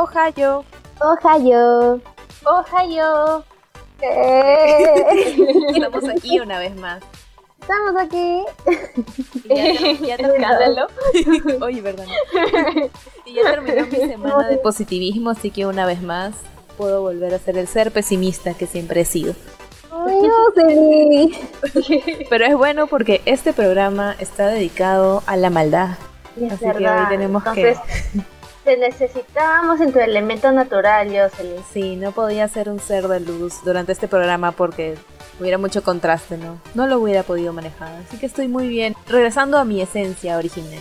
[0.00, 0.64] Ohio.
[1.00, 2.00] Ohio.
[2.46, 3.44] Ohio.
[5.74, 7.02] Estamos aquí una vez más.
[7.60, 8.42] Estamos aquí.
[9.44, 10.86] Y ya, terminó.
[11.60, 12.06] Oye, verdad.
[13.26, 16.34] Y ya terminó mi semana de positivismo, así que una vez más
[16.78, 19.34] puedo volver a ser el ser pesimista que siempre he sido.
[19.92, 20.30] Ay, no,
[22.30, 25.98] Pero es bueno porque este programa está dedicado a la maldad.
[26.40, 26.96] Es así verdad.
[26.96, 27.78] que hoy tenemos Entonces,
[28.14, 28.39] que.
[28.70, 31.60] Te necesitábamos en tu elemento natural, Jocelyn.
[31.72, 34.94] Sí, no podía ser un ser de luz durante este programa porque
[35.40, 36.60] hubiera mucho contraste, ¿no?
[36.74, 37.90] No lo hubiera podido manejar.
[38.06, 38.94] Así que estoy muy bien.
[39.08, 40.78] Regresando a mi esencia original.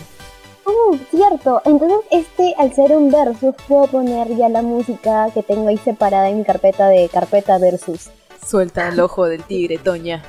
[0.67, 1.63] Uh, cierto.
[1.65, 6.29] Entonces, este, al ser un versus, puedo poner ya la música que tengo ahí separada
[6.29, 8.11] en mi carpeta de carpeta versus.
[8.47, 10.21] Suelta el ojo del tigre, Toña.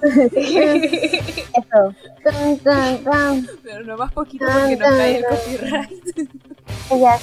[0.00, 1.94] Eso.
[2.22, 3.48] Tan, tan, tan.
[3.64, 6.30] Pero no más poquito porque no cae el copyright.
[6.90, 7.18] Ya.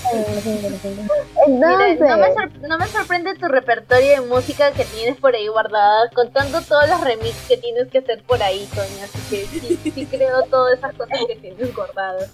[1.47, 6.09] Mira, no, me no me sorprende tu repertorio de música que tienes por ahí guardada,
[6.15, 9.03] contando todos los remix que tienes que hacer por ahí, Toña.
[9.03, 12.29] Así que sí, sí creo todas esas cosas que tienes guardadas.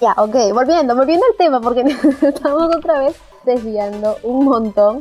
[0.00, 1.80] ya, ok, volviendo, volviendo al tema, porque
[2.22, 5.00] estamos otra vez desviando un montón.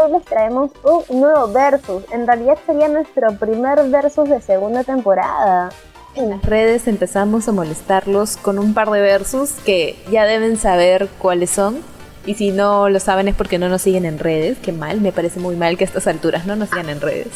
[0.00, 2.04] Hoy les traemos un nuevo versus.
[2.12, 5.70] En realidad sería nuestro primer versus de segunda temporada.
[6.14, 11.08] En las redes empezamos a molestarlos con un par de versos que ya deben saber
[11.18, 11.82] cuáles son.
[12.26, 14.58] Y si no lo saben es porque no nos siguen en redes.
[14.62, 17.28] Qué mal, me parece muy mal que a estas alturas no nos sigan en redes.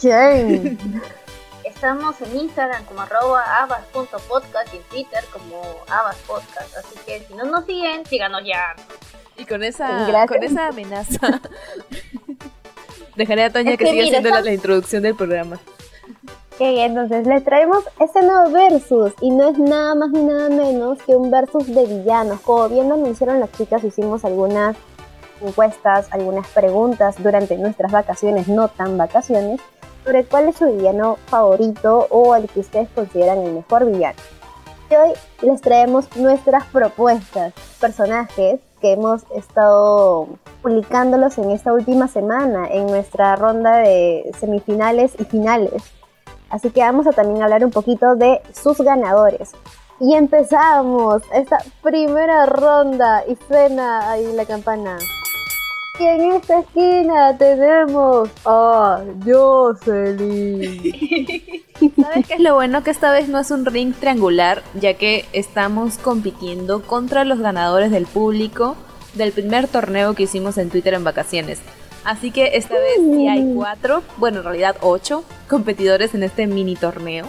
[0.00, 0.78] Jane.
[1.64, 6.76] Estamos en Instagram como arroba abas.podcast y en Twitter como abaspodcast.
[6.76, 8.76] Así que si no nos siguen, síganos ya.
[9.36, 10.28] Y con esa, Gracias.
[10.28, 11.40] con esa amenaza
[13.16, 15.58] dejaré a Toña Es que, que siga mira, haciendo la introducción del programa.
[16.60, 21.16] Entonces les traemos este nuevo versus y no es nada más ni nada menos que
[21.16, 22.40] un versus de villanos.
[22.40, 24.76] Como bien lo anunciaron las chicas, hicimos algunas
[25.42, 29.60] encuestas, algunas preguntas durante nuestras vacaciones, no tan vacaciones,
[30.04, 34.18] sobre cuál es su villano favorito o el que ustedes consideran el mejor villano.
[34.90, 35.12] Y hoy
[35.42, 40.28] les traemos nuestras propuestas, personajes que hemos estado
[40.62, 45.82] publicándolos en esta última semana en nuestra ronda de semifinales y finales.
[46.54, 49.50] Así que vamos a también hablar un poquito de sus ganadores.
[49.98, 54.96] Y empezamos esta primera ronda y suena ahí la campana.
[55.98, 60.94] Y en esta esquina tenemos a Jocelyn.
[62.00, 62.84] ¿Sabes qué es lo bueno?
[62.84, 67.90] Que esta vez no es un ring triangular, ya que estamos compitiendo contra los ganadores
[67.90, 68.76] del público
[69.14, 71.58] del primer torneo que hicimos en Twitter en vacaciones.
[72.04, 76.76] Así que esta vez sí hay cuatro, bueno, en realidad ocho competidores en este mini
[76.76, 77.26] torneo.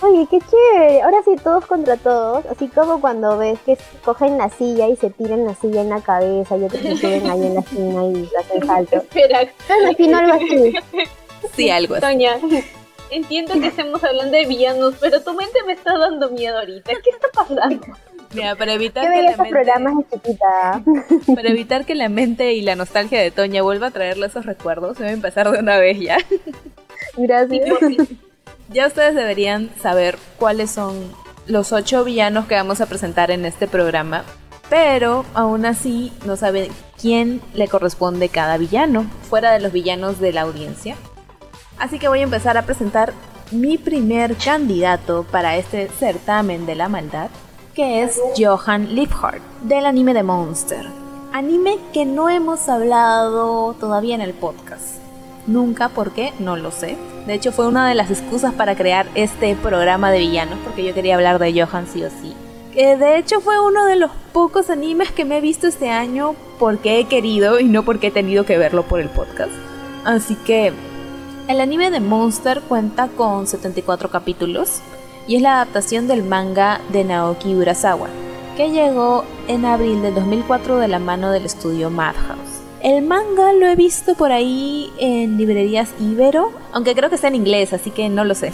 [0.00, 1.02] Oye, qué chévere.
[1.02, 2.44] Ahora sí, todos contra todos.
[2.46, 6.00] Así como cuando ves que cogen la silla y se tiran la silla en la
[6.00, 8.96] cabeza y otros se suben ahí en la esquina y hacen salto.
[8.96, 10.74] Espera, Me imagino algo así.
[11.54, 12.02] Sí, algo así.
[12.02, 12.36] Toña.
[13.10, 16.90] Entiendo que estemos hablando de villanos, pero tu mente me está dando miedo ahorita.
[17.02, 17.86] ¿Qué está pasando?
[18.32, 20.82] Mira, para evitar, que la esos mente, programas de chiquita.
[21.34, 24.98] para evitar que la mente y la nostalgia de Toña vuelva a traerle esos recuerdos,
[24.98, 26.18] voy a empezar de una vez ya.
[27.16, 27.68] Gracias.
[28.70, 31.12] Ya ustedes deberían saber cuáles son
[31.46, 34.24] los ocho villanos que vamos a presentar en este programa,
[34.70, 40.32] pero aún así no saben quién le corresponde cada villano, fuera de los villanos de
[40.32, 40.96] la audiencia.
[41.78, 43.12] Así que voy a empezar a presentar
[43.50, 47.28] mi primer candidato para este certamen de la maldad,
[47.74, 50.86] que es Johan Liefhard, del anime de Monster.
[51.32, 55.03] Anime que no hemos hablado todavía en el podcast.
[55.46, 56.32] Nunca, ¿por qué?
[56.38, 56.96] No lo sé.
[57.26, 60.94] De hecho, fue una de las excusas para crear este programa de villanos, porque yo
[60.94, 62.34] quería hablar de Johan sí o sí.
[62.72, 66.34] Que de hecho fue uno de los pocos animes que me he visto este año
[66.58, 69.52] porque he querido y no porque he tenido que verlo por el podcast.
[70.04, 70.72] Así que
[71.46, 74.80] el anime de Monster cuenta con 74 capítulos
[75.28, 78.08] y es la adaptación del manga de Naoki Urasawa,
[78.56, 82.53] que llegó en abril del 2004 de la mano del estudio Madhouse.
[82.84, 87.34] El manga lo he visto por ahí en librerías Ibero, aunque creo que está en
[87.34, 88.52] inglés, así que no lo sé.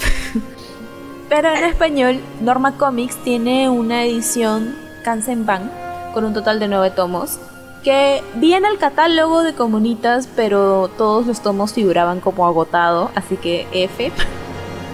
[1.29, 5.69] Pero en español, Norma Comics tiene una edición Kansenban
[6.15, 7.41] con un total de 9 tomos,
[7.83, 13.37] que vi en el catálogo de Comunitas, pero todos los tomos figuraban como agotado, así
[13.37, 14.13] que F.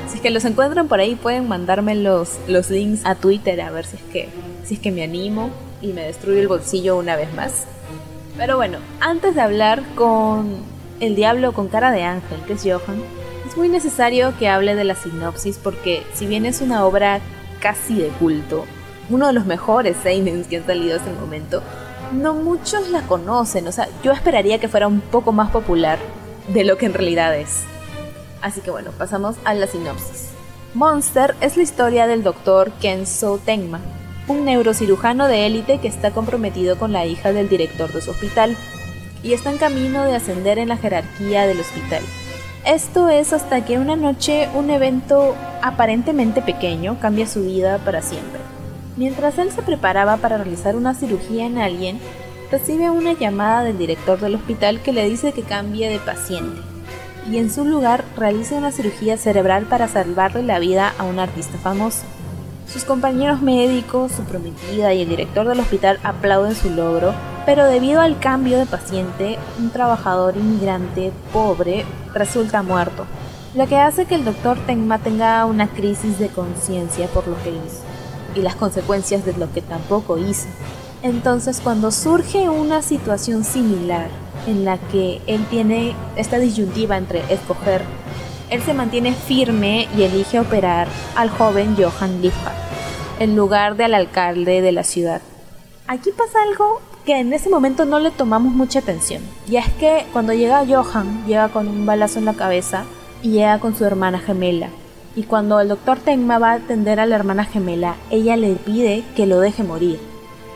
[0.08, 3.70] Si es que los encuentran por ahí, pueden mandarme los, los links a Twitter a
[3.70, 4.28] ver si es que
[4.64, 5.50] si es que me animo
[5.82, 7.66] y me destruye el bolsillo una vez más.
[8.36, 10.56] Pero bueno, antes de hablar con
[11.00, 13.02] el diablo con cara de ángel, que es Johan,
[13.46, 17.20] es muy necesario que hable de la sinopsis porque si bien es una obra
[17.60, 18.66] casi de culto,
[19.08, 21.62] uno de los mejores seinens que han salido hasta el momento,
[22.12, 25.98] no muchos la conocen, o sea, yo esperaría que fuera un poco más popular
[26.48, 27.64] de lo que en realidad es.
[28.42, 30.30] Así que bueno, pasamos a la sinopsis.
[30.74, 33.80] Monster es la historia del doctor Kenzo Tenma,
[34.28, 38.56] un neurocirujano de élite que está comprometido con la hija del director de su hospital
[39.22, 42.02] y está en camino de ascender en la jerarquía del hospital.
[42.64, 48.40] Esto es hasta que una noche un evento aparentemente pequeño cambia su vida para siempre.
[48.96, 52.00] Mientras él se preparaba para realizar una cirugía en alguien,
[52.50, 56.60] recibe una llamada del director del hospital que le dice que cambie de paciente
[57.30, 61.58] y en su lugar realiza una cirugía cerebral para salvarle la vida a un artista
[61.58, 62.04] famoso.
[62.66, 67.14] Sus compañeros médicos, su prometida y el director del hospital aplauden su logro,
[67.46, 73.06] pero debido al cambio de paciente, un trabajador inmigrante pobre resulta muerto,
[73.54, 77.50] lo que hace que el doctor Tenma tenga una crisis de conciencia por lo que
[77.50, 77.82] hizo
[78.34, 80.48] y las consecuencias de lo que tampoco hizo.
[81.02, 84.08] Entonces cuando surge una situación similar
[84.46, 87.82] en la que él tiene esta disyuntiva entre escoger,
[88.50, 92.56] él se mantiene firme y elige operar al joven Johann Liebhardt
[93.18, 95.20] en lugar del alcalde de la ciudad.
[95.86, 99.22] Aquí pasa algo que en ese momento no le tomamos mucha atención.
[99.48, 102.84] Y es que cuando llega Johan, llega con un balazo en la cabeza
[103.22, 104.68] y llega con su hermana gemela.
[105.14, 109.04] Y cuando el doctor Tenma va a atender a la hermana gemela, ella le pide
[109.14, 109.98] que lo deje morir.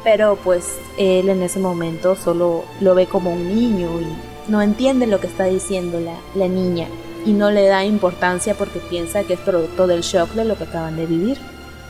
[0.04, 5.06] Pero pues él en ese momento solo lo ve como un niño y no entiende
[5.06, 6.88] lo que está diciendo la, la niña.
[7.24, 10.64] Y no le da importancia porque piensa que es producto del shock de lo que
[10.64, 11.38] acaban de vivir.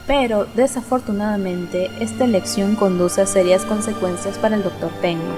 [0.06, 4.90] Pero desafortunadamente esta elección conduce a serias consecuencias para el Dr.
[5.00, 5.34] Tenma.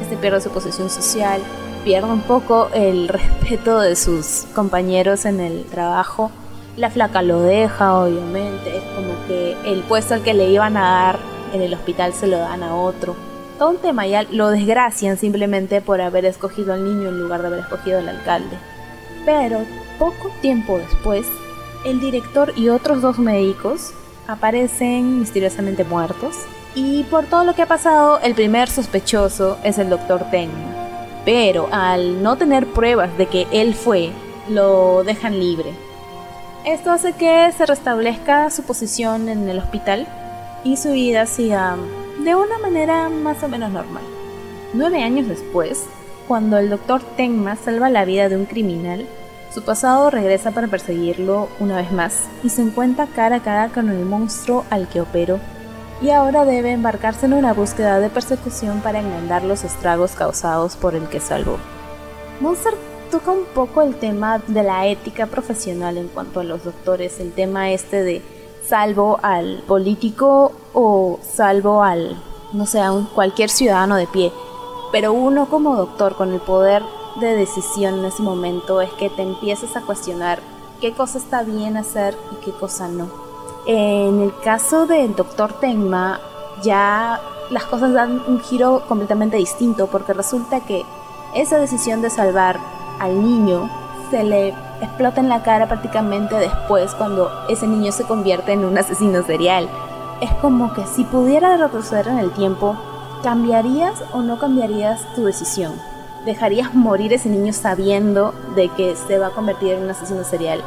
[0.00, 1.42] Este pierde su posición social,
[1.84, 6.30] pierde un poco el respeto de sus compañeros en el trabajo.
[6.76, 8.78] La flaca lo deja, obviamente.
[8.78, 11.18] Es como que el puesto al que le iban a dar
[11.52, 13.14] en el hospital se lo dan a otro.
[13.58, 17.98] Todo un lo desgracian simplemente por haber escogido al niño en lugar de haber escogido
[17.98, 18.56] al alcalde.
[19.26, 19.64] Pero
[19.98, 21.26] poco tiempo después,
[21.84, 23.92] el director y otros dos médicos
[24.26, 26.36] aparecen misteriosamente muertos.
[26.74, 30.54] Y por todo lo que ha pasado, el primer sospechoso es el doctor Tenma.
[31.24, 34.12] Pero al no tener pruebas de que él fue,
[34.48, 35.72] lo dejan libre.
[36.64, 40.06] Esto hace que se restablezca su posición en el hospital
[40.64, 41.76] y su vida siga
[42.24, 44.02] de una manera más o menos normal.
[44.72, 45.86] Nueve años después,
[46.26, 49.06] cuando el doctor Tenma salva la vida de un criminal,
[49.52, 53.88] su pasado regresa para perseguirlo una vez más y se encuentra cara a cara con
[53.88, 55.38] el monstruo al que operó
[56.02, 60.94] y ahora debe embarcarse en una búsqueda de persecución para enmendar los estragos causados por
[60.94, 61.58] el que salvó.
[62.40, 62.74] Monster
[63.10, 67.32] toca un poco el tema de la ética profesional en cuanto a los doctores, el
[67.32, 68.22] tema este de
[68.68, 72.22] salvo al político o salvo al,
[72.52, 74.32] no sé, a cualquier ciudadano de pie,
[74.92, 76.82] pero uno como doctor con el poder
[77.20, 80.40] de decisión en ese momento es que te empieces a cuestionar
[80.80, 83.08] qué cosa está bien hacer y qué cosa no.
[83.66, 86.20] En el caso del doctor Tenma,
[86.62, 90.84] ya las cosas dan un giro completamente distinto porque resulta que
[91.34, 92.58] esa decisión de salvar
[93.00, 93.68] al niño
[94.10, 98.78] se le explota en la cara prácticamente después cuando ese niño se convierte en un
[98.78, 99.68] asesino serial.
[100.20, 102.76] Es como que si pudiera retroceder en el tiempo,
[103.26, 105.72] ¿cambiarías o no cambiarías tu decisión?
[106.24, 110.62] dejarías morir ese niño sabiendo de que se va a convertir en un asesino serial.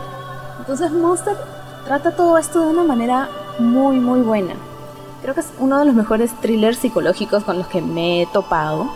[0.59, 1.37] Entonces Monster
[1.85, 4.55] trata todo esto de una manera muy muy buena.
[5.21, 8.89] Creo que es uno de los mejores thrillers psicológicos con los que me he topado.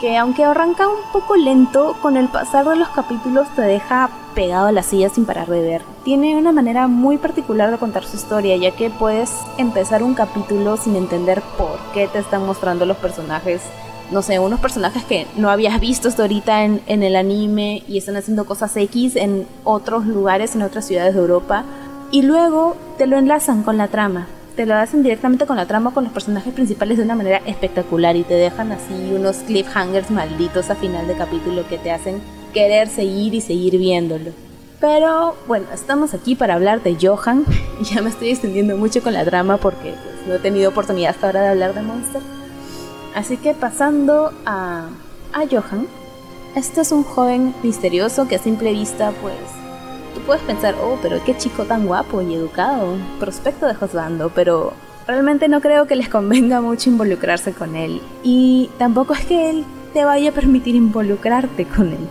[0.00, 4.68] Que aunque arranca un poco lento, con el pasar de los capítulos te deja pegado
[4.68, 5.82] a la silla sin parar de ver.
[6.04, 10.78] Tiene una manera muy particular de contar su historia, ya que puedes empezar un capítulo
[10.78, 13.60] sin entender por qué te están mostrando los personajes
[14.10, 17.96] no sé, unos personajes que no habías visto hasta ahorita en, en, el anime y
[17.96, 21.64] están haciendo cosas X en otros lugares, en otras ciudades de Europa.
[22.10, 24.26] Y luego te lo enlazan con la trama.
[24.60, 28.14] Te lo hacen directamente con la trama, con los personajes principales de una manera espectacular
[28.14, 32.20] y te dejan así unos cliffhangers malditos a final de capítulo que te hacen
[32.52, 34.32] querer seguir y seguir viéndolo.
[34.78, 37.46] Pero bueno, estamos aquí para hablar de Johan.
[37.90, 41.28] Ya me estoy extendiendo mucho con la trama porque pues, no he tenido oportunidad hasta
[41.28, 42.20] ahora de hablar de Monster.
[43.14, 44.90] Así que pasando a,
[45.32, 45.86] a Johan,
[46.54, 49.36] este es un joven misterioso que a simple vista, pues,
[50.14, 54.72] tú puedes pensar, oh, pero qué chico tan guapo y educado, prospecto de juzgando, pero
[55.06, 58.00] realmente no creo que les convenga mucho involucrarse con él.
[58.22, 62.08] Y tampoco es que él te vaya a permitir involucrarte con él.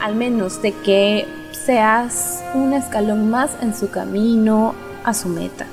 [0.00, 5.66] Al menos de que seas un escalón más en su camino a su meta.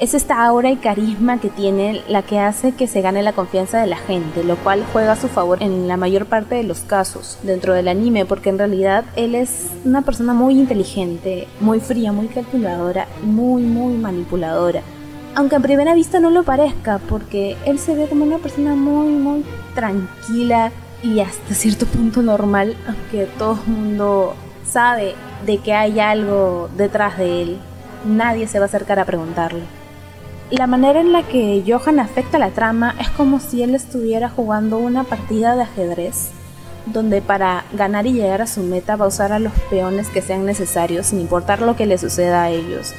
[0.00, 3.80] Es esta aura y carisma que tiene la que hace que se gane la confianza
[3.80, 6.80] de la gente, lo cual juega a su favor en la mayor parte de los
[6.80, 12.12] casos dentro del anime, porque en realidad él es una persona muy inteligente, muy fría,
[12.12, 14.82] muy calculadora, muy, muy manipuladora.
[15.34, 19.08] Aunque a primera vista no lo parezca, porque él se ve como una persona muy,
[19.08, 20.70] muy tranquila
[21.02, 25.14] y hasta cierto punto normal, aunque todo el mundo sabe
[25.44, 27.58] de que hay algo detrás de él,
[28.04, 29.77] nadie se va a acercar a preguntarle.
[30.50, 34.78] La manera en la que Johan afecta la trama es como si él estuviera jugando
[34.78, 36.30] una partida de ajedrez,
[36.86, 40.22] donde para ganar y llegar a su meta va a usar a los peones que
[40.22, 42.94] sean necesarios sin importar lo que le suceda a ellos.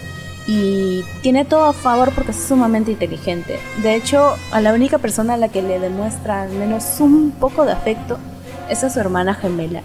[0.46, 3.58] Y tiene todo a favor porque es sumamente inteligente.
[3.82, 7.66] De hecho, a la única persona a la que le demuestra al menos un poco
[7.66, 8.20] de afecto
[8.70, 9.82] es a su hermana gemela.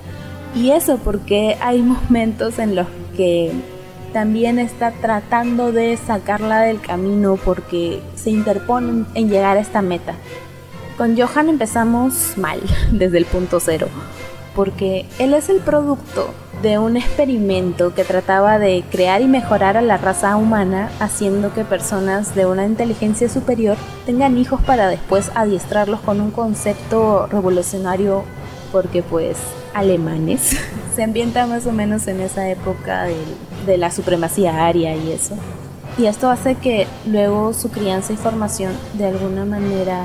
[0.54, 3.52] Y eso porque hay momentos en los que
[4.14, 10.14] también está tratando de sacarla del camino porque se interponen en llegar a esta meta.
[10.96, 12.60] Con Johan empezamos mal
[12.92, 13.88] desde el punto cero,
[14.54, 19.82] porque él es el producto de un experimento que trataba de crear y mejorar a
[19.82, 25.98] la raza humana haciendo que personas de una inteligencia superior tengan hijos para después adiestrarlos
[26.00, 28.22] con un concepto revolucionario
[28.74, 29.36] porque pues
[29.72, 30.56] alemanes
[30.96, 33.06] se ambienta más o menos en esa época
[33.66, 35.36] de la supremacía aria y eso.
[35.96, 40.02] Y esto hace que luego su crianza y formación, de alguna manera,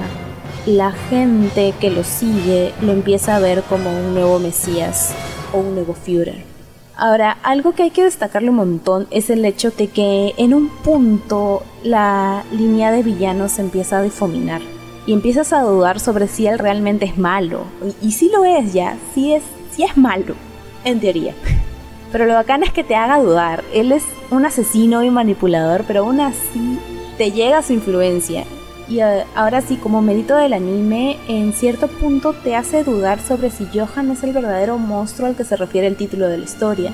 [0.68, 5.16] la gente que lo sigue lo empieza a ver como un nuevo Mesías
[5.52, 6.44] o un nuevo Führer.
[6.96, 10.70] Ahora, algo que hay que destacarle un montón es el hecho de que en un
[10.70, 14.62] punto la línea de villanos empieza a difuminar
[15.06, 17.64] y empiezas a dudar sobre si él realmente es malo.
[18.02, 20.36] Y, si lo es ya, si es, si es malo,
[20.84, 21.34] en teoría.
[22.12, 23.64] Pero lo bacán es que te haga dudar.
[23.74, 26.80] Él es un asesino y manipulador, pero aún así
[27.20, 28.46] te llega su influencia.
[28.88, 33.52] Y eh, ahora sí, como mérito del anime, en cierto punto te hace dudar sobre
[33.52, 36.92] si Johan es el verdadero monstruo al que se refiere el título de la historia.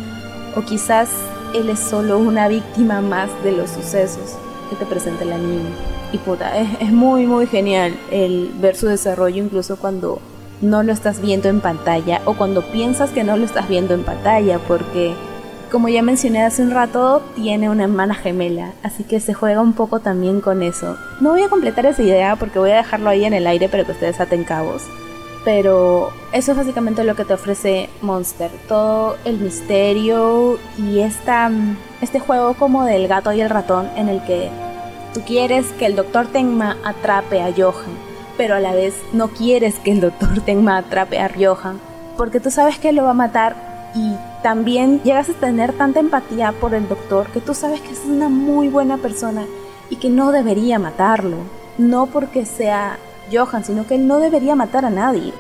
[0.58, 1.10] O quizás
[1.54, 5.70] él es solo una víctima más de los sucesos que te presenta el anime.
[6.12, 10.20] Y puta, es, es muy muy genial el ver su desarrollo incluso cuando
[10.62, 14.04] no lo estás viendo en pantalla o cuando piensas que no lo estás viendo en
[14.04, 15.14] pantalla porque
[15.72, 19.74] como ya mencioné hace un rato, tiene una hermana gemela, así que se juega un
[19.74, 20.96] poco también con eso.
[21.20, 23.84] No voy a completar esa idea porque voy a dejarlo ahí en el aire para
[23.84, 24.84] que ustedes aten cabos.
[25.46, 28.52] Pero eso es básicamente lo que te ofrece Monster.
[28.68, 31.50] Todo el misterio y esta,
[32.02, 34.50] este juego como del gato y el ratón en el que
[35.14, 39.76] tú quieres que el doctor Tenma atrape a Johan pero a la vez no quieres
[39.80, 41.80] que el doctor Tenma atrape a Ryohan,
[42.18, 43.56] porque tú sabes que lo va a matar
[43.96, 48.04] y también llegas a tener tanta empatía por el doctor que tú sabes que es
[48.06, 49.46] una muy buena persona
[49.90, 51.38] y que no debería matarlo.
[51.78, 52.98] No porque sea
[53.32, 55.34] Johan, sino que él no debería matar a nadie.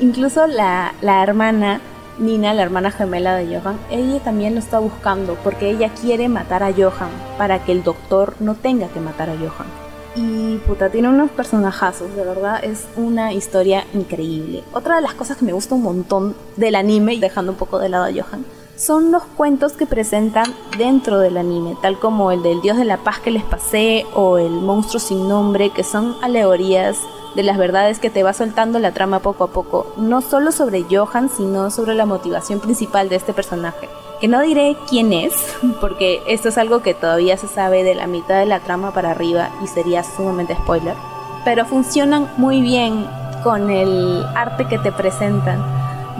[0.00, 1.80] Incluso la, la hermana,
[2.18, 6.62] Nina, la hermana gemela de Johan, ella también lo está buscando porque ella quiere matar
[6.62, 9.66] a Johan para que el doctor no tenga que matar a Johan.
[10.16, 14.62] Y puta, tiene unos personajazos, de verdad es una historia increíble.
[14.72, 17.88] Otra de las cosas que me gusta un montón del anime, dejando un poco de
[17.88, 18.44] lado a Johan,
[18.76, 22.98] son los cuentos que presentan dentro del anime, tal como el del Dios de la
[22.98, 26.98] Paz que les pasé o el Monstruo sin nombre, que son alegorías
[27.34, 30.84] de las verdades que te va soltando la trama poco a poco, no solo sobre
[30.90, 33.88] Johan, sino sobre la motivación principal de este personaje
[34.20, 35.34] que no diré quién es,
[35.80, 39.10] porque esto es algo que todavía se sabe de la mitad de la trama para
[39.10, 40.94] arriba y sería sumamente spoiler,
[41.44, 43.06] pero funcionan muy bien
[43.42, 45.62] con el arte que te presentan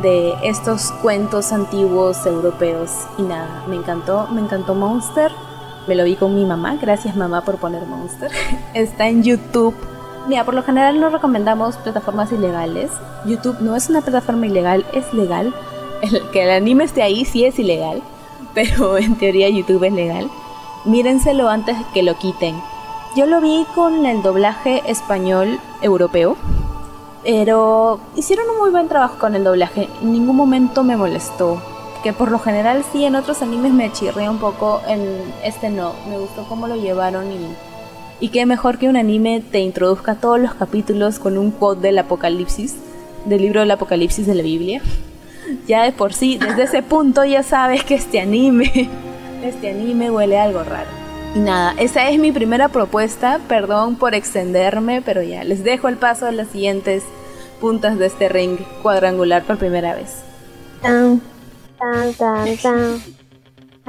[0.02, 5.32] de estos cuentos antiguos europeos y nada, me encantó, me encantó Monster,
[5.86, 8.30] me lo vi con mi mamá, gracias mamá por poner Monster,
[8.74, 9.74] está en YouTube.
[10.26, 12.90] Mira, por lo general no recomendamos plataformas ilegales.
[13.26, 15.54] YouTube no es una plataforma ilegal, es legal
[16.32, 18.02] que el anime esté ahí sí es ilegal,
[18.54, 20.30] pero en teoría YouTube es legal.
[20.84, 22.60] Mírenselo antes que lo quiten.
[23.16, 26.36] Yo lo vi con el doblaje español europeo,
[27.22, 29.88] pero hicieron un muy buen trabajo con el doblaje.
[30.02, 31.62] En ningún momento me molestó.
[32.02, 35.92] Que por lo general sí, en otros animes me chirría un poco, en este no.
[36.08, 37.38] Me gustó cómo lo llevaron y
[38.24, 41.98] y qué mejor que un anime te introduzca todos los capítulos con un quote del
[41.98, 42.74] apocalipsis,
[43.26, 44.80] del libro del apocalipsis de la Biblia
[45.66, 48.88] ya de por sí, desde ese punto ya sabes que este anime,
[49.42, 50.88] este anime huele algo raro.
[51.34, 55.98] Y nada, esa es mi primera propuesta, perdón por extenderme, pero ya les dejo el
[55.98, 57.02] paso a las siguientes
[57.60, 60.22] puntas de este ring cuadrangular por primera vez.
[60.80, 61.20] Tan,
[61.78, 63.02] tan, tan, tan.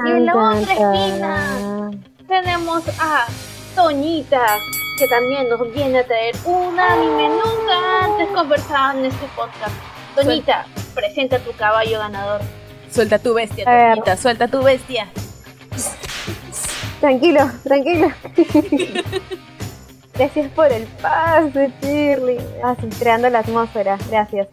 [0.06, 1.92] y en la otra esquina
[2.28, 3.28] tenemos a
[3.76, 4.46] Toñita,
[4.98, 9.76] que también nos viene a traer un anime nunca antes conversado en este podcast.
[10.16, 12.42] Toñita, presenta tu caballo ganador.
[12.90, 15.08] Suelta tu bestia, Toñita, suelta tu bestia.
[17.02, 18.12] Tranquilo, tranquilo.
[20.14, 22.40] Gracias por el pase, Shirley.
[22.64, 23.98] Así, creando la atmósfera.
[24.10, 24.48] Gracias.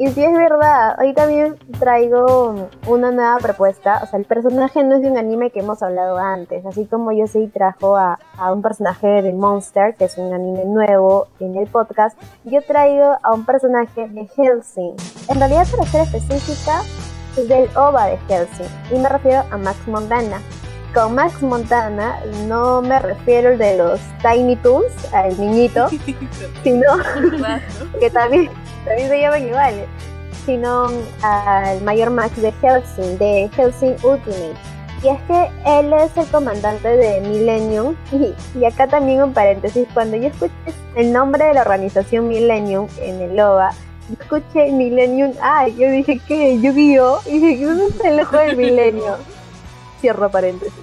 [0.00, 4.00] Y si es verdad, hoy también traigo una nueva propuesta.
[4.02, 6.64] O sea, el personaje no es de un anime que hemos hablado antes.
[6.64, 10.64] Así como yo sí trajo a, a, un personaje de Monster, que es un anime
[10.64, 14.94] nuevo en el podcast, yo traigo a un personaje de Helsing.
[15.28, 16.80] En realidad, para ser específica,
[17.36, 18.96] es del OVA de Helsing.
[18.96, 20.40] Y me refiero a Max Montana.
[20.94, 22.18] Con Max Montana
[22.48, 25.88] no me refiero al de los Tiny Toons, al niñito,
[26.64, 26.86] sino
[28.00, 28.50] que también,
[28.84, 29.86] también se llaman iguales,
[30.44, 30.88] sino
[31.22, 34.54] al mayor Max de Helsing, de Helsing Ultimate.
[35.02, 37.94] Y es que él es el comandante de Millennium.
[38.12, 40.52] Y, y, acá también un paréntesis, cuando yo escuché
[40.96, 43.70] el nombre de la organización Millennium en el OVA,
[44.08, 47.20] yo escuché Millennium, ah, yo dije que Yu-Gi-Oh!
[47.26, 49.14] Y dije, ¿dónde está el ojo del Millennium?
[50.00, 50.74] Cierro paréntesis.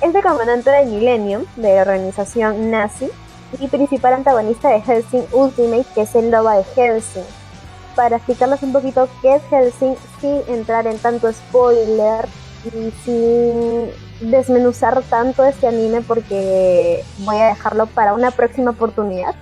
[0.00, 3.10] Es comandante de Millennium, de la organización nazi,
[3.58, 7.24] y principal antagonista de Helsing Ultimate, que es el loba de Helsing.
[7.94, 12.26] Para explicarles un poquito qué es Helsing, sin entrar en tanto spoiler
[12.64, 13.90] y sin
[14.30, 19.34] desmenuzar tanto este anime porque voy a dejarlo para una próxima oportunidad.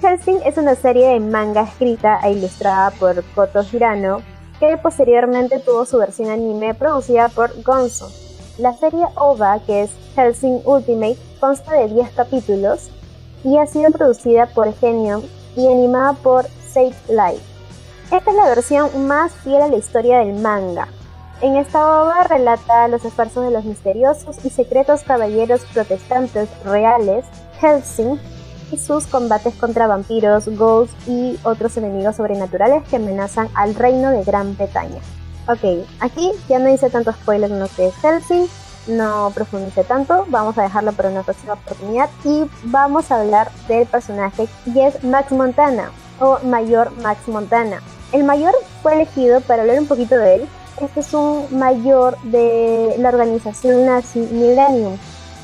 [0.00, 4.22] Helsing es una serie de manga escrita e ilustrada por Koto Hirano,
[4.60, 8.27] que posteriormente tuvo su versión anime producida por Gonzo.
[8.58, 12.90] La serie OVA, que es Helsing Ultimate, consta de 10 capítulos
[13.44, 15.22] y ha sido producida por Genium
[15.54, 17.40] y animada por Sage Light.
[18.10, 20.88] Esta es la versión más fiel a la historia del manga.
[21.40, 27.26] En esta obra relata los esfuerzos de los misteriosos y secretos caballeros protestantes reales,
[27.60, 28.18] Helsing,
[28.72, 34.24] y sus combates contra vampiros, ghouls y otros enemigos sobrenaturales que amenazan al reino de
[34.24, 35.00] Gran Bretaña.
[35.50, 38.46] Ok, aquí ya no hice tanto spoiler en lo que es Helsing,
[38.86, 43.86] no profundice tanto, vamos a dejarlo para una próxima oportunidad y vamos a hablar del
[43.86, 47.80] personaje y es Max Montana o Mayor Max Montana.
[48.12, 50.48] El mayor fue elegido para hablar un poquito de él.
[50.82, 54.98] Este es un mayor de la organización nazi Millennium.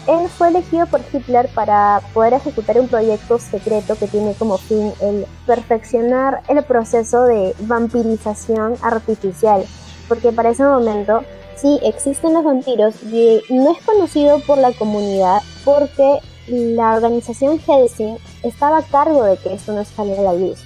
[0.07, 4.93] Él fue elegido por Hitler para poder ejecutar un proyecto secreto que tiene como fin
[5.01, 9.65] el perfeccionar el proceso de vampirización artificial
[10.09, 11.23] porque para ese momento
[11.57, 18.19] sí existen los vampiros y no es conocido por la comunidad porque la organización Helsing
[18.43, 20.61] estaba a cargo de que esto no saliera a la luz.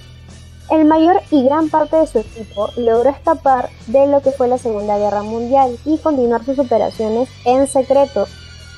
[0.69, 4.59] El mayor y gran parte de su equipo logró escapar de lo que fue la
[4.59, 8.27] Segunda Guerra Mundial y continuar sus operaciones en secreto.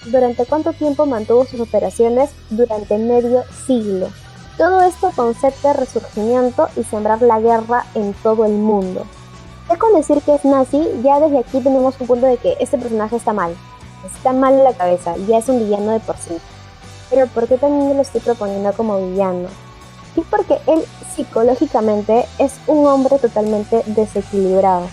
[0.06, 2.30] ¿Durante cuánto tiempo mantuvo sus operaciones?
[2.50, 4.08] Durante medio siglo.
[4.58, 9.06] Todo esto con sed de resurgimiento y sembrar la guerra en todo el mundo
[9.78, 13.16] con decir que es nazi, ya desde aquí tenemos un punto de que este personaje
[13.16, 13.56] está mal.
[14.06, 16.38] Está mal en la cabeza, ya es un villano de por sí.
[17.10, 19.50] Pero ¿por qué también lo estoy proponiendo como villano?
[20.16, 20.84] Y porque él
[21.16, 24.88] psicológicamente es un hombre totalmente desequilibrado.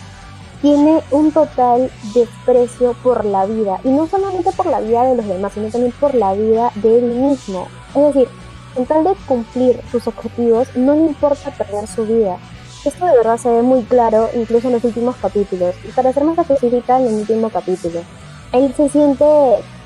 [0.60, 3.80] Tiene un total desprecio por la vida.
[3.84, 6.98] Y no solamente por la vida de los demás, sino también por la vida de
[6.98, 7.68] él mismo.
[7.94, 8.28] Es decir,
[8.76, 12.38] en tal de cumplir sus objetivos, no le importa perder su vida.
[12.88, 15.74] Esto de verdad se ve muy claro incluso en los últimos capítulos.
[15.86, 18.00] Y para ser más específica, en el último capítulo.
[18.52, 19.26] Él se siente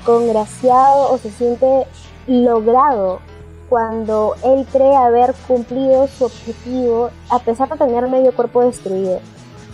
[0.05, 1.85] congraciado o se siente
[2.27, 3.19] logrado
[3.67, 9.19] cuando él cree haber cumplido su objetivo a pesar de tener medio cuerpo destruido.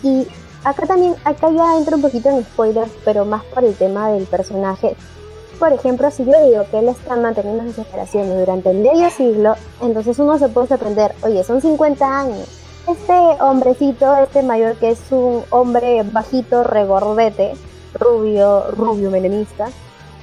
[0.02, 0.26] Y
[0.64, 4.24] acá también, acá ya entra un poquito en spoilers, pero más por el tema del
[4.24, 4.96] personaje.
[5.60, 10.18] Por ejemplo, si yo digo que él está manteniendo sus operaciones durante medio siglo, entonces
[10.18, 12.59] uno se puede sorprender, oye, son 50 años
[12.92, 17.54] este hombrecito, este mayor que es un hombre bajito, regordete,
[17.94, 19.68] rubio, rubio menemista,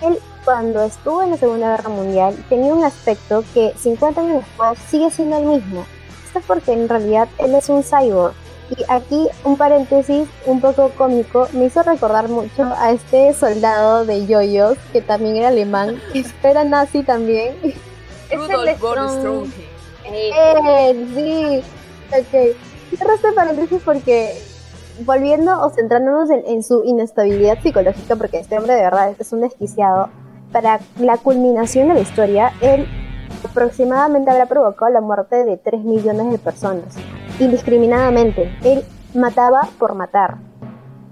[0.01, 4.80] él cuando estuvo en la Segunda Guerra Mundial tenía un aspecto que 50 años después
[4.89, 5.86] sigue siendo el mismo.
[6.25, 8.34] Esto es porque en realidad él es un cyborg.
[8.69, 14.25] Y aquí un paréntesis un poco cómico me hizo recordar mucho a este soldado de
[14.25, 17.56] yoyos que también era alemán, que era nazi también.
[18.32, 19.53] Rudolf von
[20.10, 21.63] Eh, sí,
[22.11, 22.55] Ok.
[22.95, 24.33] Cierro este paréntesis porque
[25.05, 30.09] volviendo o centrándonos en, su inestabilidad psicológica, porque este hombre de verdad es un desquiciado,
[30.51, 32.87] para la culminación de la historia, él
[33.43, 36.95] aproximadamente habrá provocado la muerte de 3 millones de personas,
[37.39, 38.49] indiscriminadamente.
[38.63, 40.37] Él mataba por matar.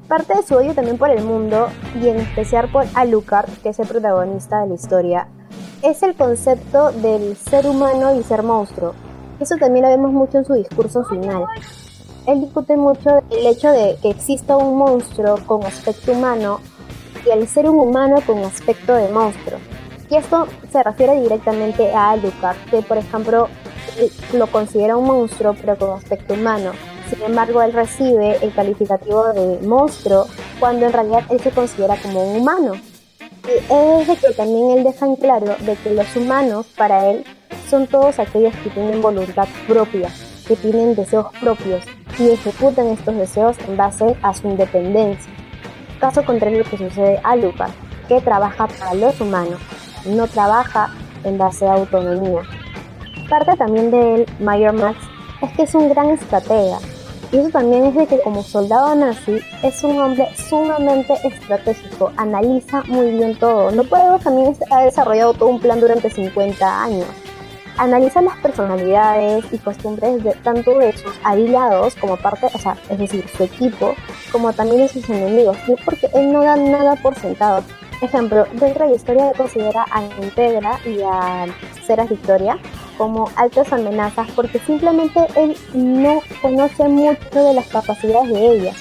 [0.08, 1.68] Parte de su odio también por el mundo
[2.02, 5.28] y en especial por Alucard, que es el protagonista de la historia,
[5.82, 8.94] es el concepto del ser humano y ser monstruo.
[9.40, 11.46] Eso también lo vemos mucho en su discurso final.
[12.26, 16.60] Él discute mucho el hecho de que exista un monstruo con aspecto humano
[17.26, 19.60] y el ser un humano con aspecto de monstruo.
[20.10, 23.48] Y esto se refiere directamente a Alucard, que por ejemplo
[24.34, 26.72] lo considera un monstruo pero con aspecto humano.
[27.10, 30.26] Sin embargo, él recibe el calificativo de monstruo
[30.60, 32.74] cuando en realidad él se considera como un humano.
[33.44, 37.24] Y es de que también él deja en claro de que los humanos para él
[37.70, 40.10] son todos aquellos que tienen voluntad propia,
[40.48, 41.84] que tienen deseos propios
[42.20, 45.32] y ejecutan estos deseos en base a su independencia.
[46.00, 47.72] Caso contrario que sucede a Lucas,
[48.08, 49.60] que trabaja para los humanos,
[50.06, 50.90] no trabaja
[51.24, 52.42] en base a autonomía.
[53.30, 54.98] Parte también de él, Mayor Max,
[55.42, 56.78] es que es un gran estratega,
[57.32, 62.84] y eso también es de que como soldado nazi es un hombre sumamente estratégico, analiza
[62.84, 63.72] muy bien todo.
[63.72, 67.08] No puede también ha desarrollado todo un plan durante 50 años.
[67.78, 72.98] Analiza las personalidades y costumbres de tanto de sus aliados como parte, o sea, es
[72.98, 73.96] decir, su equipo,
[74.32, 75.58] como también de sus enemigos.
[75.68, 77.64] Y porque él no da nada por sentado.
[78.02, 81.46] Ejemplo, dentro de la historia considera a Integra y a
[81.86, 82.58] Ceras Victoria
[82.98, 88.76] como altas amenazas porque simplemente él no conoce mucho de las capacidades de ellas.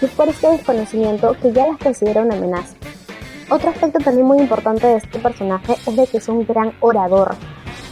[0.00, 2.74] Y es por este desconocimiento que ya las considera una amenaza.
[3.50, 7.34] Otro aspecto también muy importante de este personaje es de que es un gran orador.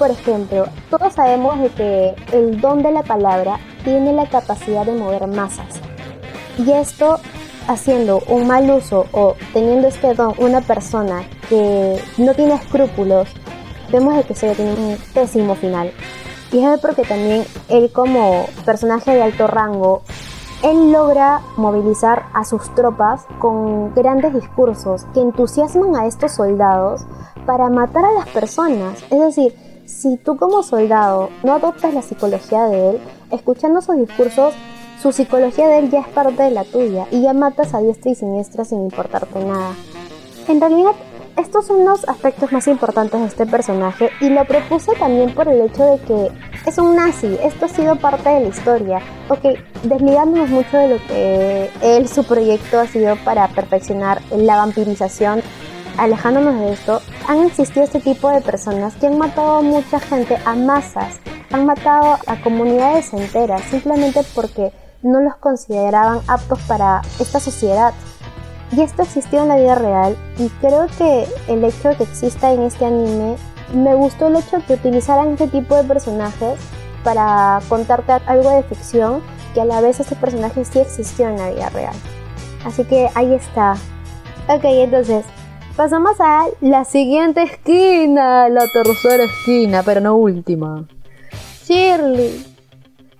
[0.01, 4.95] Por ejemplo, todos sabemos de que el don de la palabra tiene la capacidad de
[4.95, 5.79] mover masas.
[6.57, 7.21] Y esto
[7.69, 13.29] haciendo un mal uso o teniendo este don una persona que no tiene escrúpulos,
[13.93, 15.93] vemos de que se tiene un pésimo final.
[16.51, 20.01] Y es porque también él como personaje de alto rango,
[20.63, 27.03] él logra movilizar a sus tropas con grandes discursos que entusiasman a estos soldados
[27.45, 29.03] para matar a las personas.
[29.11, 33.01] Es decir, si tú como soldado no adoptas la psicología de él,
[33.31, 34.55] escuchando sus discursos
[35.01, 38.11] su psicología de él ya es parte de la tuya y ya matas a diestra
[38.11, 39.73] y siniestra sin importarte nada.
[40.47, 40.93] En realidad,
[41.39, 45.63] estos son los aspectos más importantes de este personaje y lo propuse también por el
[45.63, 46.29] hecho de que
[46.67, 49.01] es un nazi, esto ha sido parte de la historia.
[49.31, 55.41] Ok, desligándonos mucho de lo que él, su proyecto ha sido para perfeccionar la vampirización,
[55.97, 60.37] alejándonos de esto, han existido este tipo de personas que han matado a mucha gente,
[60.45, 61.19] a masas,
[61.53, 64.73] han matado a comunidades enteras, simplemente porque
[65.03, 67.95] no los consideraban aptos para esta sociedad.
[68.73, 72.53] Y esto existió en la vida real y creo que el hecho de que exista
[72.53, 73.37] en este anime,
[73.75, 76.59] me gustó el hecho de que utilizaran este tipo de personajes
[77.03, 79.23] para contarte algo de ficción
[79.55, 81.95] que a la vez ese personaje sí existió en la vida real.
[82.65, 83.73] Así que ahí está.
[84.49, 85.25] Ok, entonces
[85.77, 90.85] pasamos a la siguiente esquina, la tercera esquina, pero no última.
[91.65, 92.45] Shirley,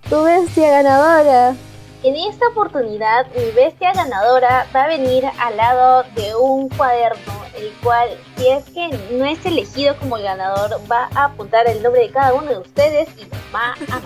[0.09, 1.55] tu bestia ganadora.
[2.03, 7.71] En esta oportunidad, mi bestia ganadora va a venir al lado de un cuaderno, el
[7.83, 12.01] cual, si es que no es elegido como el ganador, va a apuntar el nombre
[12.01, 14.01] de cada uno de ustedes y va a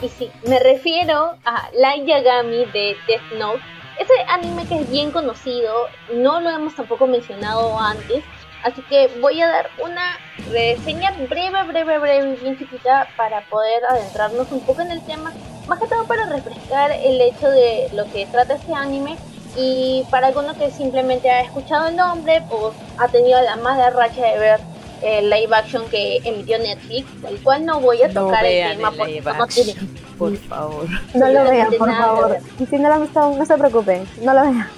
[0.00, 3.77] Y sí, me refiero a Light Yagami de Death Note.
[3.98, 8.22] Ese anime que es bien conocido, no lo hemos tampoco mencionado antes,
[8.62, 10.18] Así que voy a dar una
[10.50, 15.32] reseña breve, breve, breve, bien chiquita para poder adentrarnos un poco en el tema.
[15.68, 19.16] Más que todo para refrescar el hecho de lo que trata este anime
[19.56, 24.26] y para alguno que simplemente ha escuchado el nombre o ha tenido la mala racha
[24.26, 24.60] de ver
[25.02, 29.20] el live action que emitió Netflix, el cual no voy a tocar el tema porque
[29.20, 29.74] no tiene.
[30.18, 30.88] Por favor.
[31.14, 32.38] No lo vean, por favor.
[32.58, 34.68] Y si no lo han visto, no se preocupen, no lo vean.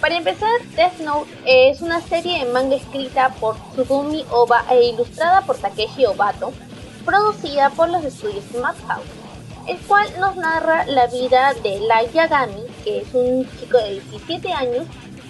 [0.00, 5.42] Para empezar, Death Note es una serie de manga escrita por Tsugumi Oba e ilustrada
[5.42, 6.52] por Takeshi Obato,
[7.04, 9.06] producida por los estudios Madhouse,
[9.68, 14.52] el cual nos narra la vida de Light Yagami, que es un chico de 17
[14.52, 14.86] años,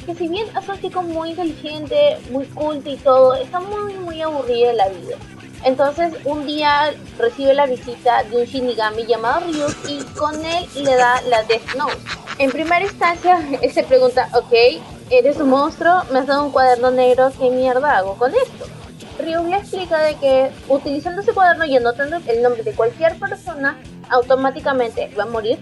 [0.06, 4.22] que si bien es un chico muy inteligente, muy culto y todo, está muy muy
[4.22, 5.16] aburrido en la vida.
[5.64, 10.94] Entonces un día recibe la visita de un Shinigami llamado Ryu y con él le
[10.94, 14.52] da la Death Note en primera instancia, él se pregunta, ok,
[15.10, 18.66] eres un monstruo, me has dado un cuaderno negro, ¿qué mierda hago con esto?
[19.18, 23.78] Ryu le explica de que utilizando ese cuaderno y anotando el nombre de cualquier persona,
[24.10, 25.58] automáticamente va a morir.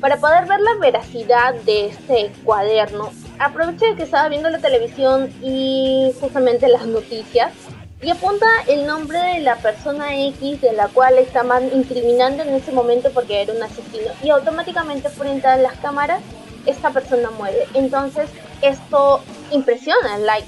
[0.00, 5.32] Para poder ver la veracidad de este cuaderno, aprovecha de que estaba viendo la televisión
[5.42, 7.52] y justamente las noticias
[8.00, 12.70] y apunta el nombre de la persona X de la cual estaban incriminando en ese
[12.70, 16.20] momento porque era un asesino y automáticamente frente a las cámaras
[16.66, 17.66] esta persona muere.
[17.74, 18.28] Entonces
[18.62, 19.20] esto
[19.50, 20.46] impresiona al Light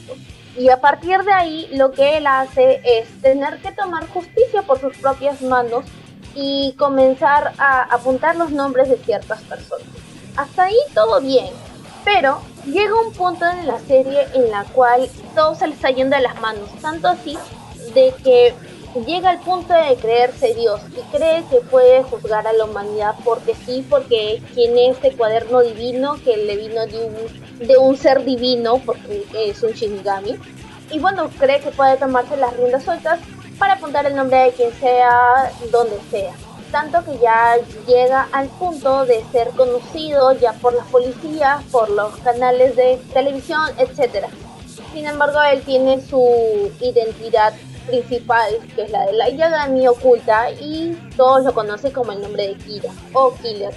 [0.56, 4.80] Y a partir de ahí lo que él hace es tener que tomar justicia por
[4.80, 5.84] sus propias manos
[6.34, 9.86] y comenzar a apuntar los nombres de ciertas personas.
[10.36, 11.48] Hasta ahí todo bien,
[12.04, 16.16] pero llega un punto en la serie en la cual todo se le está yendo
[16.16, 17.36] de las manos, tanto así
[17.94, 18.54] de que
[19.06, 23.54] llega al punto de creerse Dios y cree que puede juzgar a la humanidad porque
[23.54, 28.80] sí, porque tiene este cuaderno divino que le vino de un, de un ser divino,
[28.84, 30.38] porque es un Shinigami.
[30.90, 33.20] Y bueno, cree que puede tomarse las riendas sueltas
[33.58, 36.32] para apuntar el nombre de quien sea, donde sea.
[36.70, 37.56] Tanto que ya
[37.86, 43.60] llega al punto de ser conocido ya por las policías, por los canales de televisión,
[43.78, 44.26] etc.
[44.92, 47.52] Sin embargo, él tiene su identidad
[47.86, 52.48] principal, que es la de la Yagami oculta, y todos lo conocen como el nombre
[52.48, 53.74] de Kira o Killer.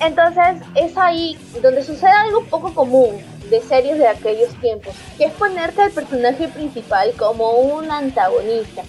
[0.00, 5.32] Entonces es ahí donde sucede algo poco común de series de aquellos tiempos, que es
[5.34, 8.82] ponerte al personaje principal como un antagonista.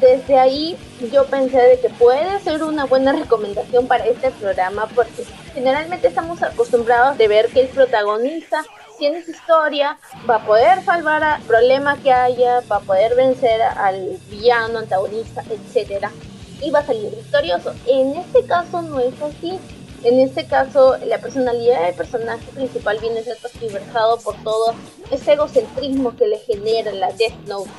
[0.00, 0.76] Desde ahí
[1.12, 6.42] yo pensé de que puede ser una buena recomendación para este programa porque generalmente estamos
[6.42, 8.64] acostumbrados de ver que el protagonista
[8.98, 9.96] tiene su historia,
[10.28, 15.44] va a poder salvar al problema que haya, va a poder vencer al villano, antagonista,
[15.48, 16.08] etc.
[16.60, 17.72] Y va a salir victorioso.
[17.86, 19.58] En este caso no es así.
[20.04, 24.72] En este caso, la personalidad del personaje principal viene a ser transversado por todo
[25.10, 27.70] ese egocentrismo que le genera la Death Note.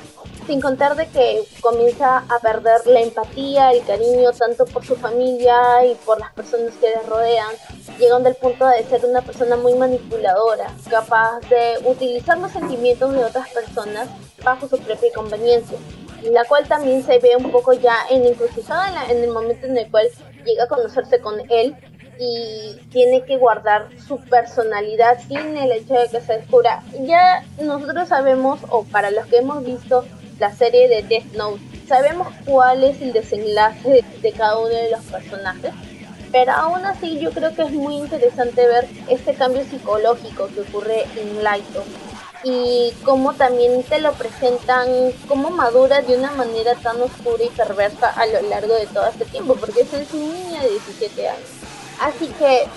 [0.45, 5.85] Sin contar de que comienza a perder la empatía, el cariño tanto por su familia
[5.85, 7.55] y por las personas que le rodean,
[7.97, 13.23] llegando al punto de ser una persona muy manipuladora, capaz de utilizar los sentimientos de
[13.23, 14.09] otras personas
[14.43, 15.77] bajo su propia conveniencia,
[16.23, 19.77] la cual también se ve un poco ya en encrucijada en, en el momento en
[19.77, 20.07] el cual
[20.43, 21.75] llega a conocerse con él
[22.19, 26.83] y tiene que guardar su personalidad sin el hecho de que se descubra.
[27.01, 30.05] Ya nosotros sabemos, o para los que hemos visto
[30.37, 31.61] la serie de Death Note.
[31.87, 35.71] Sabemos cuál es el desenlace de, cada uno de los personajes,
[36.31, 41.05] pero aún así yo creo que es muy interesante ver este cambio psicológico que ocurre
[41.17, 41.83] en Laito
[42.43, 44.87] y cómo también te lo presentan,
[45.27, 49.25] cómo madura de una manera tan oscura y perversa a lo largo de todo este
[49.25, 51.78] tiempo, porque es una niña de 17 años.
[52.01, 52.67] Así que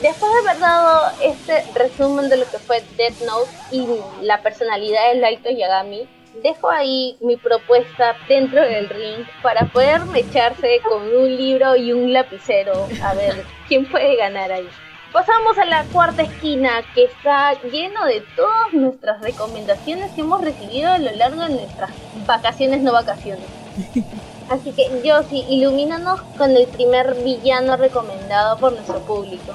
[0.00, 3.86] después de haber dado este resumen de lo que fue Death Note y
[4.22, 6.08] la personalidad de Laito Yagami,
[6.42, 12.12] dejo ahí mi propuesta dentro del ring para poder mecharse con un libro y un
[12.12, 12.86] lapicero.
[13.02, 14.68] A ver, ¿quién puede ganar ahí?
[15.12, 20.92] Pasamos a la cuarta esquina que está lleno de todas nuestras recomendaciones que hemos recibido
[20.92, 21.90] a lo largo de nuestras
[22.26, 23.46] vacaciones no vacaciones.
[24.48, 29.52] Así que yo sí, ilumínanos con el primer villano recomendado por nuestro público.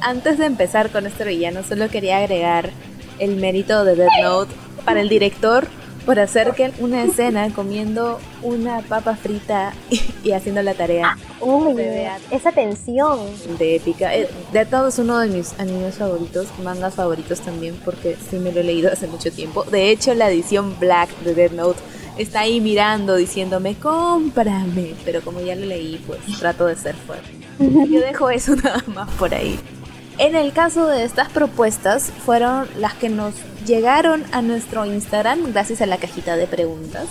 [0.00, 2.70] Antes de empezar con este villano, solo quería agregar
[3.18, 4.54] el mérito de Death Note
[4.84, 5.66] para el director
[6.04, 9.72] por hacer que una escena comiendo una papa frita
[10.22, 11.16] y, haciendo la tarea.
[11.40, 11.74] Uy,
[12.30, 13.18] esa tensión.
[13.58, 14.14] De épica.
[14.14, 18.52] Eh, Death Note es uno de mis animes favoritos, mangas favoritos también, porque sí me
[18.52, 19.64] lo he leído hace mucho tiempo.
[19.64, 21.80] De hecho, la edición Black de Death Note
[22.18, 24.94] está ahí mirando, diciéndome, cómprame.
[25.04, 27.30] Pero como ya lo leí, pues trato de ser fuerte.
[27.58, 29.58] Yo dejo eso nada más por ahí.
[30.18, 33.34] En el caso de estas propuestas, fueron las que nos
[33.66, 37.06] llegaron a nuestro Instagram gracias a la cajita de preguntas.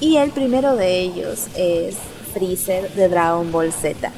[0.00, 1.96] Y el primero de ellos es
[2.34, 4.12] Freezer de Dragon Ball Z.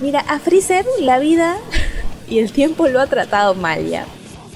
[0.00, 1.56] Mira, a Freezer la vida
[2.28, 4.04] y el tiempo lo ha tratado mal ya.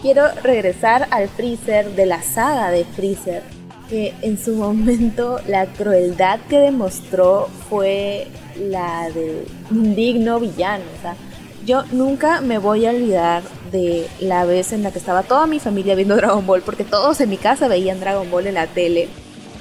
[0.02, 3.42] Quiero regresar al Freezer de la saga de Freezer,
[3.90, 10.84] que en su momento la crueldad que demostró fue la de un digno villano.
[10.98, 11.16] O sea,
[11.66, 15.58] yo nunca me voy a olvidar de la vez en la que estaba toda mi
[15.58, 19.08] familia viendo Dragon Ball, porque todos en mi casa veían Dragon Ball en la tele.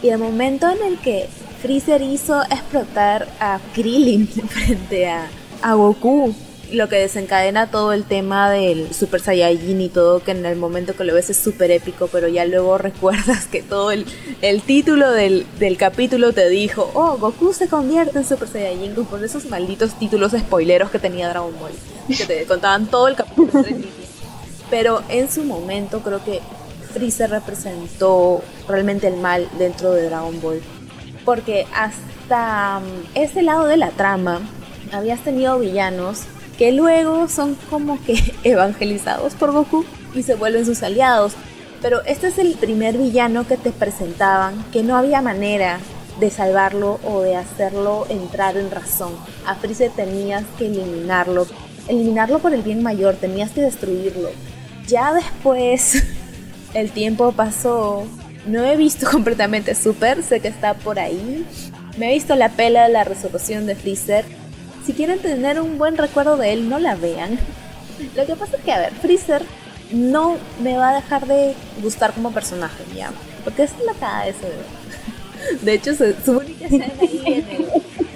[0.02, 1.28] Y el momento en el que
[1.62, 5.28] Freezer hizo explotar a Krillin frente a,
[5.62, 6.34] a Goku,
[6.72, 10.96] lo que desencadena todo el tema del Super Saiyajin y todo, que en el momento
[10.96, 14.06] que lo ves es súper épico, pero ya luego recuerdas que todo el,
[14.42, 19.24] el título del, del, capítulo te dijo, oh, Goku se convierte en Super Saiyajin, con
[19.24, 21.72] esos malditos títulos spoileros que tenía Dragon Ball,
[22.08, 23.64] que te contaban todo el capítulo.
[24.70, 26.42] pero en su momento creo que
[26.94, 30.62] Freezer representó realmente el mal dentro de Dragon Ball,
[31.26, 34.42] porque hasta mm, ese lado de la trama,
[34.92, 36.24] habías tenido villanos
[36.60, 41.34] que luego son como que evangelizados por Goku y se vuelven sus aliados.
[41.82, 45.80] Pero este es el primer villano que te presentaban que no había manera
[46.20, 49.14] de salvarlo o de hacerlo entrar en razón.
[49.46, 51.48] A Freezer tenías que eliminarlo.
[51.88, 54.30] Eliminarlo por el bien mayor, tenías que destruirlo.
[54.86, 56.04] Ya después
[56.74, 58.04] el tiempo pasó,
[58.46, 61.46] No he visto completamente Super, sé que está por ahí.
[61.98, 64.26] Me he visto la pela de la resolución de Freezer.
[64.90, 67.38] Si quieren tener un buen recuerdo de él, no la vean.
[68.16, 69.44] Lo que pasa es que, a ver, Freezer
[69.92, 73.12] no me va a dejar de gustar como personaje, ya.
[73.44, 74.48] Porque es la cara de ese
[75.62, 77.46] De hecho, su, única escena ahí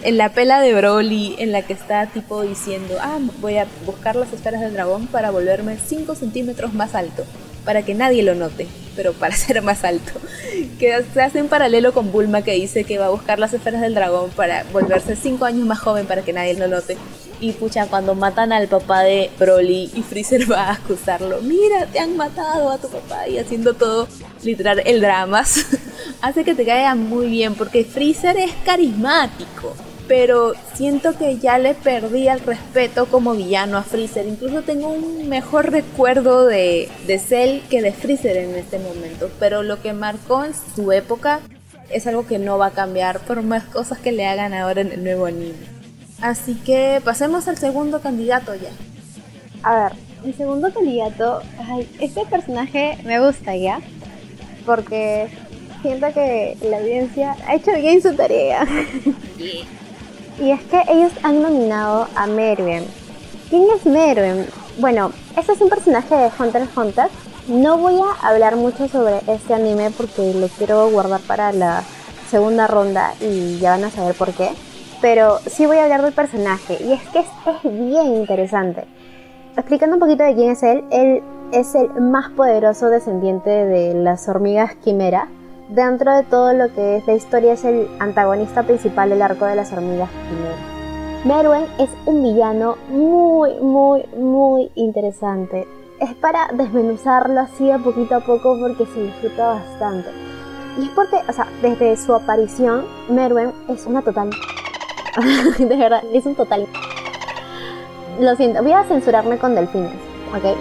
[0.02, 4.16] en, la pela de Broly, en la que está tipo diciendo, ah, voy a buscar
[4.16, 7.24] las esferas del dragón para volverme 5 centímetros más alto,
[7.66, 10.12] para que nadie lo note, pero para ser más alto.
[10.80, 13.82] Que se hace en paralelo con Bulma que dice que va a buscar las esferas
[13.82, 16.98] del dragón para volverse 5 años más joven para que nadie lo note.
[17.40, 22.00] Y pucha, cuando matan al papá de Broly y Freezer va a acusarlo, mira, te
[22.00, 24.08] han matado a tu papá y haciendo todo,
[24.44, 25.66] literal, el dramas,
[26.22, 29.76] hace que te caiga muy bien porque Freezer es carismático.
[30.16, 34.28] Pero siento que ya le perdí el respeto como villano a Freezer.
[34.28, 39.32] Incluso tengo un mejor recuerdo de, de Cell que de Freezer en este momento.
[39.40, 41.40] Pero lo que marcó en su época
[41.90, 44.92] es algo que no va a cambiar por más cosas que le hagan ahora en
[44.92, 45.56] el nuevo anime.
[46.22, 48.70] Así que pasemos al segundo candidato ya.
[49.64, 53.80] A ver, el segundo candidato, ay, este personaje me gusta ya,
[54.64, 55.28] porque
[55.82, 58.68] siento que la audiencia ha hecho bien su tarea.
[60.40, 62.84] Y es que ellos han nominado a Merwin.
[63.50, 64.46] ¿Quién es Merwin?
[64.80, 67.08] Bueno, este es un personaje de Hunter x Hunter.
[67.48, 71.84] No voy a hablar mucho sobre este anime porque lo quiero guardar para la
[72.30, 74.50] segunda ronda y ya van a saber por qué
[75.04, 77.28] pero sí voy a hablar del personaje y es que es,
[77.64, 78.86] bien interesante.
[79.58, 84.30] Explicando un poquito de quién es él, él es el más poderoso descendiente de las
[84.30, 85.28] hormigas quimera.
[85.70, 89.56] Dentro de todo lo que es la historia es el antagonista principal del arco de
[89.56, 90.56] las hormigas quimera.
[91.26, 95.68] Merwen es un villano muy, muy, muy interesante.
[96.00, 100.10] Es para desmenuzarlo así a poquito a poco porque se disfruta bastante.
[100.78, 104.32] Y es porque, o sea, desde su aparición, Merwen es una total
[105.60, 106.68] de verdad, es un total.
[108.20, 109.94] Lo siento, voy a censurarme con delfines,
[110.36, 110.58] ¿ok?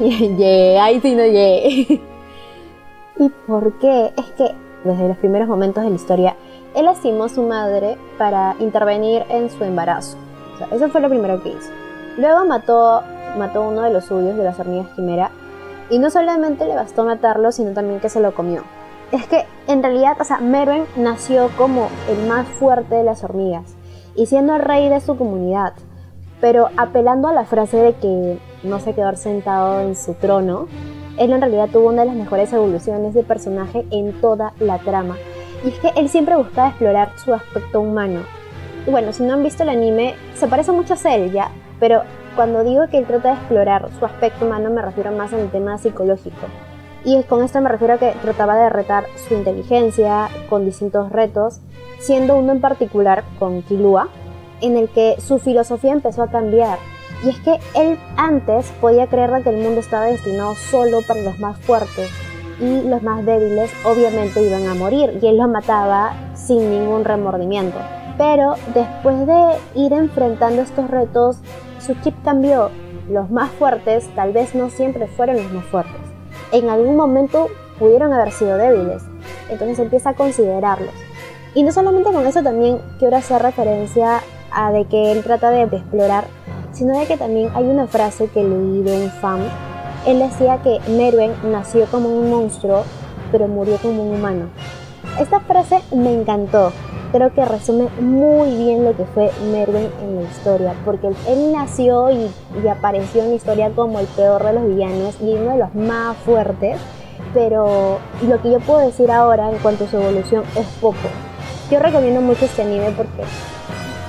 [0.38, 2.00] yeah, ahí sí no yeah.
[3.18, 4.12] ¿Y por qué?
[4.16, 6.36] Es que desde los primeros momentos de la historia,
[6.74, 10.16] él lastimó a su madre para intervenir en su embarazo.
[10.70, 11.70] Eso fue lo primero que hizo.
[12.18, 13.02] Luego mató,
[13.38, 15.30] mató uno de los suyos, de las hormigas quimera,
[15.90, 18.62] y no solamente le bastó matarlo, sino también que se lo comió
[19.12, 23.74] es que en realidad, o sea, Merwin nació como el más fuerte de las hormigas
[24.14, 25.74] y siendo el rey de su comunidad,
[26.40, 30.66] pero apelando a la frase de que no se quedó sentado en su trono,
[31.18, 35.16] él en realidad tuvo una de las mejores evoluciones de personaje en toda la trama.
[35.64, 38.20] Y es que él siempre buscaba explorar su aspecto humano.
[38.86, 41.50] Y bueno, si no han visto el anime, se parece mucho a Cell, ¿ya?
[41.80, 42.02] Pero
[42.36, 45.78] cuando digo que él trata de explorar su aspecto humano me refiero más al tema
[45.78, 46.46] psicológico.
[47.04, 51.60] Y con esto me refiero a que trataba de retar su inteligencia con distintos retos,
[51.98, 54.08] siendo uno en particular con Kilua,
[54.60, 56.78] en el que su filosofía empezó a cambiar.
[57.24, 61.38] Y es que él antes podía creer que el mundo estaba destinado solo para los
[61.38, 62.10] más fuertes
[62.60, 67.78] y los más débiles obviamente iban a morir y él los mataba sin ningún remordimiento.
[68.18, 71.38] Pero después de ir enfrentando estos retos,
[71.78, 72.70] su chip cambió.
[73.10, 76.06] Los más fuertes tal vez no siempre fueron los más fuertes
[76.52, 77.48] en algún momento
[77.78, 79.02] pudieron haber sido débiles.
[79.50, 80.94] Entonces empieza a considerarlos.
[81.54, 84.20] Y no solamente con eso también quiero hacer referencia
[84.52, 86.24] a de que él trata de explorar,
[86.76, 89.40] sino de que también hay una frase que leí de un fan.
[90.06, 92.84] Él decía que Merwen nació como un monstruo,
[93.32, 94.46] pero murió como un humano.
[95.18, 96.72] Esta frase me encantó.
[97.12, 102.10] Creo que resume muy bien lo que fue Merwen en la historia, porque él nació
[102.10, 102.30] y,
[102.62, 105.74] y apareció en la historia como el peor de los villanos y uno de los
[105.74, 106.78] más fuertes,
[107.32, 111.08] pero lo que yo puedo decir ahora en cuanto a su evolución es poco.
[111.70, 113.22] Yo recomiendo mucho este anime porque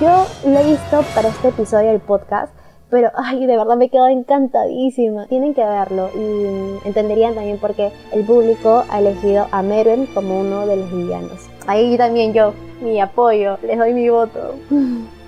[0.00, 2.57] yo lo he visto para este episodio del podcast
[2.90, 5.26] pero, ay, de verdad me quedo encantadísima.
[5.26, 10.40] Tienen que verlo y entenderían también por qué el público ha elegido a Merwin como
[10.40, 11.48] uno de los villanos.
[11.66, 14.54] Ahí también yo, mi apoyo, les doy mi voto.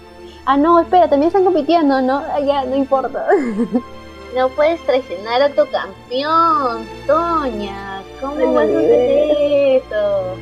[0.47, 2.17] Ah, no, espera, también están compitiendo, ¿no?
[2.17, 3.27] Ah, ya, no importa.
[4.35, 8.01] No puedes traicionar a tu campeón, Toña.
[8.21, 10.35] ¿Cómo vas a hacer eso?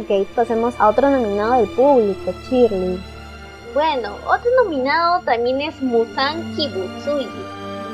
[0.00, 2.98] Ok, pasemos a otro nominado del público, Shirley.
[3.74, 7.26] Bueno, otro nominado también es Musan Kibutsuji.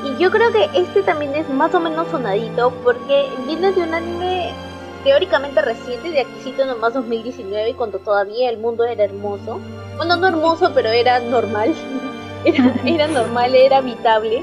[0.05, 3.95] Y yo creo que este también es más o menos sonadito porque viene de un
[3.95, 4.53] anime
[5.05, 9.61] teóricamente reciente, de Aquisito nomás 2019, cuando todavía el mundo era hermoso.
[9.97, 11.72] Bueno, no hermoso, pero era normal.
[12.45, 14.43] era, era normal, era habitable.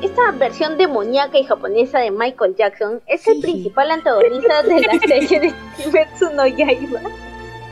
[0.00, 5.40] esta versión demoníaca y japonesa de Michael Jackson es el principal antagonista de la serie
[5.40, 7.00] de Kimetsu no Yaiba,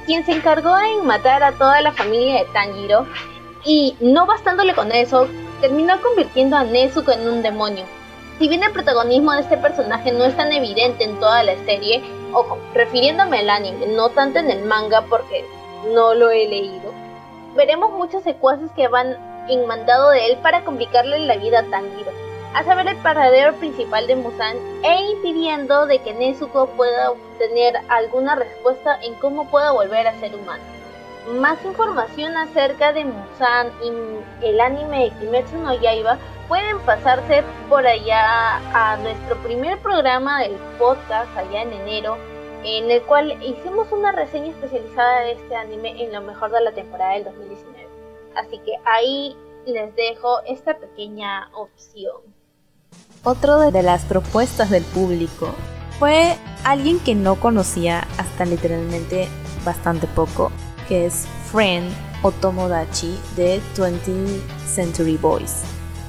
[0.07, 3.07] quien se encargó en matar a toda la familia de Tanjiro
[3.64, 5.28] y no bastándole con eso,
[5.61, 7.84] terminó convirtiendo a Nezuko en un demonio.
[8.38, 12.03] Si bien el protagonismo de este personaje no es tan evidente en toda la serie,
[12.32, 15.44] ojo, refiriéndome al anime, no tanto en el manga porque
[15.92, 16.92] no lo he leído,
[17.55, 19.16] veremos muchos secuaces que van
[19.48, 22.11] en mandado de él para complicarle la vida a Tanjiro,
[22.55, 28.34] a saber el paradero principal de Musan e impidiendo de que Nezuko pueda obtener alguna
[28.34, 30.62] respuesta en cómo pueda volver a ser humano.
[31.34, 38.57] Más información acerca de Musan y el anime Kimetsu no Yaiba pueden pasarse por allá
[38.74, 42.16] a nuestro primer programa del podcast allá en enero
[42.64, 46.72] en el cual hicimos una reseña especializada de este anime en lo mejor de la
[46.72, 47.88] temporada del 2019.
[48.34, 49.36] Así que ahí
[49.66, 52.39] les dejo esta pequeña opción.
[53.22, 55.54] Otro de las propuestas del público
[55.98, 59.28] fue alguien que no conocía hasta literalmente
[59.62, 60.50] bastante poco,
[60.88, 61.86] que es Friend
[62.22, 65.56] o Tomodachi de 20th Century Boys.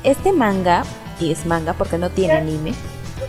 [0.04, 0.84] Este manga,
[1.20, 2.74] y es manga porque no tiene anime,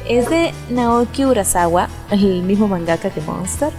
[0.08, 3.72] es de Naoki Urasawa, el mismo mangaka que Monster.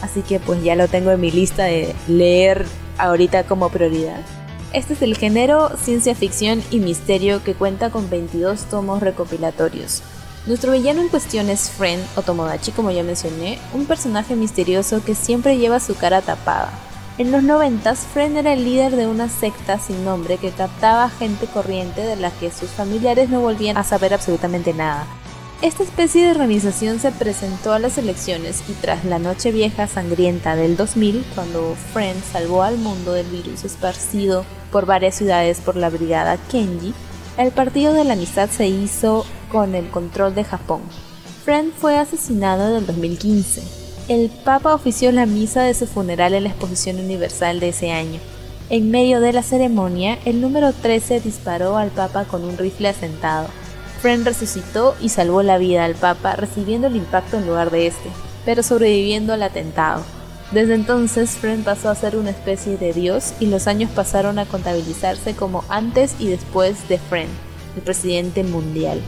[0.00, 2.64] Así que pues ya lo tengo en mi lista de leer
[2.96, 4.22] ahorita como prioridad.
[4.72, 10.02] Este es el género ciencia ficción y misterio que cuenta con 22 tomos recopilatorios.
[10.46, 15.14] Nuestro villano en cuestión es Friend o Tomodachi, como ya mencioné, un personaje misterioso que
[15.14, 16.72] siempre lleva su cara tapada.
[17.18, 21.46] En los 90, Friend era el líder de una secta sin nombre que captaba gente
[21.48, 25.06] corriente de la que sus familiares no volvían a saber absolutamente nada.
[25.62, 30.56] Esta especie de organización se presentó a las elecciones y tras la noche vieja sangrienta
[30.56, 35.88] del 2000, cuando Friend salvó al mundo del virus esparcido por varias ciudades por la
[35.88, 36.92] brigada Kenji,
[37.38, 40.82] el partido de la amistad se hizo con el control de Japón.
[41.44, 43.62] Friend fue asesinado en el 2015.
[44.08, 48.18] El Papa ofició la misa de su funeral en la Exposición Universal de ese año.
[48.68, 53.46] En medio de la ceremonia, el número 13 disparó al Papa con un rifle asentado.
[54.02, 58.10] Friend resucitó y salvó la vida al Papa recibiendo el impacto en lugar de este,
[58.44, 60.02] pero sobreviviendo al atentado.
[60.50, 64.44] Desde entonces, Friend pasó a ser una especie de dios y los años pasaron a
[64.44, 67.30] contabilizarse como antes y después de Friend,
[67.76, 69.00] el presidente mundial.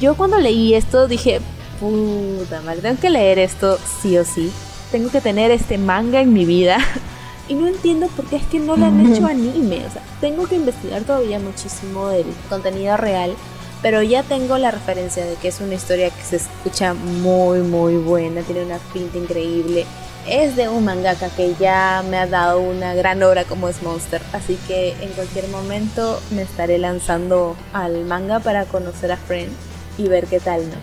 [0.00, 1.40] Yo cuando leí esto dije,
[1.78, 4.50] puta madre, tengo que leer esto sí o sí.
[4.90, 6.78] Tengo que tener este manga en mi vida.
[7.48, 9.86] y no entiendo por qué es que no lo han hecho anime.
[9.86, 13.36] O sea, tengo que investigar todavía muchísimo del contenido real
[13.82, 17.96] pero ya tengo la referencia de que es una historia que se escucha muy muy
[17.96, 19.86] buena, tiene una pinta increíble.
[20.28, 24.20] Es de un mangaka que ya me ha dado una gran obra como es Monster,
[24.32, 29.50] así que en cualquier momento me estaré lanzando al manga para conocer a Friend
[29.96, 30.76] y ver qué tal, ¿no?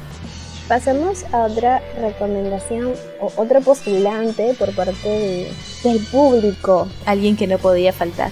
[0.67, 5.49] Pasamos a otra recomendación o otro postulante por parte
[5.83, 6.89] del público.
[7.05, 8.31] Alguien que no podía faltar.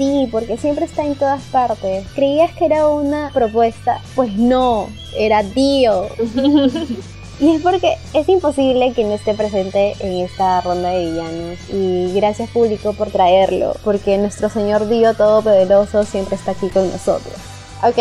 [0.00, 2.06] Sí, porque siempre está en todas partes.
[2.14, 4.00] ¿Creías que era una propuesta?
[4.14, 6.06] Pues no, era Dio.
[7.38, 11.58] y es porque es imposible que no esté presente en esta ronda de villanos.
[11.68, 17.34] Y gracias público por traerlo, porque nuestro señor Dio Todopoderoso siempre está aquí con nosotros.
[17.82, 17.98] Ok,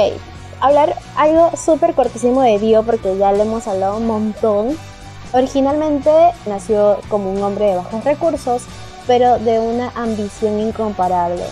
[0.62, 4.78] hablar algo súper cortísimo de Dio porque ya le hemos hablado un montón.
[5.34, 6.12] Originalmente
[6.45, 8.62] nació como un hombre de bajos recursos,
[9.06, 11.43] pero de una ambición incomparable.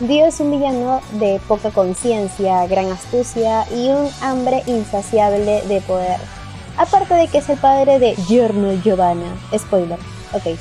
[0.00, 6.20] Dio es un villano de poca conciencia, gran astucia y un hambre insaciable de poder.
[6.76, 9.26] Aparte de que es el padre de Giorno Giovanna.
[9.52, 9.98] Spoiler.
[10.32, 10.56] Ok.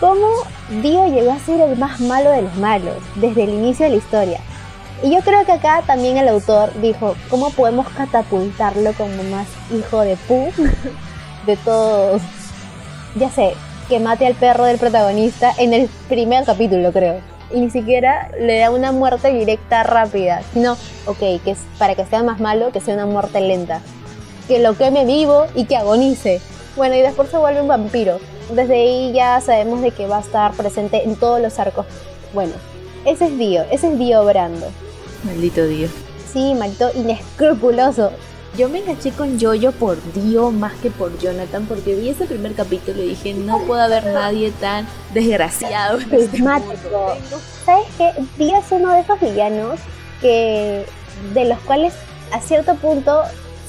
[0.00, 0.28] ¿Cómo
[0.80, 3.98] Dio llegó a ser el más malo de los malos desde el inicio de la
[3.98, 4.40] historia?
[5.02, 10.00] Y yo creo que acá también el autor dijo, ¿cómo podemos catapultarlo como más hijo
[10.00, 10.50] de pu
[11.46, 12.22] de todos?
[13.14, 13.52] Ya sé,
[13.90, 18.58] que mate al perro del protagonista en el primer capítulo, creo y ni siquiera le
[18.58, 20.76] da una muerte directa rápida, sino,
[21.06, 23.80] ok, que es para que sea más malo, que sea una muerte lenta,
[24.46, 26.40] que lo queme vivo y que agonice.
[26.76, 28.20] Bueno, y después se vuelve un vampiro.
[28.52, 31.86] Desde ahí ya sabemos de que va a estar presente en todos los arcos.
[32.32, 32.52] Bueno,
[33.04, 34.66] ese es Dio, ese es Dio Brando.
[35.24, 35.88] Maldito Dio.
[36.32, 38.12] Sí, maldito inescrupuloso.
[38.58, 42.54] Yo me enganché con Jojo por Dio más que por Jonathan porque vi ese primer
[42.54, 44.84] capítulo y dije no puede haber nadie tan
[45.14, 46.00] desgraciado.
[46.10, 48.12] Este ¿Sabes qué?
[48.36, 49.78] Dio es uno de esos villanos
[50.20, 50.84] que
[51.34, 51.94] de los cuales
[52.32, 53.22] a cierto punto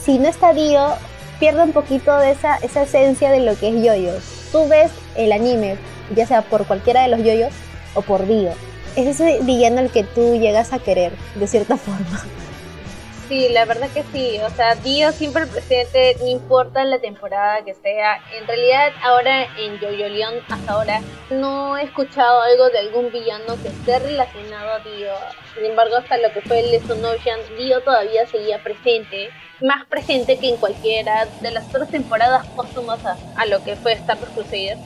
[0.04, 0.96] si no está Dio
[1.40, 4.14] pierde un poquito de esa, esa esencia de lo que es Yoyo.
[4.52, 5.78] Tú ves el anime,
[6.16, 7.54] ya sea por cualquiera de los Yoyos
[7.94, 8.54] o por Dio.
[8.96, 12.24] Es ese villano al que tú llegas a querer, de cierta forma.
[13.30, 14.40] Sí, la verdad que sí.
[14.44, 18.20] O sea, Dio siempre presente, no importa la temporada que sea.
[18.36, 23.56] En realidad, ahora en Yo-Yo Leon, hasta ahora, no he escuchado algo de algún villano
[23.62, 25.12] que esté relacionado a Dio.
[25.54, 29.30] Sin embargo, hasta lo que fue el Lesson Ocean, Dio todavía seguía presente.
[29.62, 33.94] Más presente que en cualquiera de las otras temporadas póstumas a, a lo que fue
[33.94, 34.78] Star Wars Crusader.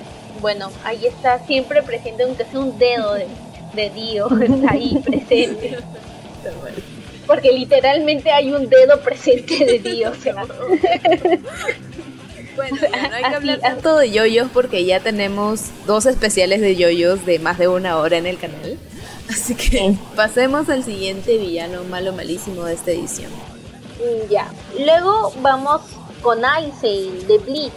[0.42, 3.28] Bueno, ahí está siempre presente, aunque sea un dedo de,
[3.74, 5.78] de Dio, está ahí presente.
[7.26, 10.18] Porque literalmente hay un dedo presente de Dios.
[12.56, 12.78] Bueno,
[13.10, 17.40] no hay que hablar tanto de yoyos porque ya tenemos dos especiales de yoyos de
[17.40, 18.78] más de una hora en el canal.
[19.30, 23.32] Así que pasemos al siguiente villano malo malísimo de esta edición.
[23.98, 24.52] Mm, ya.
[24.86, 25.82] Luego vamos
[26.22, 27.74] con Aizen de Bleach.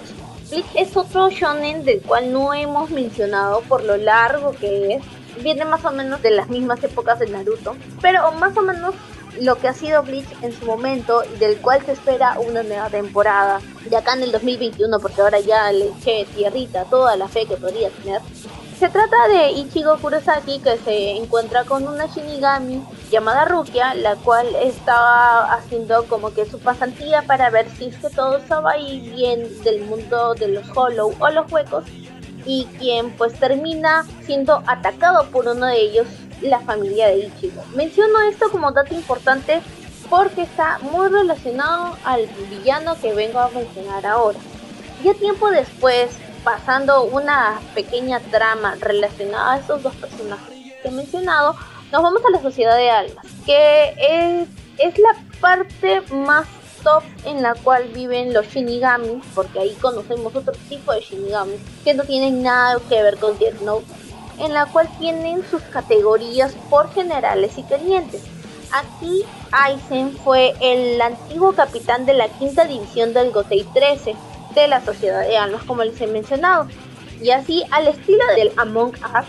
[0.51, 5.03] Bleach es otro shonen del cual no hemos mencionado por lo largo que es.
[5.43, 8.95] Viene más o menos de las mismas épocas de Naruto, pero más o menos
[9.41, 12.89] lo que ha sido Bleach en su momento y del cual se espera una nueva
[12.89, 13.61] temporada.
[13.89, 17.57] De acá en el 2021, porque ahora ya le eché tierrita toda la fe que
[17.57, 18.21] podría tener.
[18.79, 24.47] Se trata de Ichigo Kurosaki que se encuentra con una Shinigami llamada Rukia, la cual
[24.57, 29.63] estaba haciendo como que su pasantía para ver si es que todo estaba ahí bien
[29.63, 31.85] del mundo de los Hollow o los huecos
[32.45, 36.07] y quien pues termina siendo atacado por uno de ellos
[36.43, 37.63] la familia de Ichigo.
[37.75, 39.61] Menciono esto como dato importante
[40.09, 44.39] porque está muy relacionado al villano que vengo a mencionar ahora.
[45.03, 46.11] Ya tiempo después,
[46.45, 50.49] pasando una pequeña trama relacionada a estos dos personajes
[50.83, 51.57] que he mencionado,
[51.93, 56.47] nos vamos a la Sociedad de Almas, que es, es la parte más
[56.83, 61.95] top en la cual viven los Shinigami, porque ahí conocemos otro tipo de Shinigami que
[61.95, 63.87] no tienen nada que ver con Death Note
[64.39, 68.23] en la cual tienen sus categorías por generales y tenientes.
[68.73, 74.15] Aquí Aizen fue el antiguo capitán de la quinta división del Gotei 13
[74.55, 76.67] de la Sociedad de Almas, como les he mencionado.
[77.23, 79.27] Y así, al estilo del Among Us,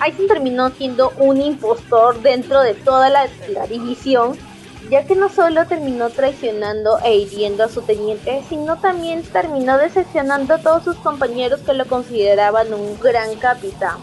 [0.00, 4.36] Aizen terminó siendo un impostor dentro de toda la, la división,
[4.90, 10.54] ya que no solo terminó traicionando e hiriendo a su teniente, sino también terminó decepcionando
[10.54, 13.98] a todos sus compañeros que lo consideraban un gran capitán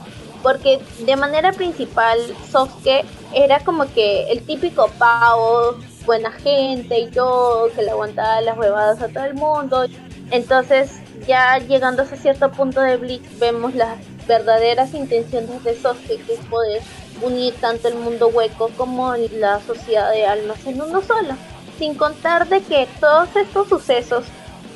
[0.45, 2.19] porque de manera principal
[2.51, 5.75] Sosuke era como que el típico pavo,
[6.05, 9.87] buena gente y todo, que le aguantaba las huevadas a todo el mundo.
[10.29, 16.23] Entonces, ya llegando a ese cierto punto de Bleach, vemos las verdaderas intenciones de Sosuke,
[16.23, 16.83] que es poder
[17.23, 21.33] unir tanto el mundo hueco como la sociedad de almas en uno solo.
[21.79, 24.25] Sin contar de que todos estos sucesos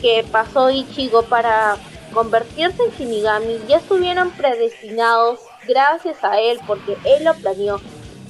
[0.02, 1.78] que pasó Ichigo para
[2.12, 5.40] convertirse en Shinigami ya estuvieron predestinados
[5.70, 7.80] gracias a él porque él lo planeó.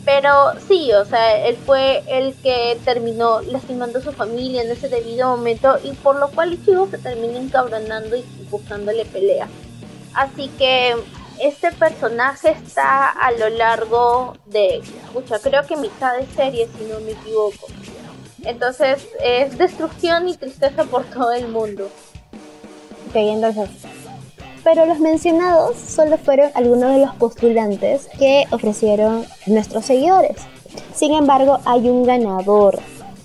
[0.06, 4.90] Pero sí, o sea, él fue el que terminó lastimando a su familia en ese
[4.90, 9.48] debido momento y por lo cual Ichigo se termina encabronando y buscándole pelea.
[10.14, 10.96] Así que
[11.40, 17.00] este personaje está a lo largo de, escucha, creo que mitad de serie si no
[17.02, 17.68] me equivoco.
[18.44, 21.90] Entonces es destrucción y tristeza por todo el mundo.
[23.10, 23.70] Ok, entonces
[24.64, 30.38] pero los mencionados solo fueron algunos de los postulantes que ofrecieron nuestros seguidores.
[30.94, 32.80] Sin embargo, hay un ganador,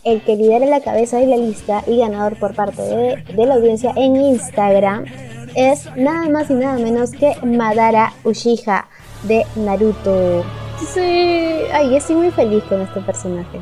[0.05, 3.93] el que lidera la cabeza de la lista y ganador por parte de, la audiencia
[3.97, 5.05] en Instagram
[5.55, 8.87] es nada más y nada menos que Madara Uchiha
[9.23, 10.45] de Naruto.
[10.93, 11.01] Sí,
[11.73, 13.61] ay, estoy muy feliz con este personaje.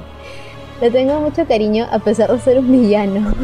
[0.80, 3.34] Le tengo mucho cariño a pesar de ser un villano.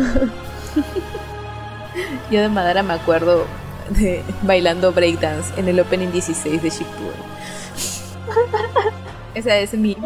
[2.31, 3.45] Yo de Madara me acuerdo
[3.91, 7.29] de bailando breakdance en el Opening 16 de Shippuden.
[9.35, 9.97] Esa es mi,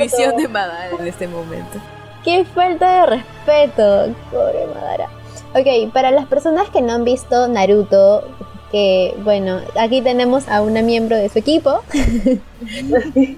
[0.00, 1.78] visión de Madara en este momento.
[2.24, 5.08] Qué falta de respeto, pobre Madara.
[5.54, 8.28] Ok, para las personas que no han visto Naruto,
[8.70, 11.80] que bueno, aquí tenemos a una miembro de su equipo,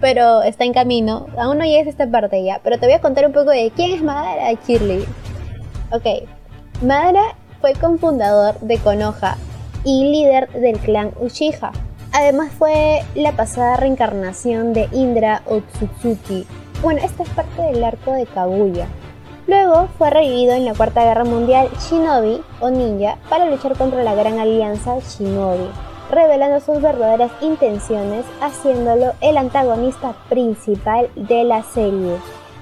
[0.00, 1.26] pero está en camino.
[1.38, 3.72] Aún no llegues a esta parte ya, pero te voy a contar un poco de
[3.74, 5.04] quién es Madara Shirley.
[5.90, 6.28] Ok,
[6.82, 9.36] Madara fue cofundador de Konoha
[9.84, 11.72] y líder del clan Uchiha.
[12.12, 16.46] Además fue la pasada reencarnación de Indra Otsutsuki.
[16.82, 18.86] Bueno, esta es parte del arco de Kaguya.
[19.46, 24.14] Luego fue revivido en la Cuarta Guerra Mundial Shinobi o Ninja para luchar contra la
[24.14, 25.68] Gran Alianza Shinobi,
[26.10, 32.16] revelando sus verdaderas intenciones, haciéndolo el antagonista principal de la serie.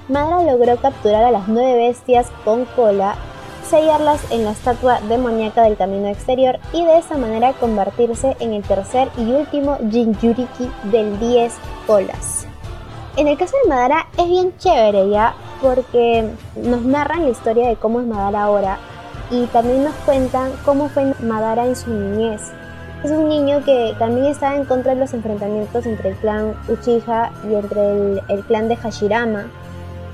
[0.07, 3.15] Madara logró capturar a las nueve bestias con cola
[3.67, 8.63] sellarlas en la estatua demoníaca del camino exterior y de esa manera convertirse en el
[8.63, 11.53] tercer y último Jinjuriki del 10
[11.85, 12.47] colas.
[13.17, 17.75] En el caso de Madara es bien chévere ya, porque nos narran la historia de
[17.75, 18.77] cómo es Madara ahora
[19.31, 22.41] y también nos cuentan cómo fue Madara en su niñez.
[23.03, 27.31] Es un niño que también estaba en contra de los enfrentamientos entre el clan Uchiha
[27.49, 29.47] y entre el, el clan de Hashirama.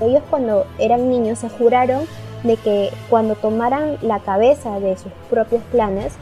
[0.00, 2.06] Ellos cuando eran niños se juraron
[2.44, 6.14] de que cuando tomaran la cabeza de sus propios clanes,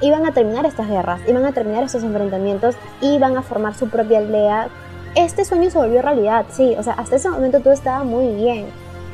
[0.00, 4.18] iban a terminar estas guerras, iban a terminar estos enfrentamientos, iban a formar su propia
[4.18, 4.68] aldea.
[5.14, 8.66] Este sueño se volvió realidad, sí, o sea, hasta ese momento todo estaba muy bien.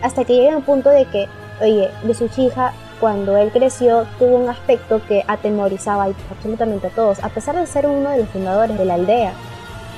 [0.03, 1.29] Hasta que llega un punto de que,
[1.61, 7.23] oye, de su hija, cuando él creció, tuvo un aspecto que atemorizaba absolutamente a todos,
[7.23, 9.33] a pesar de ser uno de los fundadores de la aldea.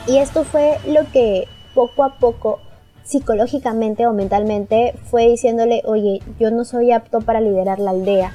[0.07, 2.61] Y esto fue lo que poco a poco
[3.05, 8.33] psicológicamente o mentalmente fue diciéndole, oye, yo no soy apto para liderar la aldea.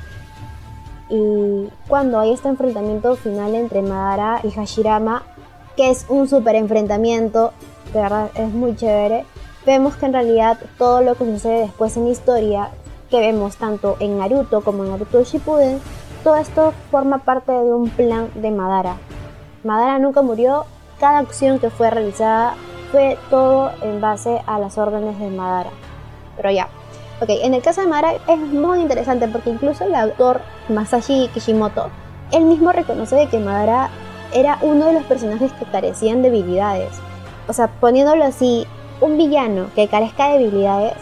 [1.10, 5.24] Y cuando hay este enfrentamiento final entre Madara y Hashirama,
[5.76, 7.52] que es un super enfrentamiento,
[7.94, 9.26] de verdad es muy chévere,
[9.66, 12.70] vemos que en realidad todo lo que sucede después en historia,
[13.10, 15.80] que vemos tanto en Naruto como en Naruto Shippuden,
[16.24, 18.98] todo esto forma parte de un plan de Madara.
[19.64, 20.66] Madara nunca murió,
[21.00, 22.56] cada acción que fue realizada
[22.92, 25.70] fue todo en base a las órdenes de Madara.
[26.36, 26.68] Pero ya.
[27.22, 31.90] Ok, en el caso de Madara es muy interesante porque incluso el autor Masashi Kishimoto,
[32.32, 33.90] él mismo reconoce de que Madara
[34.34, 36.92] era uno de los personajes que carecían de habilidades.
[37.48, 38.66] O sea, poniéndolo así,
[39.02, 40.94] un villano que carezca de habilidades,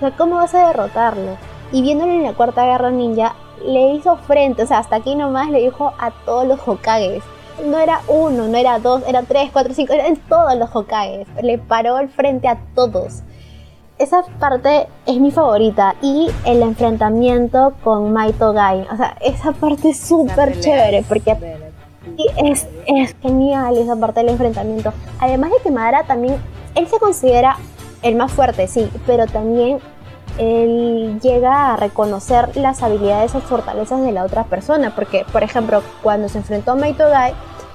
[0.00, 1.36] o ¿cómo vas a derrotarlo?
[1.72, 5.50] Y viéndolo en la Cuarta Guerra Ninja, le hizo frente, o sea, hasta aquí nomás
[5.50, 7.22] le dijo a todos los Hokages
[7.64, 11.26] no era uno, no era dos, era tres, cuatro, cinco, eran todos los Hokages.
[11.42, 13.22] Le paró al frente a todos.
[13.98, 15.94] Esa parte es mi favorita.
[16.02, 18.86] Y el enfrentamiento con Maito Gai.
[18.92, 21.36] O sea, esa parte es súper chévere porque
[22.36, 24.92] es, es genial esa parte del enfrentamiento.
[25.20, 26.36] Además de que Madara también,
[26.74, 27.56] él se considera
[28.02, 29.78] el más fuerte, sí, pero también
[30.38, 35.82] él llega a reconocer las habilidades o fortalezas de la otra persona, porque por ejemplo
[36.02, 37.34] cuando se enfrentó a Maitogai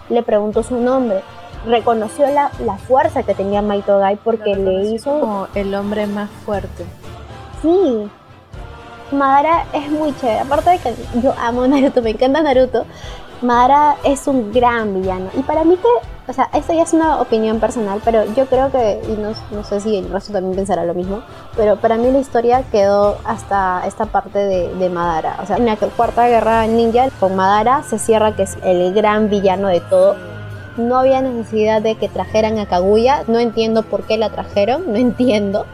[0.10, 1.22] le preguntó su nombre,
[1.66, 2.50] reconoció la,
[2.88, 6.86] fuerza que tenía Maitogai porque le hizo como el hombre más fuerte.
[7.62, 8.10] Sí,
[9.12, 12.86] Madara es muy chévere, aparte de que yo amo Naruto, me encanta Naruto,
[13.42, 15.30] Madara es un gran villano.
[15.38, 15.88] Y para mí que,
[16.30, 19.64] o sea, esto ya es una opinión personal, pero yo creo que, y no, no
[19.64, 21.24] sé si el resto también pensará lo mismo,
[21.58, 25.40] pero para mí la historia quedó hasta esta parte de, de Madara.
[25.42, 29.32] O sea, en la cuarta guerra ninja con Madara se cierra que es el gran
[29.32, 30.16] villano de todo.
[30.78, 34.98] No había necesidad de que trajeran a Kaguya, no entiendo por qué la trajeron, no
[34.98, 35.66] entiendo.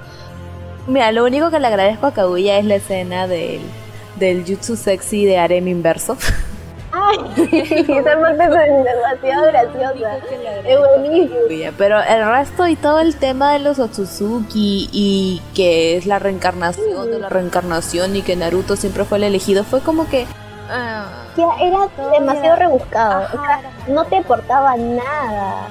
[0.87, 3.59] Mira, lo único que le agradezco a Kaguya es la escena del,
[4.17, 6.15] del jutsu sexy de Arem inverso.
[6.97, 7.17] Ay,
[7.51, 10.17] esa parte es demasiado graciosa.
[10.65, 11.73] Es buenísimo.
[11.77, 17.11] Pero el resto y todo el tema de los Otsutsuki y que es la reencarnación
[17.11, 20.25] de la reencarnación y que Naruto siempre fue el elegido, fue como que.
[20.69, 21.25] Ah,
[21.61, 23.27] era demasiado rebuscado.
[23.87, 25.67] no te aportaba nada.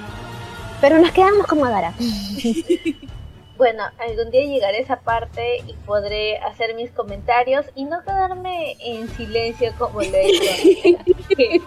[0.81, 1.95] Pero nos quedamos como Dara.
[3.57, 8.77] bueno, algún día llegaré a esa parte y podré hacer mis comentarios y no quedarme
[8.81, 11.65] en silencio como lo he hecho.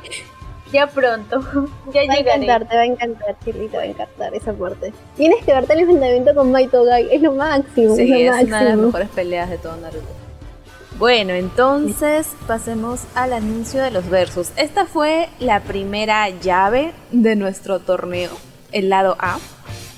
[0.72, 1.40] ya pronto,
[1.94, 2.32] ya va llegaré.
[2.32, 4.94] A encantar, te va a encantar, Chili, te va a encantar esa parte.
[5.16, 7.96] Tienes que verte el enfrentamiento con Maito Gai, es lo máximo.
[7.96, 10.28] Sí, es, lo es una de las mejores peleas de todo Naruto.
[10.98, 14.52] Bueno, entonces pasemos al anuncio de los versos.
[14.58, 18.32] Esta fue la primera llave de nuestro torneo,
[18.72, 19.38] el lado A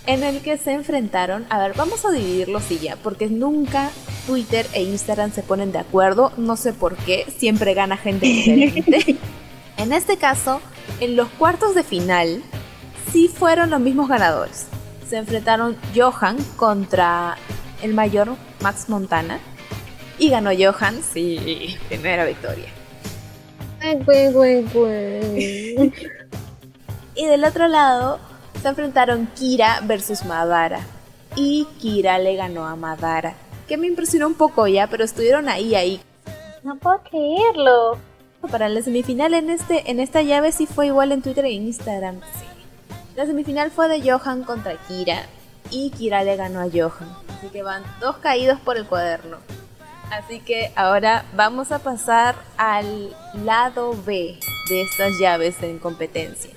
[0.09, 3.91] en el que se enfrentaron, a ver, vamos a dividirlo así ya, porque nunca
[4.25, 9.17] Twitter e Instagram se ponen de acuerdo, no sé por qué, siempre gana gente diferente.
[9.77, 10.61] en este caso,
[10.99, 12.41] en los cuartos de final,
[13.13, 14.65] sí fueron los mismos ganadores.
[15.07, 17.37] Se enfrentaron Johan contra
[17.83, 19.39] el mayor Max Montana
[20.17, 22.69] y ganó Johan, sí, primera victoria.
[27.15, 28.19] y del otro lado,
[28.61, 30.81] se enfrentaron Kira versus Madara.
[31.35, 33.35] Y Kira le ganó a Madara.
[33.67, 36.01] Que me impresionó un poco ya, pero estuvieron ahí, ahí.
[36.63, 37.97] No puedo creerlo.
[38.51, 42.21] Para la semifinal en, este, en esta llave sí fue igual en Twitter e Instagram.
[42.21, 42.45] Sí.
[43.15, 45.25] La semifinal fue de Johan contra Kira.
[45.71, 47.15] Y Kira le ganó a Johan.
[47.37, 49.37] Así que van dos caídos por el cuaderno.
[50.11, 54.39] Así que ahora vamos a pasar al lado B
[54.69, 56.51] de estas llaves en competencia.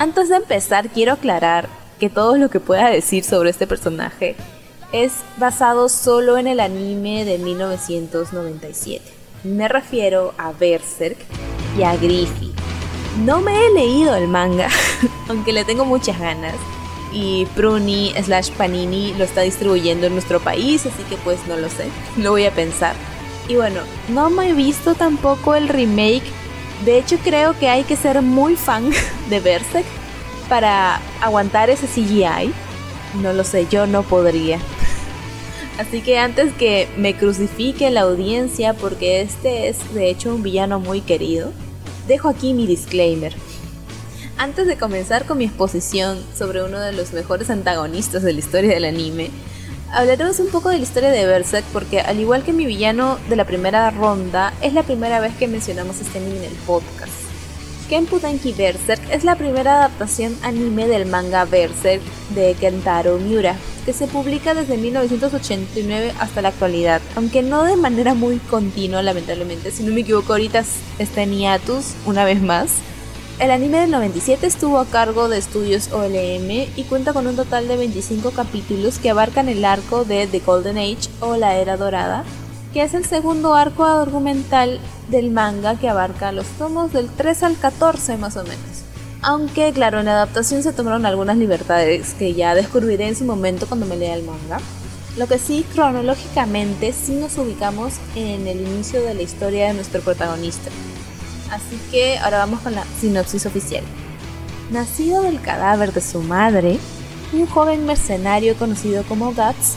[0.00, 4.34] Antes de empezar, quiero aclarar que todo lo que pueda decir sobre este personaje
[4.92, 9.04] es basado solo en el anime de 1997.
[9.44, 11.18] Me refiero a Berserk
[11.78, 12.58] y a Griffith.
[13.26, 14.70] No me he leído el manga,
[15.28, 16.54] aunque le tengo muchas ganas.
[17.12, 21.68] y Pruni slash Panini lo está distribuyendo en nuestro país, así que pues no lo
[21.68, 22.94] sé, lo voy a pensar.
[23.48, 26.22] Y bueno, no me he visto tampoco el remake,
[26.84, 28.90] de hecho creo que hay que ser muy fan
[29.30, 29.86] de Berserk
[30.48, 32.52] para aguantar ese CGI.
[33.22, 34.58] No lo sé, yo no podría.
[35.78, 40.78] Así que antes que me crucifique la audiencia porque este es de hecho un villano
[40.78, 41.52] muy querido,
[42.06, 43.34] dejo aquí mi disclaimer.
[44.36, 48.74] Antes de comenzar con mi exposición sobre uno de los mejores antagonistas de la historia
[48.74, 49.30] del anime,
[49.92, 53.36] hablaremos un poco de la historia de Berserk porque al igual que mi villano de
[53.36, 57.12] la primera ronda, es la primera vez que mencionamos este anime en el podcast.
[57.88, 62.02] Kenputenki Berserk es la primera adaptación anime del manga Berserk
[62.36, 68.14] de Kentaro Miura, que se publica desde 1989 hasta la actualidad, aunque no de manera
[68.14, 70.64] muy continua lamentablemente, si no me equivoco ahorita
[71.00, 72.76] está en hiatus una vez más.
[73.40, 77.68] El anime del 97 estuvo a cargo de estudios OLM y cuenta con un total
[77.68, 82.22] de 25 capítulos que abarcan el arco de The Golden Age o la Era Dorada,
[82.74, 84.78] que es el segundo arco argumental
[85.08, 88.84] del manga que abarca los tomos del 3 al 14 más o menos.
[89.22, 93.66] Aunque claro, en la adaptación se tomaron algunas libertades que ya descubriré en su momento
[93.66, 94.60] cuando me lea el manga.
[95.16, 100.02] Lo que sí, cronológicamente, sí nos ubicamos en el inicio de la historia de nuestro
[100.02, 100.70] protagonista,
[101.50, 103.84] Así que ahora vamos con la sinopsis oficial.
[104.70, 106.78] Nacido del cadáver de su madre,
[107.32, 109.74] un joven mercenario conocido como Guts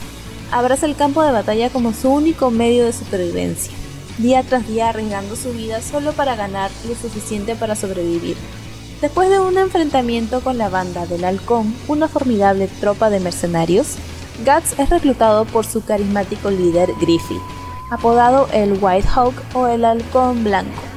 [0.52, 3.72] abraza el campo de batalla como su único medio de supervivencia,
[4.18, 8.36] día tras día arriesgando su vida solo para ganar lo suficiente para sobrevivir.
[9.00, 13.96] Después de un enfrentamiento con la banda del Halcón, una formidable tropa de mercenarios,
[14.44, 17.42] Guts es reclutado por su carismático líder Griffith,
[17.90, 20.93] apodado el White Hawk o el Halcón Blanco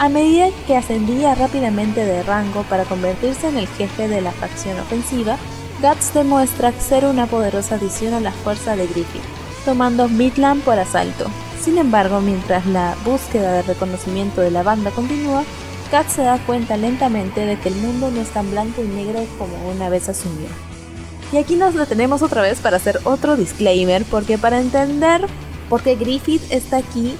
[0.00, 4.80] a medida que ascendía rápidamente de rango para convertirse en el jefe de la facción
[4.80, 5.36] ofensiva,
[5.82, 9.20] Guts demuestra ser una poderosa adición a la fuerza de Griffith,
[9.66, 11.26] tomando Midland por asalto.
[11.62, 15.44] Sin embargo, mientras la búsqueda de reconocimiento de la banda continúa,
[15.92, 19.26] Guts se da cuenta lentamente de que el mundo no es tan blanco y negro
[19.36, 20.48] como una vez asumió.
[21.30, 25.26] Y aquí nos detenemos otra vez para hacer otro disclaimer, porque para entender
[25.68, 27.18] por qué Griffith está aquí,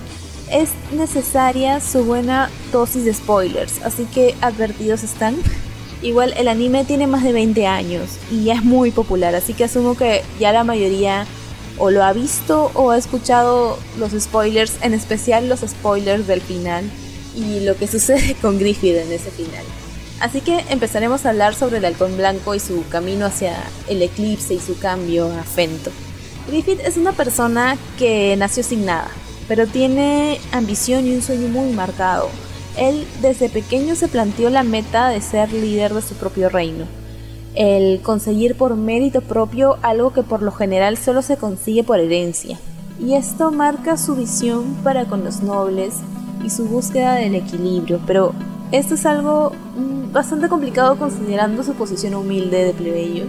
[0.51, 5.37] es necesaria su buena dosis de spoilers, así que advertidos están.
[6.03, 9.97] Igual el anime tiene más de 20 años y es muy popular, así que asumo
[9.97, 11.27] que ya la mayoría
[11.79, 16.85] o lo ha visto o ha escuchado los spoilers, en especial los spoilers del final
[17.37, 19.65] y lo que sucede con Griffith en ese final.
[20.21, 23.57] Así que empezaremos a hablar sobre el halcón blanco y su camino hacia
[23.89, 25.91] el eclipse y su cambio a Fento.
[26.47, 29.11] Griffith es una persona que nació sin nada,
[29.51, 32.29] pero tiene ambición y un sueño muy marcado.
[32.79, 36.85] Él desde pequeño se planteó la meta de ser líder de su propio reino,
[37.57, 42.61] el conseguir por mérito propio algo que por lo general solo se consigue por herencia.
[43.05, 45.97] Y esto marca su visión para con los nobles
[46.45, 48.33] y su búsqueda del equilibrio, pero
[48.71, 53.25] esto es algo mm, bastante complicado considerando su posición humilde de plebeyo.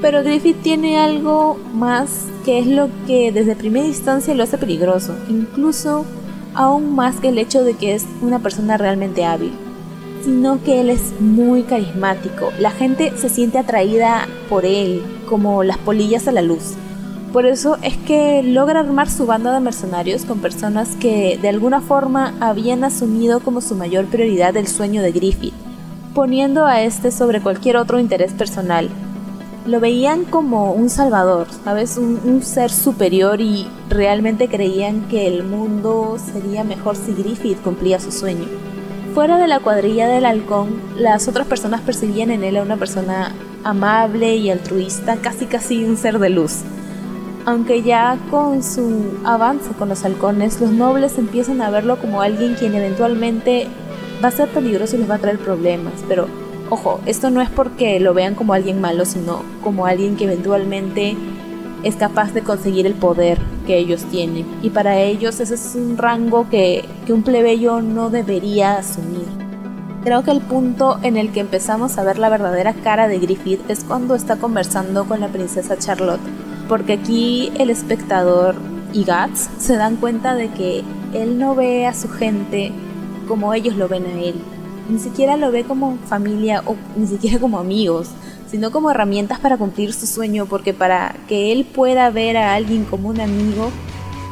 [0.00, 5.14] Pero Griffith tiene algo más que es lo que desde primera instancia lo hace peligroso,
[5.28, 6.04] incluso
[6.54, 9.52] aún más que el hecho de que es una persona realmente hábil,
[10.24, 12.52] sino que él es muy carismático.
[12.60, 16.74] La gente se siente atraída por él, como las polillas a la luz.
[17.32, 21.80] Por eso es que logra armar su banda de mercenarios con personas que de alguna
[21.80, 25.52] forma habían asumido como su mayor prioridad el sueño de Griffith,
[26.14, 28.88] poniendo a este sobre cualquier otro interés personal,
[29.68, 31.98] lo veían como un salvador, ¿sabes?
[31.98, 38.00] Un, un, ser superior y realmente creían que el mundo sería mejor si Griffith cumplía
[38.00, 38.46] su sueño.
[39.14, 43.34] Fuera de la cuadrilla del halcón, las otras personas percibían en él a una persona
[43.62, 46.60] amable y altruista, casi casi un ser de luz.
[47.44, 52.54] Aunque ya con su avance con los halcones, los nobles empiezan a verlo como alguien
[52.54, 53.68] quien eventualmente
[54.24, 56.26] va a ser peligroso y les va a traer problemas, pero
[56.70, 61.16] Ojo, esto no es porque lo vean como alguien malo, sino como alguien que eventualmente
[61.82, 64.46] es capaz de conseguir el poder que ellos tienen.
[64.62, 69.26] Y para ellos ese es un rango que, que un plebeyo no debería asumir.
[70.04, 73.60] Creo que el punto en el que empezamos a ver la verdadera cara de Griffith
[73.70, 76.20] es cuando está conversando con la princesa Charlotte,
[76.68, 78.56] porque aquí el espectador
[78.92, 82.72] y Guts se dan cuenta de que él no ve a su gente
[83.26, 84.34] como ellos lo ven a él
[84.88, 88.08] ni siquiera lo ve como familia o ni siquiera como amigos,
[88.50, 92.84] sino como herramientas para cumplir su sueño, porque para que él pueda ver a alguien
[92.84, 93.70] como un amigo,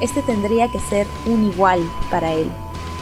[0.01, 1.81] este tendría que ser un igual
[2.11, 2.51] para él.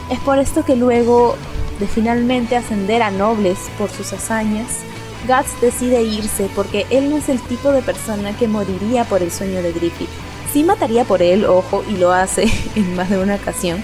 [0.09, 1.35] Es por esto que luego
[1.79, 4.81] de finalmente ascender a nobles por sus hazañas,
[5.27, 9.31] Guts decide irse porque él no es el tipo de persona que moriría por el
[9.31, 10.09] sueño de Griffith.
[10.53, 12.45] Sí mataría por él, ojo, y lo hace
[12.75, 13.83] en más de una ocasión,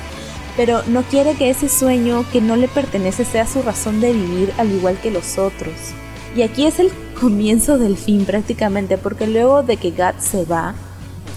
[0.57, 4.53] pero no quiere que ese sueño que no le pertenece sea su razón de vivir
[4.57, 5.73] al igual que los otros.
[6.35, 10.75] Y aquí es el comienzo del fin prácticamente, porque luego de que Guts se va,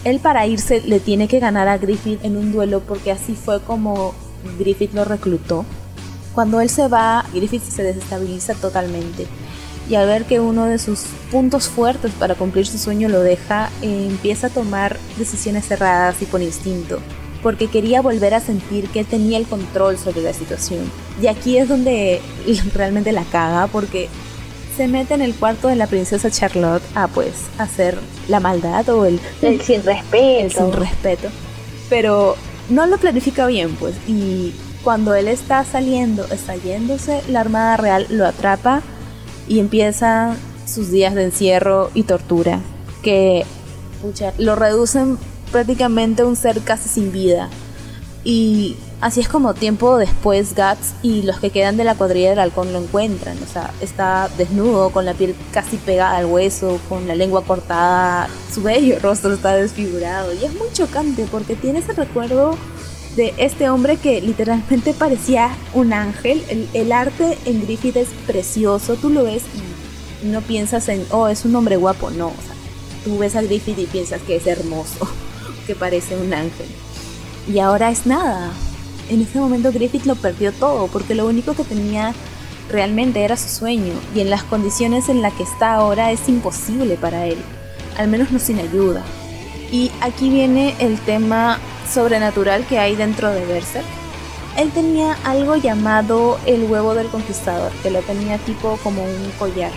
[0.04, 3.60] él para irse le tiene que ganar a Griffith en un duelo porque así fue
[3.62, 4.14] como
[4.58, 5.64] Griffith lo reclutó.
[6.34, 9.26] Cuando él se va, Griffith se desestabiliza totalmente
[9.88, 11.00] y al ver que uno de sus
[11.30, 16.26] puntos fuertes para cumplir su sueño lo deja, eh, empieza a tomar decisiones cerradas y
[16.26, 17.00] por instinto,
[17.44, 20.90] porque quería volver a sentir que él tenía el control sobre la situación.
[21.20, 22.22] Y aquí es donde
[22.74, 24.08] realmente la caga, porque
[24.74, 29.04] se mete en el cuarto de la princesa Charlotte a pues hacer la maldad o
[29.04, 30.42] el, el sin respeto.
[30.42, 31.28] El sin respeto.
[31.90, 32.34] Pero
[32.70, 38.06] no lo planifica bien, pues, y cuando él está saliendo, está yéndose, la Armada Real
[38.08, 38.80] lo atrapa
[39.46, 40.34] y empieza
[40.66, 42.60] sus días de encierro y tortura,
[43.02, 43.44] que
[44.38, 45.18] lo reducen
[45.54, 47.48] prácticamente un ser casi sin vida.
[48.24, 52.40] Y así es como tiempo después Guts y los que quedan de la cuadrilla del
[52.40, 53.40] halcón lo encuentran.
[53.40, 58.28] O sea, está desnudo, con la piel casi pegada al hueso, con la lengua cortada,
[58.52, 60.34] su bello rostro está desfigurado.
[60.34, 62.56] Y es muy chocante porque tiene ese recuerdo
[63.14, 66.42] de este hombre que literalmente parecía un ángel.
[66.72, 69.44] El, arte en Griffith es precioso, tú lo ves
[70.24, 72.54] y no piensas en, oh, es un hombre guapo, no, o sea,
[73.04, 75.06] tú ves a Griffith y piensas que es hermoso,
[75.66, 76.66] que parece un ángel.
[77.52, 78.50] Y ahora es nada.
[79.10, 82.14] En ese momento Griffith lo perdió todo porque lo único que tenía
[82.70, 86.96] realmente era su sueño y en las condiciones en las que está ahora es imposible
[86.96, 87.36] para él,
[87.98, 89.02] al menos no sin ayuda.
[89.70, 91.58] Y aquí viene el tema
[91.92, 93.84] sobrenatural que hay dentro de Berserk.
[94.56, 99.72] Él tenía algo llamado el huevo del conquistador, que lo tenía tipo como un collar.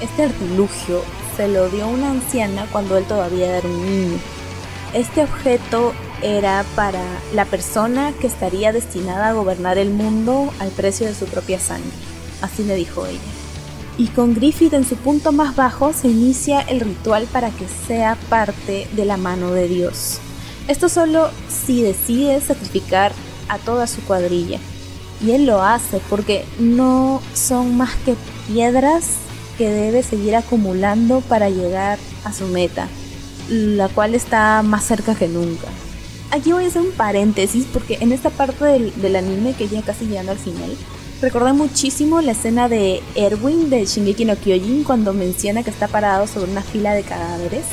[0.00, 1.02] Este artilugio
[1.36, 4.18] se lo dio una anciana cuando él todavía era un niño.
[4.94, 11.06] Este objeto era para la persona que estaría destinada a gobernar el mundo al precio
[11.06, 11.90] de su propia sangre.
[12.40, 13.18] Así le dijo ella.
[13.98, 18.16] Y con Griffith en su punto más bajo se inicia el ritual para que sea
[18.30, 20.20] parte de la mano de Dios.
[20.68, 23.12] Esto solo si decide sacrificar
[23.48, 24.58] a toda su cuadrilla.
[25.20, 28.14] Y él lo hace porque no son más que
[28.46, 29.04] piedras
[29.58, 32.88] que debe seguir acumulando para llegar a su meta,
[33.48, 35.66] la cual está más cerca que nunca.
[36.30, 40.06] Aquí voy a hacer un paréntesis porque en esta parte del, anime que ya casi
[40.06, 40.76] llegando al final,
[41.22, 46.26] recordé muchísimo la escena de Erwin de Shingeki no Kyojin cuando menciona que está parado
[46.26, 47.64] sobre una fila de cadáveres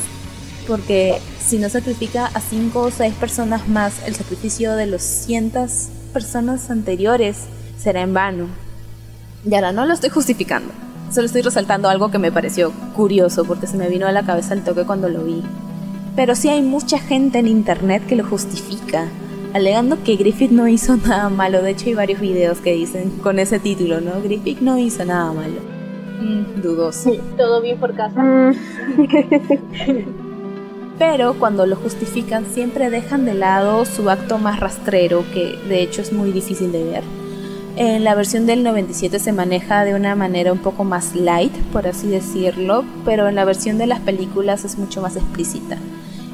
[0.66, 5.88] porque si no sacrifica a cinco o seis personas más, el sacrificio de los cientos
[6.12, 7.36] personas anteriores
[7.78, 8.48] será en vano.
[9.48, 10.72] Y ahora no lo estoy justificando,
[11.10, 14.54] solo estoy resaltando algo que me pareció curioso porque se me vino a la cabeza
[14.54, 15.42] el toque cuando lo vi.
[16.14, 19.08] Pero sí hay mucha gente en internet que lo justifica,
[19.52, 21.62] alegando que Griffith no hizo nada malo.
[21.62, 24.22] De hecho hay varios videos que dicen con ese título, ¿no?
[24.22, 25.60] Griffith no hizo nada malo.
[26.20, 27.12] Mm, dudoso.
[27.36, 28.22] Todo bien por casa.
[28.22, 28.54] Mm.
[30.98, 36.00] pero cuando lo justifican siempre dejan de lado su acto más rastrero, que de hecho
[36.00, 37.04] es muy difícil de ver.
[37.78, 41.86] En la versión del 97 se maneja de una manera un poco más light, por
[41.86, 45.76] así decirlo, pero en la versión de las películas es mucho más explícita.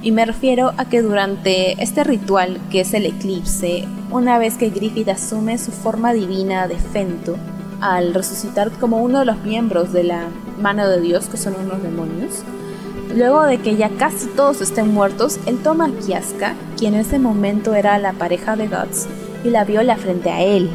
[0.02, 4.70] Y me refiero a que durante este ritual, que es el eclipse, una vez que
[4.70, 7.36] Griffith asume su forma divina de Fento,
[7.80, 10.28] al resucitar como uno de los miembros de la
[10.60, 12.44] mano de Dios, que son unos demonios,
[13.14, 17.18] Luego de que ya casi todos estén muertos, él toma a Kiaska, quien en ese
[17.18, 19.06] momento era la pareja de Guts,
[19.44, 20.70] y la viola frente a él.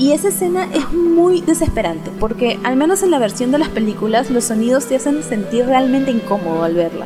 [0.00, 4.30] Y esa escena es muy desesperante, porque al menos en la versión de las películas
[4.30, 7.04] los sonidos te hacen sentir realmente incómodo al verla.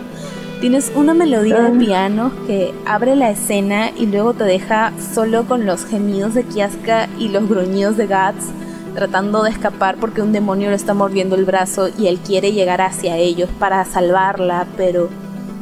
[0.61, 1.77] Tienes una melodía de ah.
[1.77, 7.09] piano que abre la escena y luego te deja solo con los gemidos de Kiaska
[7.19, 8.47] y los gruñidos de Guts
[8.95, 12.81] tratando de escapar porque un demonio le está mordiendo el brazo y él quiere llegar
[12.81, 15.09] hacia ellos para salvarla, pero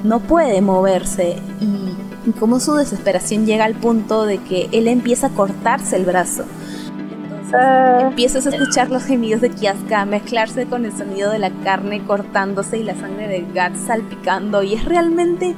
[0.05, 1.37] no puede moverse
[2.27, 6.45] y como su desesperación llega al punto de que él empieza a cortarse el brazo.
[7.55, 8.01] Ah.
[8.03, 12.79] empiezas a escuchar los gemidos de Kiaska mezclarse con el sonido de la carne cortándose
[12.79, 15.55] y la sangre de Gat salpicando y es realmente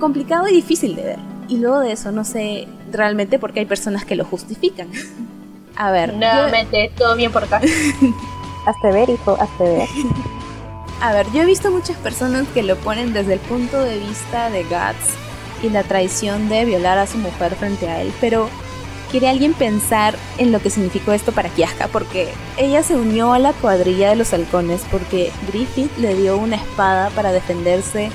[0.00, 1.18] complicado y difícil de ver.
[1.48, 4.88] Y luego de eso no sé realmente por qué hay personas que lo justifican.
[5.76, 6.14] A ver.
[6.14, 7.60] Nuevamente, todo bien por acá.
[8.66, 9.88] hazte ver, hijo, hazte ver.
[11.00, 14.50] A ver, yo he visto muchas personas que lo ponen desde el punto de vista
[14.50, 15.14] de Guts
[15.62, 18.48] y la traición de violar a su mujer frente a él, pero
[19.10, 21.88] ¿Quiere alguien pensar en lo que significó esto para Kiaska?
[21.88, 22.28] Porque
[22.58, 27.08] ella se unió a la cuadrilla de los halcones porque Griffith le dio una espada
[27.10, 28.10] para defenderse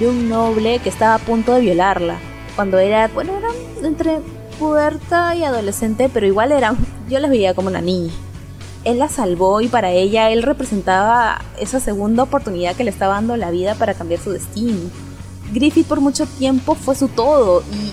[0.00, 2.18] de un noble que estaba a punto de violarla.
[2.56, 3.50] Cuando era, bueno, era
[3.86, 4.18] entre
[4.58, 6.74] puberta y adolescente, pero igual era,
[7.08, 8.12] yo la veía como una niña.
[8.82, 13.36] Él la salvó y para ella él representaba esa segunda oportunidad que le estaba dando
[13.36, 14.90] la vida para cambiar su destino.
[15.52, 17.92] Griffith por mucho tiempo fue su todo y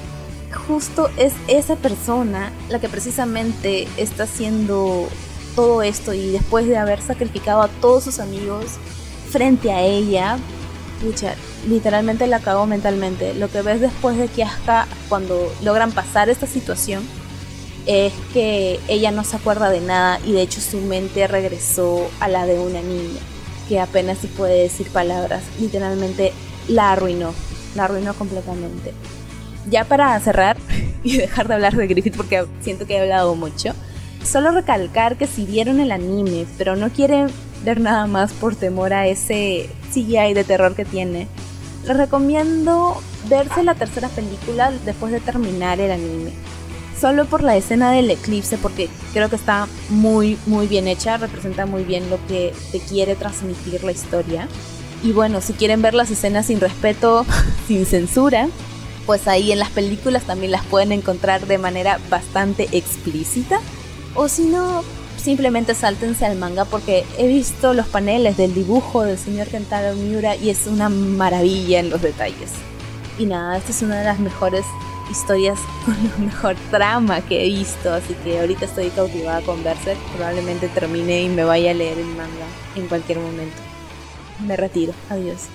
[0.52, 5.08] justo es esa persona la que precisamente está haciendo
[5.56, 8.78] todo esto y después de haber sacrificado a todos sus amigos
[9.30, 10.38] frente a ella,
[11.68, 13.34] literalmente la cagó mentalmente.
[13.34, 17.04] Lo que ves después de Kiaska cuando logran pasar esta situación
[17.86, 22.28] es que ella no se acuerda de nada y de hecho su mente regresó a
[22.28, 23.20] la de una niña
[23.68, 25.43] que apenas si puede decir palabras.
[25.60, 26.34] Literalmente
[26.68, 27.34] la arruinó,
[27.76, 28.93] la arruinó completamente
[29.70, 30.57] ya para cerrar
[31.03, 33.74] y dejar de hablar de Griffith porque siento que he hablado mucho,
[34.24, 37.28] solo recalcar que si vieron el anime, pero no quieren
[37.63, 41.28] ver nada más por temor a ese CGI de terror que tiene,
[41.86, 46.32] les recomiendo verse la tercera película después de terminar el anime.
[46.99, 51.65] Solo por la escena del eclipse, porque creo que está muy, muy bien hecha, representa
[51.65, 54.49] muy bien lo que te quiere transmitir la historia.
[55.01, 57.26] Y bueno, si quieren ver las escenas sin respeto,
[57.67, 58.49] sin censura,
[59.10, 63.60] pues ahí en las películas también las pueden encontrar de manera bastante explícita.
[64.14, 64.84] O si no,
[65.18, 70.36] simplemente sáltense al manga porque he visto los paneles del dibujo del señor Kentaro Miura
[70.36, 72.51] y es una maravilla en los detalles.
[73.18, 74.64] Y nada, esta es una de las mejores
[75.10, 79.97] historias con la mejor trama que he visto, así que ahorita estoy cautivada con Berserk,
[80.16, 82.45] probablemente termine y me vaya a leer el manga
[82.76, 83.57] en cualquier momento.
[84.45, 85.47] Me retiro, adiós.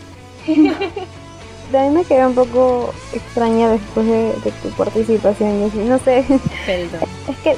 [1.70, 5.70] también me quedé un poco extraña después de, tu participación.
[5.88, 6.24] No sé.
[7.28, 7.56] Es que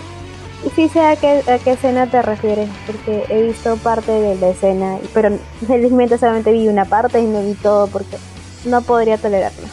[0.74, 4.48] sí sé a qué, a qué escena te refieres, porque he visto parte de la
[4.48, 5.36] escena, pero
[5.66, 8.16] felizmente solamente vi una parte y no vi todo porque
[8.64, 9.66] no podría tolerarlo.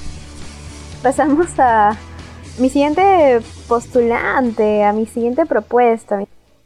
[1.02, 1.98] Pasamos a
[2.60, 6.24] mi siguiente postulante, a mi siguiente propuesta.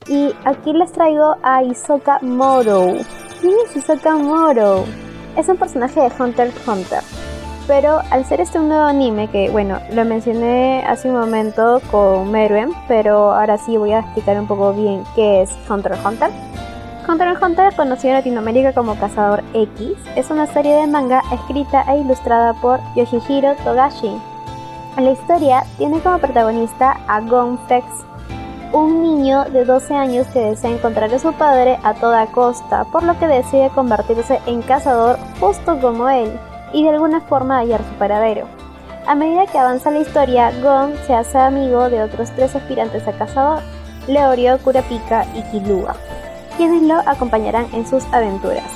[0.07, 2.93] Y aquí les traigo a Isoka Moro.
[3.41, 4.85] ¿Quién es Isoka Moro?
[5.35, 7.03] Es un personaje de Hunter x Hunter
[7.67, 12.31] pero al ser este un nuevo anime, que bueno, lo mencioné hace un momento con
[12.31, 16.29] Meruem, pero ahora sí voy a explicar un poco bien qué es Hunter x Hunter.
[17.07, 21.83] Hunter x Hunter, conocido en Latinoamérica como Cazador X, es una serie de manga escrita
[21.89, 24.17] e ilustrada por Yoshihiro Togashi.
[24.97, 27.85] La historia tiene como protagonista a Gonflex,
[28.71, 33.03] un niño de 12 años que desea encontrar a su padre a toda costa, por
[33.03, 36.31] lo que decide convertirse en cazador justo como él
[36.73, 38.47] y de alguna forma hallar su paradero.
[39.05, 43.13] A medida que avanza la historia, Gon se hace amigo de otros tres aspirantes a
[43.13, 43.61] cazador,
[44.07, 45.95] Leorio, Kurapika y Kilua,
[46.57, 48.69] quienes lo acompañarán en sus aventuras.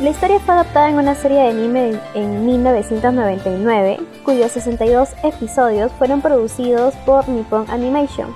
[0.00, 6.20] La historia fue adaptada en una serie de anime en 1999, cuyos 62 episodios fueron
[6.20, 8.34] producidos por Nippon Animation.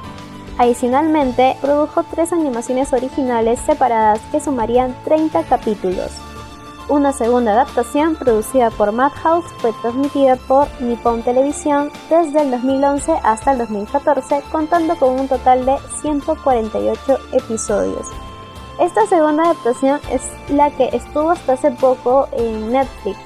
[0.57, 6.13] Adicionalmente, produjo tres animaciones originales separadas que sumarían 30 capítulos.
[6.91, 13.53] Una segunda adaptación producida por Madhouse fue transmitida por Nippon Televisión desde el 2011 hasta
[13.53, 18.09] el 2014, contando con un total de 148 episodios.
[18.81, 23.19] Esta segunda adaptación es la que estuvo hasta hace poco en Netflix,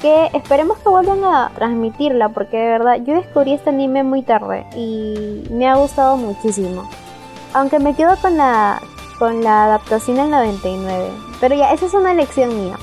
[0.00, 4.64] que esperemos que vuelvan a transmitirla porque de verdad yo descubrí este anime muy tarde
[4.74, 6.88] y me ha gustado muchísimo.
[7.52, 8.80] Aunque me quedo con la,
[9.18, 12.78] con la adaptación del 99, pero ya, esa es una elección mía.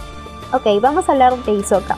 [0.53, 1.97] Ok, vamos a hablar de Isoka.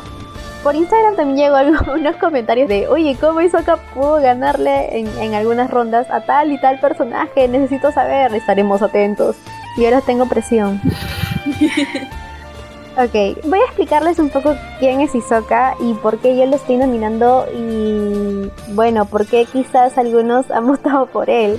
[0.63, 6.09] Por Instagram también llegó algunos comentarios de, oye, ¿cómo Isoka pudo ganarle en, algunas rondas
[6.09, 7.47] a tal y tal personaje?
[7.47, 9.35] Necesito saber, estaremos atentos.
[9.77, 10.81] Y ahora tengo presión.
[12.97, 16.77] ok, voy a explicarles un poco quién es Isoka y por qué yo lo estoy
[16.77, 21.57] nominando y bueno, por qué quizás algunos han votado por él.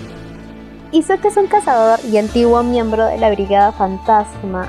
[0.90, 4.66] Isoka es un cazador y antiguo miembro de la Brigada Fantasma,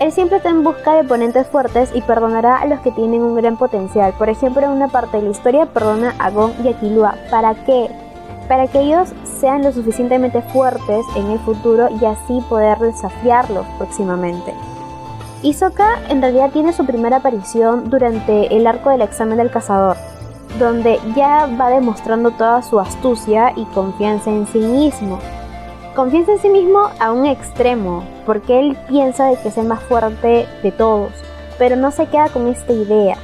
[0.00, 3.34] él siempre está en busca de oponentes fuertes y perdonará a los que tienen un
[3.34, 4.12] gran potencial.
[4.16, 7.16] Por ejemplo, en una parte de la historia perdona a Gon y a Killua.
[7.30, 7.90] ¿Para qué?
[8.48, 9.08] Para que ellos
[9.40, 14.54] sean lo suficientemente fuertes en el futuro y así poder desafiarlos próximamente.
[15.42, 19.96] Hisoka en realidad tiene su primera aparición durante el arco del examen del cazador,
[20.58, 25.18] donde ya va demostrando toda su astucia y confianza en sí mismo
[25.98, 29.82] confianza en sí mismo a un extremo, porque él piensa de que es el más
[29.82, 31.10] fuerte de todos,
[31.58, 33.16] pero no se queda con esta idea.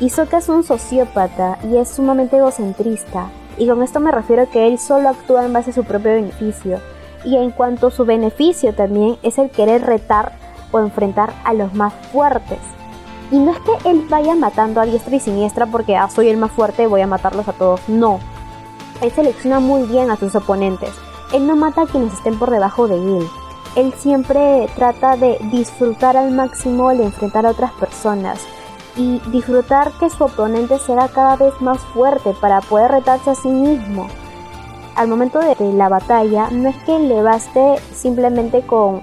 [0.00, 3.28] Hisoka es un sociópata y es sumamente egocentrista.
[3.58, 6.80] Y con esto me refiero que él solo actúa en base a su propio beneficio.
[7.26, 10.32] Y en cuanto a su beneficio también es el querer retar
[10.72, 12.60] o enfrentar a los más fuertes.
[13.30, 16.38] Y no es que él vaya matando a diestra y siniestra porque ah, soy el
[16.38, 17.86] más fuerte, voy a matarlos a todos.
[17.86, 18.18] No.
[19.02, 20.94] Él selecciona muy bien a sus oponentes.
[21.32, 23.28] Él no mata a quienes estén por debajo de él.
[23.76, 28.40] Él siempre trata de disfrutar al máximo el enfrentar a otras personas
[28.96, 33.48] y disfrutar que su oponente será cada vez más fuerte para poder retarse a sí
[33.48, 34.08] mismo.
[34.96, 39.02] Al momento de la batalla, no es que le baste simplemente con,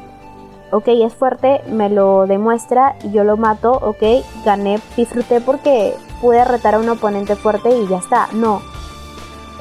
[0.72, 4.04] ok, es fuerte, me lo demuestra y yo lo mato, ok,
[4.44, 8.28] gané, disfruté porque pude retar a un oponente fuerte y ya está.
[8.34, 8.62] No.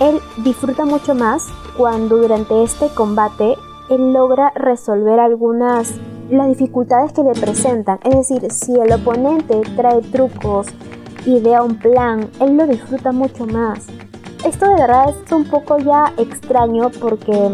[0.01, 1.47] Él disfruta mucho más
[1.77, 3.57] cuando durante este combate
[3.91, 5.95] él logra resolver algunas
[6.31, 7.99] las dificultades que le presentan.
[8.05, 10.69] Es decir, si el oponente trae trucos,
[11.27, 13.87] idea un plan, él lo disfruta mucho más.
[14.45, 17.51] Esto de verdad es un poco ya extraño porque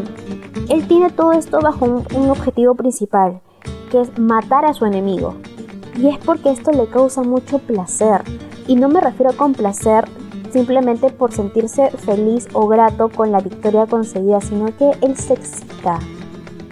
[0.68, 3.40] él tiene todo esto bajo un, un objetivo principal,
[3.90, 5.34] que es matar a su enemigo.
[5.96, 8.22] Y es porque esto le causa mucho placer.
[8.66, 10.08] Y no me refiero con placer
[10.52, 15.98] simplemente por sentirse feliz o grato con la victoria conseguida, sino que él se excita.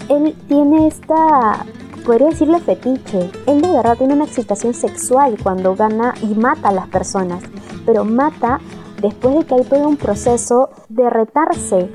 [0.08, 1.64] Él tiene esta
[2.08, 3.30] podría decirle fetiche.
[3.46, 7.42] Él de verdad tiene una excitación sexual cuando gana y mata a las personas,
[7.84, 8.60] pero mata
[9.02, 11.90] después de que hay todo un proceso de retarse.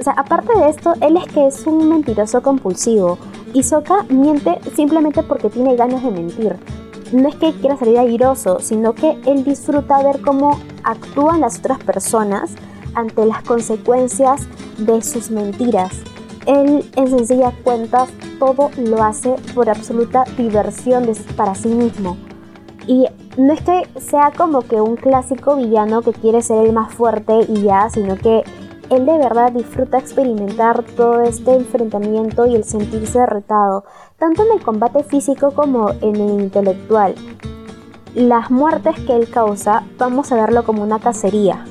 [0.00, 3.18] O sea, aparte de esto, él es que es un mentiroso compulsivo.
[3.52, 6.56] Y Soka miente simplemente porque tiene ganas de mentir.
[7.12, 11.78] No es que quiera salir airoso, sino que él disfruta ver cómo actúan las otras
[11.78, 12.54] personas
[12.94, 14.46] ante las consecuencias
[14.78, 15.92] de sus mentiras.
[16.46, 18.06] Él en sencilla cuenta
[18.38, 21.06] todo lo hace por absoluta diversión
[21.36, 22.16] para sí mismo.
[22.86, 23.06] Y
[23.36, 27.40] no es que sea como que un clásico villano que quiere ser el más fuerte
[27.48, 28.42] y ya, sino que
[28.90, 33.84] él de verdad disfruta experimentar todo este enfrentamiento y el sentirse retado,
[34.22, 37.16] tanto en el combate físico como en el intelectual.
[38.14, 41.64] Las muertes que él causa, vamos a verlo como una cacería,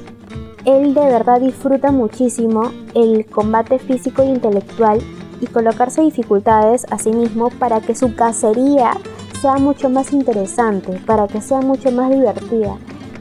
[0.66, 5.00] él de verdad disfruta muchísimo el combate físico e intelectual
[5.40, 8.98] y colocarse dificultades a sí mismo para que su cacería
[9.40, 12.76] sea mucho más interesante, para que sea mucho más divertida.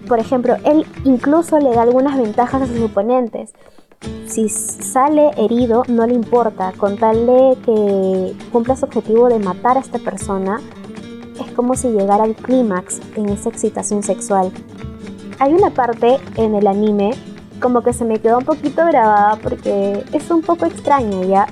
[0.09, 3.53] Por ejemplo, él incluso le da algunas ventajas a sus oponentes.
[4.27, 9.77] Si sale herido, no le importa, con tal de que cumpla su objetivo de matar
[9.77, 10.61] a esta persona,
[11.45, 14.53] es como si llegara al clímax en esa excitación sexual.
[15.41, 17.11] Hay una parte en el anime
[17.61, 21.47] como que se me quedó un poquito grabada porque es un poco extraño ya.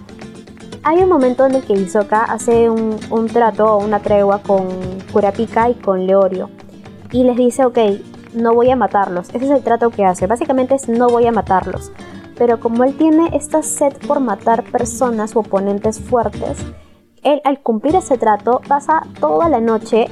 [0.85, 4.69] Hay un momento en el que Hisoka hace un, trato o una tregua con
[5.13, 6.49] Kurapika y con Leorio
[7.11, 7.79] y les dice, ok,
[8.35, 9.29] no voy a matarlos.
[9.31, 10.27] Ese es el trato que hace.
[10.27, 11.91] Básicamente es no voy a matarlos.
[12.39, 16.59] Pero como él tiene esta sed por matar personas o oponentes fuertes,
[17.23, 20.07] él al cumplir ese trato pasa toda la noche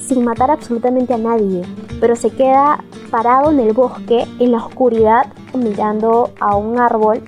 [0.00, 1.62] sin matar absolutamente a nadie,
[2.00, 7.22] pero se queda parado en el bosque, en la oscuridad, mirando a un árbol,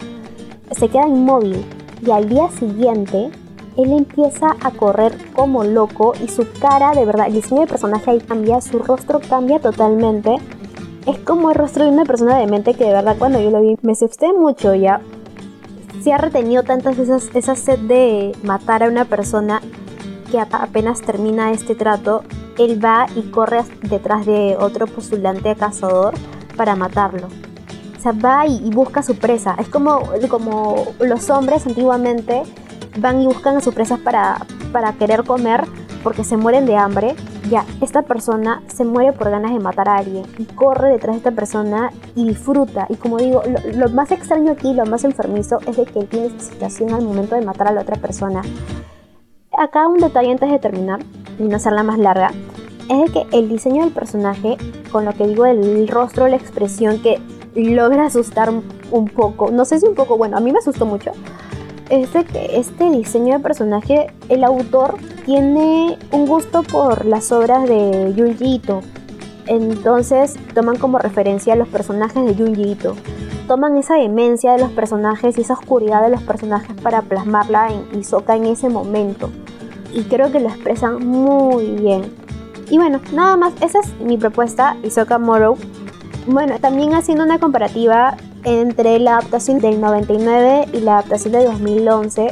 [0.71, 1.65] se queda inmóvil
[2.05, 3.31] y al día siguiente
[3.77, 8.11] él empieza a correr como loco y su cara de verdad, el diseño del personaje
[8.11, 10.37] ahí cambia, su rostro cambia totalmente.
[11.07, 13.61] Es como el rostro de una persona de mente que de verdad cuando yo lo
[13.61, 15.01] vi me asusté mucho ya.
[16.03, 19.61] Se ha retenido tantas veces esa sed de matar a una persona
[20.31, 22.23] que apenas termina este trato,
[22.59, 26.15] él va y corre detrás de otro postulante cazador
[26.57, 27.29] para matarlo.
[27.99, 29.57] O sea, va y, busca su presa.
[29.59, 32.43] Es como, como los hombres antiguamente
[32.99, 35.65] van y buscan a sus presas para, para querer comer
[36.03, 37.15] porque se mueren de hambre.
[37.49, 41.19] Ya, esta persona se muere por ganas de matar a alguien y corre detrás de
[41.19, 42.87] esta persona y disfruta.
[42.89, 46.09] Y como digo, lo, lo más extraño aquí, lo más enfermizo, es de que él
[46.09, 48.43] tiene excitación al momento de matar a la otra persona
[49.61, 51.01] acá un detalle antes de terminar
[51.39, 52.33] y no hacerla más larga,
[52.89, 54.57] es de que el diseño del personaje,
[54.91, 57.21] con lo que digo el rostro, la expresión que
[57.55, 61.13] logra asustar un poco, no sé si un poco, bueno, a mí me asustó mucho,
[61.91, 64.97] es que este diseño de personaje, el autor
[65.27, 68.81] tiene un gusto por las obras de Junji Ito.
[69.47, 72.95] Entonces toman como referencia a los personajes de Junji Ito
[73.51, 77.99] toman esa demencia de los personajes y esa oscuridad de los personajes para plasmarla en
[77.99, 79.29] Isoka en ese momento.
[79.93, 82.15] Y creo que lo expresan muy bien.
[82.71, 85.57] Y bueno, nada más, esa es mi propuesta, Isoka Morrow.
[86.29, 92.29] Bueno, también haciendo una comparativa entre la adaptación del 99 y la adaptación del 2011,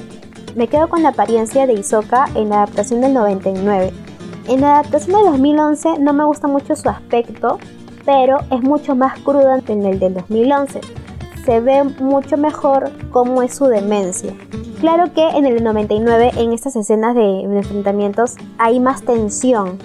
[0.56, 3.92] me quedo con la apariencia de Isoka en la adaptación del 99.
[4.48, 7.58] En la adaptación del 2011 no me gusta mucho su aspecto,
[8.04, 10.80] pero es mucho más crudo en el del 2011
[11.48, 14.34] se ve mucho mejor cómo es su demencia.
[14.80, 19.78] Claro que en el 99, en estas escenas de, enfrentamientos, hay más tensión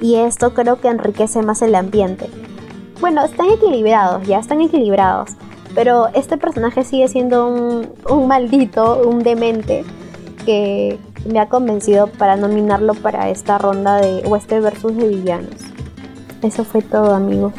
[0.00, 2.30] y esto creo que enriquece más el ambiente.
[3.00, 5.30] Bueno, están equilibrados, ya están equilibrados,
[5.78, 9.84] pero este personaje sigue siendo un, maldito, un demente,
[10.44, 15.54] que me ha convencido para nominarlo para esta ronda de Oeste versus de villanos.
[16.42, 17.52] Eso fue todo, amigos.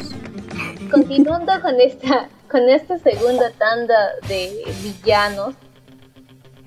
[0.90, 3.96] Continuando con esta, con esta segunda tanda
[4.28, 5.54] de villanos,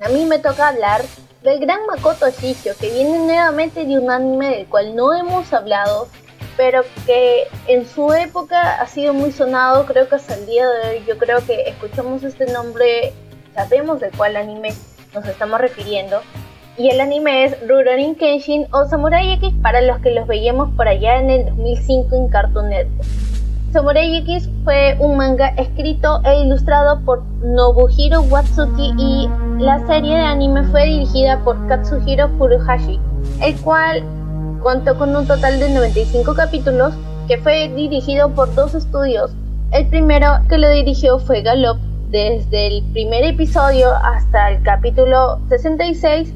[0.03, 1.03] a mí me toca hablar
[1.43, 6.07] del gran Makoto Shishio, que viene nuevamente de un anime del cual no hemos hablado,
[6.57, 10.89] pero que en su época ha sido muy sonado, creo que hasta el día de
[10.89, 13.13] hoy, yo creo que escuchamos este nombre,
[13.53, 14.73] sabemos de cuál anime
[15.13, 16.21] nos estamos refiriendo,
[16.77, 20.88] y el anime es Rurouni Kenshin o Samurai X para los que los veíamos por
[20.88, 23.07] allá en el 2005 en Cartoon Network.
[23.71, 30.23] Samurai X fue un manga escrito e ilustrado por Nobuhiro Watsuki y la serie de
[30.23, 32.99] anime fue dirigida por Katsuhiro Furuhashi,
[33.41, 34.03] el cual
[34.64, 36.94] contó con un total de 95 capítulos
[37.27, 39.31] que fue dirigido por dos estudios.
[39.72, 41.77] El primero que lo dirigió fue Galop,
[42.10, 46.31] desde el primer episodio hasta el capítulo 66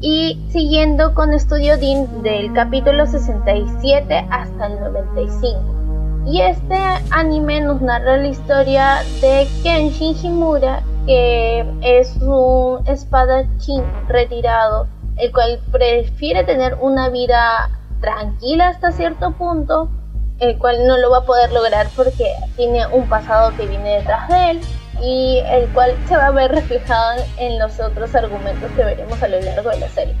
[0.00, 5.78] y siguiendo con Studio Dean del capítulo 67 hasta el 95.
[6.26, 6.76] Y este
[7.10, 14.86] anime nos narra la historia de Kenshin Himura, que es un espadachín retirado,
[15.18, 17.70] el cual prefiere tener una vida
[18.00, 19.90] tranquila hasta cierto punto,
[20.38, 24.28] el cual no lo va a poder lograr porque tiene un pasado que viene detrás
[24.28, 24.60] de él
[25.02, 29.28] y el cual se va a ver reflejado en los otros argumentos que veremos a
[29.28, 30.14] lo largo de la serie.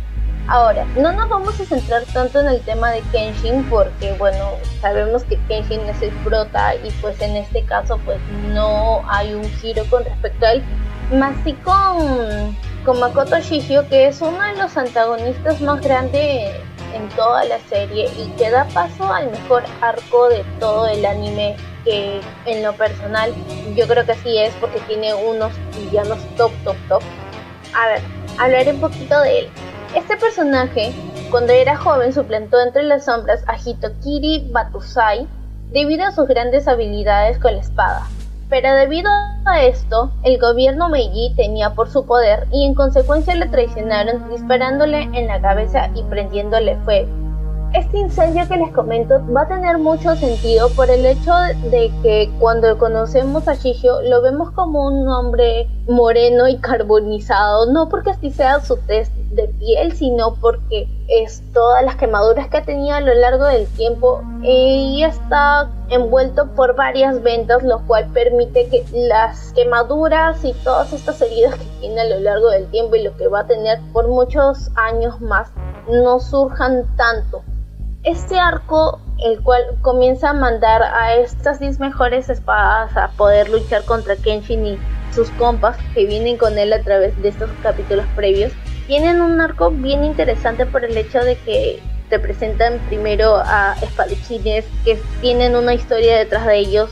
[0.48, 5.22] Ahora, no nos vamos a centrar tanto en el tema de Kenshin porque, bueno, sabemos
[5.24, 8.18] que Kenshin es el prota y pues en este caso pues
[8.54, 10.62] no hay un giro con respecto a él.
[11.12, 12.56] Más sí con,
[12.86, 16.50] con Makoto Shishio que es uno de los antagonistas más grandes
[16.94, 21.56] en toda la serie y que da paso al mejor arco de todo el anime
[21.84, 23.34] que en lo personal
[23.76, 27.02] yo creo que así es porque tiene unos villanos top, top, top.
[27.74, 28.00] A ver,
[28.38, 29.50] hablaré un poquito de él.
[29.94, 30.92] Este personaje,
[31.30, 35.26] cuando era joven, suplantó entre las sombras a Hitokiri Batusai
[35.72, 38.06] debido a sus grandes habilidades con la espada.
[38.50, 39.10] Pero debido
[39.46, 45.02] a esto, el gobierno Meiji temía por su poder y en consecuencia le traicionaron disparándole
[45.14, 47.08] en la cabeza y prendiéndole fuego.
[47.74, 51.34] Este incendio que les comento va a tener mucho sentido por el hecho
[51.70, 57.88] de que cuando conocemos a Shishio lo vemos como un hombre moreno y carbonizado, no
[57.88, 62.64] porque así sea su test de piel, sino porque es todas las quemaduras que ha
[62.64, 68.68] tenido a lo largo del tiempo y está envuelto por varias ventas, lo cual permite
[68.68, 73.02] que las quemaduras y todas estas heridas que tiene a lo largo del tiempo y
[73.02, 75.50] lo que va a tener por muchos años más
[75.88, 77.42] no surjan tanto
[78.04, 83.84] este arco, el cual comienza a mandar a estas 10 mejores espadas a poder luchar
[83.84, 84.78] contra Kenshin y
[85.12, 88.52] sus compas que vienen con él a través de estos capítulos previos,
[88.86, 94.64] tienen un arco bien interesante por el hecho de que te presentan primero a espadachines
[94.84, 96.90] que tienen una historia detrás de ellos.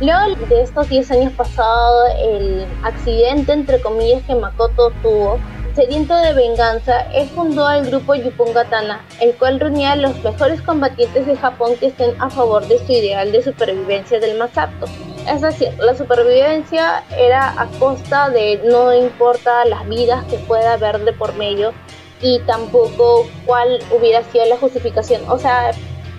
[0.00, 5.38] Luego de estos 10 años pasados, el accidente entre comillas que Makoto tuvo
[5.74, 11.24] Sediento de venganza, él fundó el grupo Yupongatana, el cual reunía a los mejores combatientes
[11.24, 14.84] de Japón que estén a favor de su ideal de supervivencia del más apto.
[15.26, 21.02] Es decir, la supervivencia era a costa de no importa las vidas que pueda haber
[21.06, 21.72] de por medio
[22.20, 25.22] y tampoco cuál hubiera sido la justificación.
[25.30, 25.70] O sea,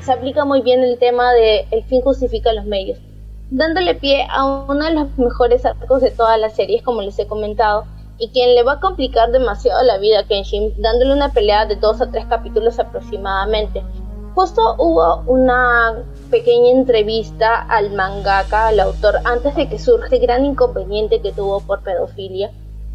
[0.01, 2.97] se aplica muy bien el tema de el fin justifica los medios,
[3.51, 7.27] dándole pie a uno de los mejores arcos de todas las series, como les he
[7.27, 7.85] comentado,
[8.17, 11.75] y quien le va a complicar demasiado la vida a Kenshin, dándole una pelea de
[11.75, 13.83] dos a tres capítulos aproximadamente.
[14.35, 20.43] Justo hubo una pequeña entrevista al mangaka, al autor, antes de que surja el gran
[20.45, 22.51] inconveniente que tuvo por pedofilia.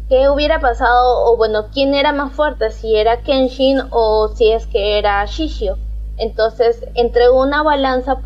[0.09, 1.31] ¿Qué hubiera pasado?
[1.31, 2.71] O bueno, ¿quién era más fuerte?
[2.71, 5.77] Si era Kenshin o si es que era Shishio.
[6.17, 8.17] Entonces, entre una balanza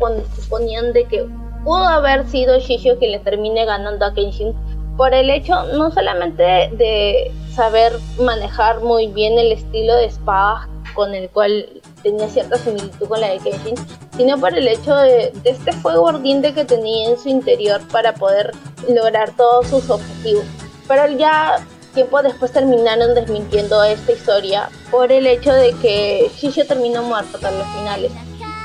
[0.48, 1.28] ponían de que
[1.62, 4.54] pudo haber sido Shishio quien le termine ganando a Kenshin
[4.96, 11.14] por el hecho no solamente de saber manejar muy bien el estilo de espada con
[11.14, 11.68] el cual
[12.02, 13.74] tenía cierta similitud con la de Kenshin,
[14.16, 18.52] sino por el hecho de, este fuego ardiente que tenía en su interior para poder
[18.88, 20.44] lograr todos sus objetivos.
[20.86, 21.56] Pero ya
[21.94, 27.56] tiempo después terminaron desmintiendo esta historia por el hecho de que Shishio terminó muerto para
[27.56, 28.12] los finales.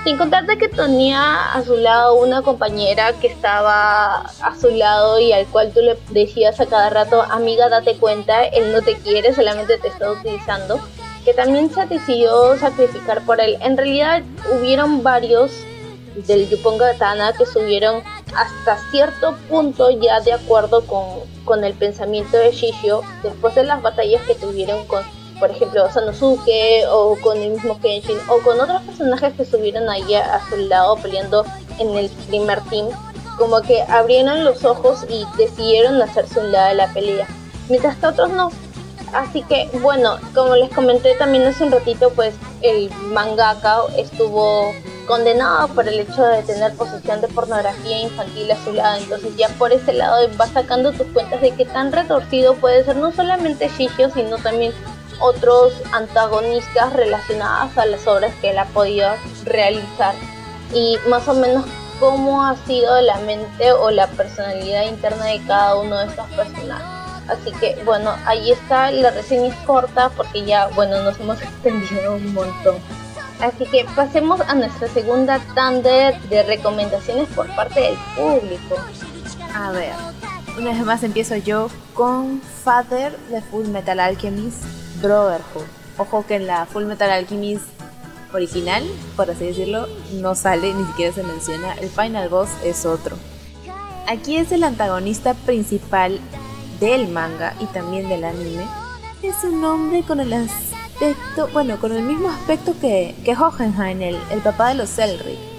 [0.09, 5.31] Sin contarte que tenía a su lado una compañera que estaba a su lado y
[5.33, 9.35] al cual tú le decías a cada rato, amiga, date cuenta, él no te quiere,
[9.35, 10.79] solamente te está utilizando,
[11.23, 13.59] que también se decidió sacrificar por él.
[13.61, 15.51] En realidad hubieron varios
[16.15, 18.01] del Yupon Gatana que subieron
[18.35, 21.05] hasta cierto punto ya de acuerdo con,
[21.45, 25.03] con el pensamiento de Shishio después de las batallas que tuvieron con
[25.39, 30.13] por ejemplo, Sanosuke o con el mismo Kenshin o con otros personajes que estuvieron ahí
[30.15, 31.45] a, su lado peleando
[31.79, 32.87] en el primer team,
[33.37, 37.27] como que abrieron los ojos y decidieron hacerse un lado de la pelea,
[37.69, 38.51] mientras que otros no.
[39.13, 44.71] Así que bueno, como les comenté también hace un ratito, pues el mangaka estuvo
[45.07, 48.99] condenado por el hecho de tener posesión de pornografía infantil a su lado.
[48.99, 52.97] Entonces ya por ese lado vas sacando tus cuentas de qué tan retorcido puede ser
[52.97, 54.71] no solamente Shishio, sino también
[55.19, 59.09] otros antagonistas relacionados a las obras que él ha podido
[59.45, 60.15] realizar
[60.73, 61.65] y más o menos
[61.99, 66.87] cómo ha sido la mente o la personalidad interna de cada uno de estos personajes.
[67.27, 72.15] Así que bueno, ahí está, la reseña es corta porque ya, bueno, nos hemos extendido
[72.15, 72.77] un montón.
[73.39, 78.75] Así que pasemos a nuestra segunda tanda de recomendaciones por parte del público.
[79.55, 79.93] A ver,
[80.57, 85.65] una vez más empiezo yo con Father de Full Metal Alchemist Brotherhood.
[85.97, 87.65] Ojo que en la Full Metal Alchemist
[88.33, 88.83] original,
[89.15, 91.73] por así decirlo, no sale, ni siquiera se menciona.
[91.73, 93.15] El final boss es otro.
[94.07, 96.19] Aquí es el antagonista principal
[96.79, 98.65] del manga y también del anime.
[99.21, 104.17] Es un hombre con el aspecto, bueno, con el mismo aspecto que, que Hohenheim, el,
[104.31, 105.49] el papá de los Elric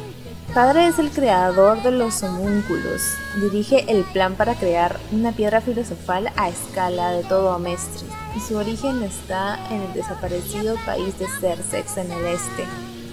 [0.54, 3.02] Padre es el creador de los homúnculos.
[3.40, 8.09] Dirige el plan para crear una piedra filosofal a escala de todo Amestris.
[8.36, 12.66] Y su origen está en el desaparecido país de Cersex en el este.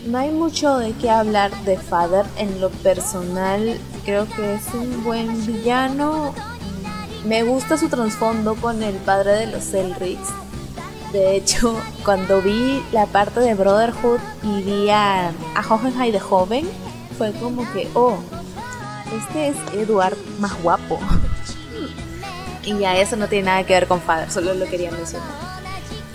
[0.07, 3.77] No hay mucho de qué hablar de Father en lo personal.
[4.05, 6.33] Creo que es un buen villano.
[7.25, 10.29] Me gusta su trasfondo con el padre de los Elrics.
[11.11, 11.75] De hecho,
[12.05, 16.67] cuando vi la parte de Brotherhood y vi a, a Hohenheim de joven,
[17.17, 18.17] fue como que, oh,
[19.13, 20.99] este es Edward más guapo.
[22.67, 25.29] y ya eso no tiene nada que ver con Father, solo lo quería mencionar.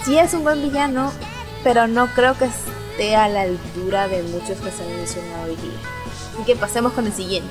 [0.04, 1.10] Sí es un buen villano,
[1.64, 5.56] pero no creo que esté a la altura de muchos que se han mencionado hoy
[5.56, 5.78] día.
[6.34, 7.50] Así que pasemos con el siguiente.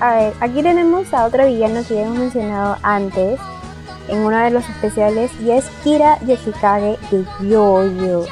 [0.00, 3.40] A ver, aquí tenemos a otro villano que ya hemos mencionado antes
[4.08, 8.26] en uno de los especiales y es Kira Yoshikage de Yoyo.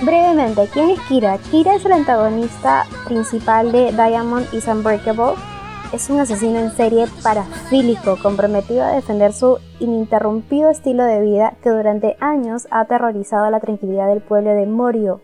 [0.00, 1.36] Brevemente, ¿quién es Kira?
[1.50, 5.34] Kira es el antagonista principal de Diamond is Unbreakable.
[5.92, 11.70] Es un asesino en serie parafílico comprometido a defender su ininterrumpido estilo de vida que
[11.70, 15.20] durante años ha aterrorizado la tranquilidad del pueblo de Morio.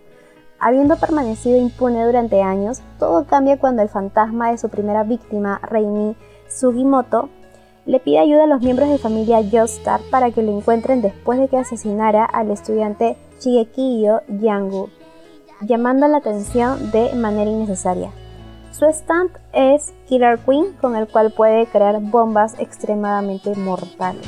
[0.58, 6.16] Habiendo permanecido impune durante años, todo cambia cuando el fantasma de su primera víctima, Reimi
[6.48, 7.28] Sugimoto,
[7.84, 11.46] le pide ayuda a los miembros de familia Joestar para que lo encuentren después de
[11.46, 14.88] que asesinara al estudiante Shigekiyo Yangu,
[15.60, 18.10] llamando la atención de manera innecesaria.
[18.78, 24.26] Su stand es Killer Queen, con el cual puede crear bombas extremadamente mortales.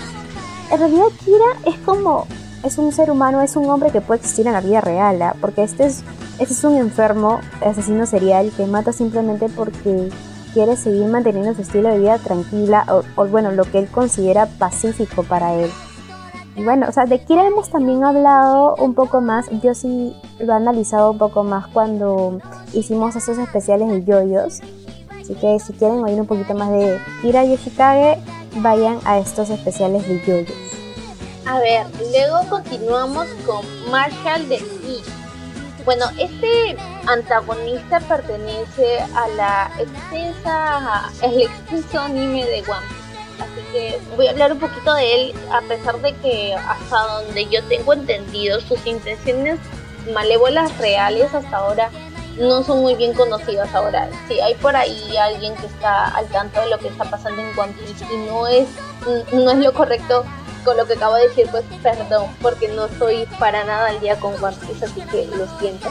[0.73, 2.27] En realidad, Kira es como.
[2.65, 5.37] Es un ser humano, es un hombre que puede existir en la vida real, ¿ah?
[5.39, 6.03] porque este es,
[6.39, 10.09] este es un enfermo, asesino serial que mata simplemente porque
[10.55, 14.47] quiere seguir manteniendo su estilo de vida tranquila o, o bueno, lo que él considera
[14.47, 15.71] pacífico para él
[16.65, 19.47] bueno, o sea, de Kira hemos también hablado un poco más.
[19.63, 22.39] Yo sí lo he analizado un poco más cuando
[22.73, 24.61] hicimos esos especiales de yoyos.
[25.21, 28.19] Así que si quieren oír un poquito más de Kira Yoshikage,
[28.57, 30.57] vayan a estos especiales de yoyos.
[31.47, 35.03] A ver, luego continuamos con Marshall de Yi.
[35.85, 36.77] Bueno, este
[37.07, 43.08] antagonista pertenece a la extensa, el extenso anime de One
[43.41, 47.47] así que voy a hablar un poquito de él, a pesar de que hasta donde
[47.47, 49.59] yo tengo entendido, sus intenciones
[50.13, 51.91] malévolas reales hasta ahora
[52.39, 54.09] no son muy bien conocidas ahora.
[54.29, 57.59] Si hay por ahí alguien que está al tanto de lo que está pasando en
[57.59, 57.75] One
[58.13, 58.69] y no es,
[59.33, 60.25] no es lo correcto
[60.65, 64.19] con lo que acabo de decir, pues perdón, porque no estoy para nada al día
[64.21, 65.89] con One así que lo siento.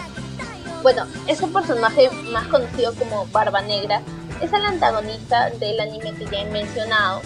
[0.83, 4.01] Bueno, es un personaje más conocido como Barba Negra,
[4.41, 7.21] es el antagonista del anime que ya he mencionado,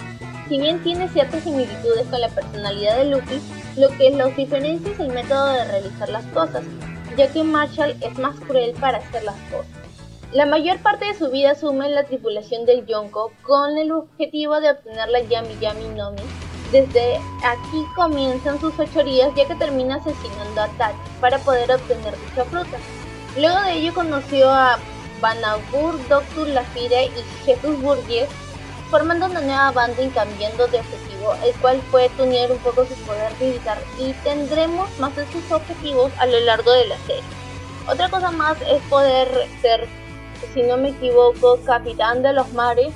[0.47, 3.41] si bien tiene ciertas similitudes con la personalidad de Luffy,
[3.77, 6.63] lo que los diferencia es el método de realizar las cosas,
[7.15, 9.81] ya que Marshall es más cruel para hacer las cosas.
[10.33, 14.71] La mayor parte de su vida asume la tripulación del Yonko con el objetivo de
[14.71, 16.21] obtener la Yami Yami Nomi.
[16.71, 22.45] Desde aquí comienzan sus fechorías ya que termina asesinando a Tachi para poder obtener dicha
[22.45, 22.77] fruta.
[23.37, 24.79] Luego de ello conoció a
[25.21, 28.27] Banagur, Doctor Lafire y Jesús Burgess,
[28.89, 32.95] formando una nueva banda y cambiando de objetivo, el cual fue tunear un poco su
[33.05, 37.23] poder militar y tendremos más de sus objetivos a lo largo de la serie.
[37.89, 39.27] Otra cosa más es poder
[39.61, 39.87] ser,
[40.53, 42.93] si no me equivoco, capitán de los mares.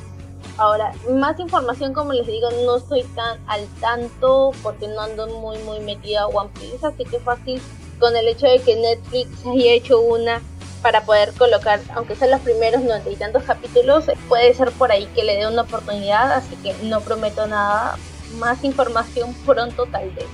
[0.58, 5.58] Ahora, más información como les digo, no estoy tan al tanto porque no ando muy
[5.60, 7.62] muy metida a One Piece, así que fácil
[8.00, 10.42] con el hecho de que Netflix haya hecho una
[10.86, 15.08] para poder colocar, aunque sean los primeros noventa y tantos capítulos, puede ser por ahí
[15.16, 17.98] que le dé una oportunidad, así que no prometo nada.
[18.38, 20.28] Más información pronto tal vez.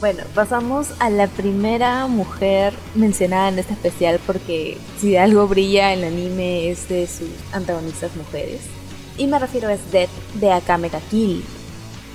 [0.00, 6.02] Bueno, pasamos a la primera mujer mencionada en este especial porque si algo brilla el
[6.02, 8.62] anime es de sus antagonistas mujeres.
[9.18, 11.44] Y me refiero a Death de Akame ga Kill.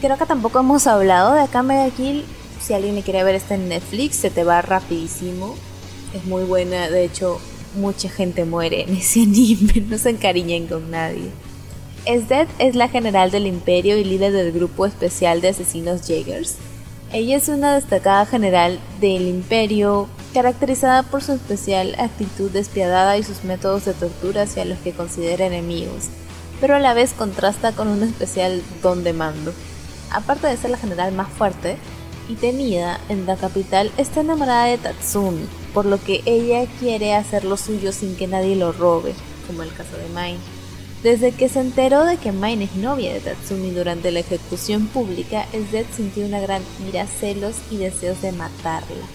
[0.01, 2.25] Creo que tampoco hemos hablado de Akame ga Kill.
[2.59, 5.55] Si alguien le quiere ver está en Netflix, se te va rapidísimo.
[6.15, 7.39] Es muy buena, de hecho
[7.75, 11.29] mucha gente muere en ese anime, no se encariñen con nadie.
[12.05, 16.55] Esdet es la general del imperio y líder del grupo especial de asesinos Jaegers.
[17.11, 23.43] Ella es una destacada general del imperio, caracterizada por su especial actitud despiadada y sus
[23.43, 26.09] métodos de tortura hacia los que considera enemigos,
[26.61, 29.53] pero a la vez contrasta con un especial don de mando.
[30.11, 31.77] Aparte de ser la general más fuerte
[32.29, 37.43] y temida en la capital, está enamorada de Tatsumi, por lo que ella quiere hacer
[37.43, 39.13] lo suyo sin que nadie lo robe,
[39.45, 40.39] como el caso de Mine.
[41.03, 45.45] Desde que se enteró de que Mine es novia de Tatsumi durante la ejecución pública,
[45.69, 49.05] Zed sintió una gran ira, celos y deseos de matarla.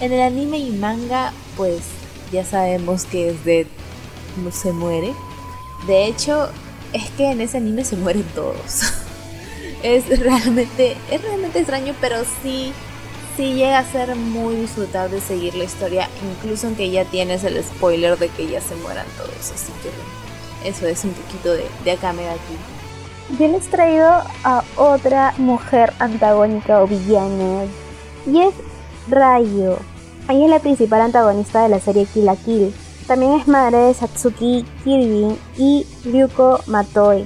[0.00, 1.82] En el anime y manga, pues
[2.32, 3.66] ya sabemos que Zed
[4.50, 5.12] se muere.
[5.86, 6.48] De hecho,
[6.94, 8.80] es que en ese anime se mueren todos.
[9.82, 12.72] es realmente, es realmente extraño, pero sí
[13.36, 18.18] sí llega a ser muy disfrutable seguir la historia, incluso aunque ya tienes el spoiler
[18.18, 22.22] de que ya se mueran todos, así que eso es un poquito de, de Akame
[22.22, 23.38] de aquí.
[23.38, 27.64] Yo les traigo a otra mujer antagónica o villana,
[28.26, 28.54] y es
[29.08, 29.78] Rayo.
[30.28, 32.74] Ella es la principal antagonista de la serie Kill la Kill.
[33.06, 37.24] También es madre de Satsuki Kirby y Ryuko Matoi,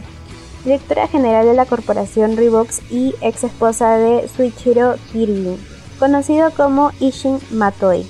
[0.65, 5.59] directora general de la corporación Reeboks y ex esposa de Suichiro Kirby
[6.01, 8.05] conocido como Ishin Matoi.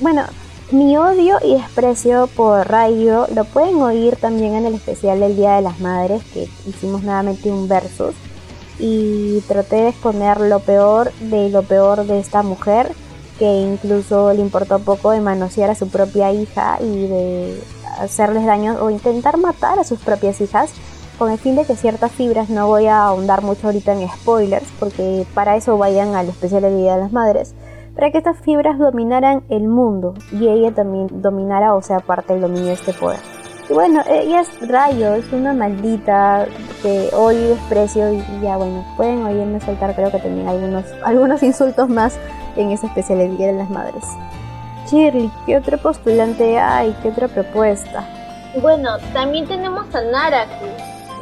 [0.00, 0.24] Bueno,
[0.72, 5.54] mi odio y desprecio por Rayo lo pueden oír también en el especial del Día
[5.54, 8.14] de las Madres que hicimos nuevamente un versus
[8.80, 12.92] y traté de exponer lo peor de lo peor de esta mujer
[13.38, 17.62] que incluso le importó poco de manosear a su propia hija y de
[18.00, 20.70] hacerles daño o intentar matar a sus propias hijas
[21.18, 24.66] con el fin de que ciertas fibras, no voy a ahondar mucho ahorita en spoilers,
[24.78, 27.54] porque para eso vayan al especial de Día de las Madres,
[27.94, 32.42] para que estas fibras dominaran el mundo y ella también dominara o sea parte del
[32.42, 33.20] dominio de este poder.
[33.68, 36.46] Y bueno, ella es Rayo, es una maldita
[36.82, 41.88] que hoy desprecio y ya bueno, pueden oírme soltar creo que tenía algunos, algunos insultos
[41.88, 42.18] más
[42.56, 44.04] en ese especial de Día de las Madres.
[44.90, 46.94] Shirley, ¿qué otro postulante hay?
[47.02, 48.04] ¿Qué otra propuesta?
[48.60, 50.66] Bueno, también tenemos a Naraku,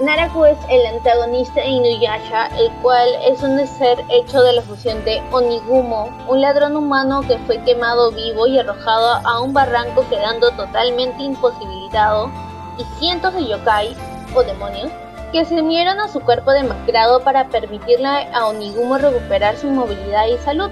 [0.03, 5.05] Naraku es el antagonista de Inuyasha, el cual es un ser hecho de la fusión
[5.05, 10.51] de Onigumo, un ladrón humano que fue quemado vivo y arrojado a un barranco quedando
[10.51, 12.33] totalmente imposibilitado,
[12.79, 13.95] y cientos de yokai,
[14.35, 14.91] o demonios,
[15.31, 20.37] que se unieron a su cuerpo demacrado para permitirle a Onigumo recuperar su movilidad y
[20.39, 20.71] salud.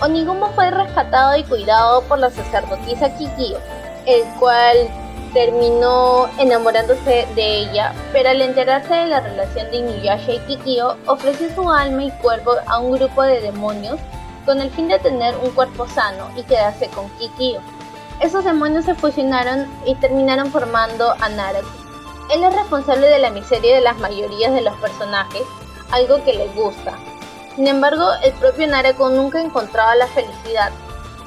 [0.00, 3.58] Onigumo fue rescatado y cuidado por la sacerdotisa Kikyo,
[4.06, 4.76] el cual
[5.32, 11.54] terminó enamorándose de ella, pero al enterarse de la relación de Inuyasha y Kikyo, ofreció
[11.54, 13.98] su alma y cuerpo a un grupo de demonios
[14.44, 17.60] con el fin de tener un cuerpo sano y quedarse con Kikyo.
[18.20, 21.68] Esos demonios se fusionaron y terminaron formando a Naraku.
[22.32, 25.42] Él es responsable de la miseria de las mayorías de los personajes,
[25.90, 26.94] algo que le gusta.
[27.56, 30.70] Sin embargo, el propio Naraku nunca encontraba la felicidad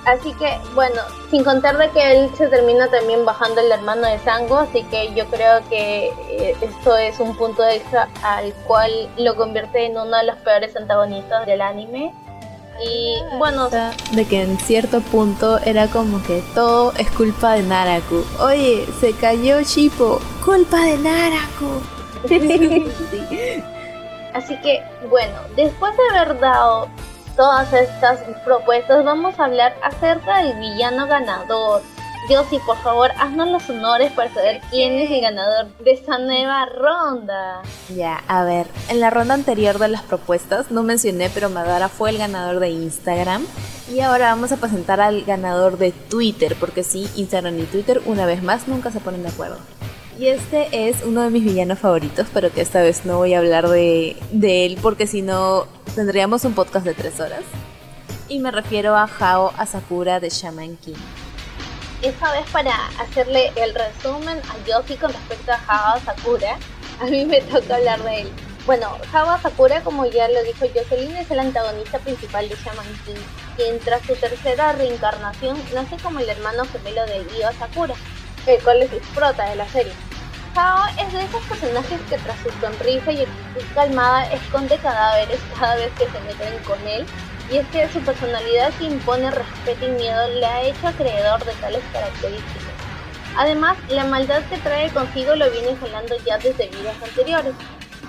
[0.05, 1.01] Así que, bueno,
[1.31, 5.13] sin contar de que él se termina también bajando el hermano de Sango, así que
[5.13, 10.17] yo creo que eh, esto es un punto extra al cual lo convierte en uno
[10.17, 12.13] de los peores antagonistas del anime.
[12.83, 18.25] Y bueno, de que en cierto punto era como que todo es culpa de Naraku.
[18.41, 21.81] Oye, se cayó Shippo, culpa de Naraku.
[24.33, 26.89] Así que, bueno, después de haber dado
[27.35, 31.81] todas estas propuestas vamos a hablar acerca del villano ganador.
[32.29, 36.65] Josie, por favor, haznos los honores para saber quién es el ganador de esta nueva
[36.67, 37.61] ronda.
[37.93, 42.11] Ya, a ver, en la ronda anterior de las propuestas no mencioné, pero Madara fue
[42.11, 43.45] el ganador de Instagram.
[43.91, 48.25] Y ahora vamos a presentar al ganador de Twitter, porque sí, Instagram y Twitter una
[48.25, 49.57] vez más nunca se ponen de acuerdo.
[50.19, 53.39] Y este es uno de mis villanos favoritos, pero que esta vez no voy a
[53.39, 55.65] hablar de, él porque si no
[55.95, 57.41] tendríamos un podcast de tres horas.
[58.29, 60.93] Y me refiero a Hao Asakura de Shaman King.
[62.03, 66.57] Esta vez para hacerle el resumen a Yoshi con respecto a Hao Asakura,
[67.01, 68.27] a mí me toca hablar de él.
[68.67, 73.19] Bueno, Hao Asakura, como ya lo dijo Jocelyn, es el antagonista principal de Shaman King,
[73.57, 77.95] quien tras su tercera reencarnación nace como el hermano gemelo de Io Asakura,
[78.47, 79.93] el cual es el prota de la serie.
[80.55, 85.75] Hao es de esos personajes que tras su sonrisa y actitud calmada esconde cadáveres cada
[85.75, 87.05] vez que se meten con él,
[87.51, 91.53] y es que su personalidad que impone respeto y miedo le ha hecho acreedor de
[91.53, 92.73] tales características.
[93.35, 97.53] Además, la maldad que trae consigo lo viene jalando ya desde vidas anteriores,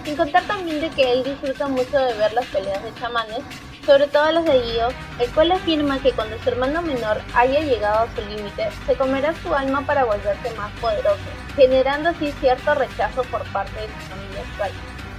[0.04, 3.40] sin contar también de que él disfruta mucho de ver las peleas de chamanes
[3.84, 4.88] sobre todo los de Io,
[5.18, 9.34] el cual afirma que cuando su hermano menor haya llegado a su límite, se comerá
[9.42, 11.20] su alma para volverse más poderoso,
[11.56, 14.70] generando así cierto rechazo por parte de su familia actual.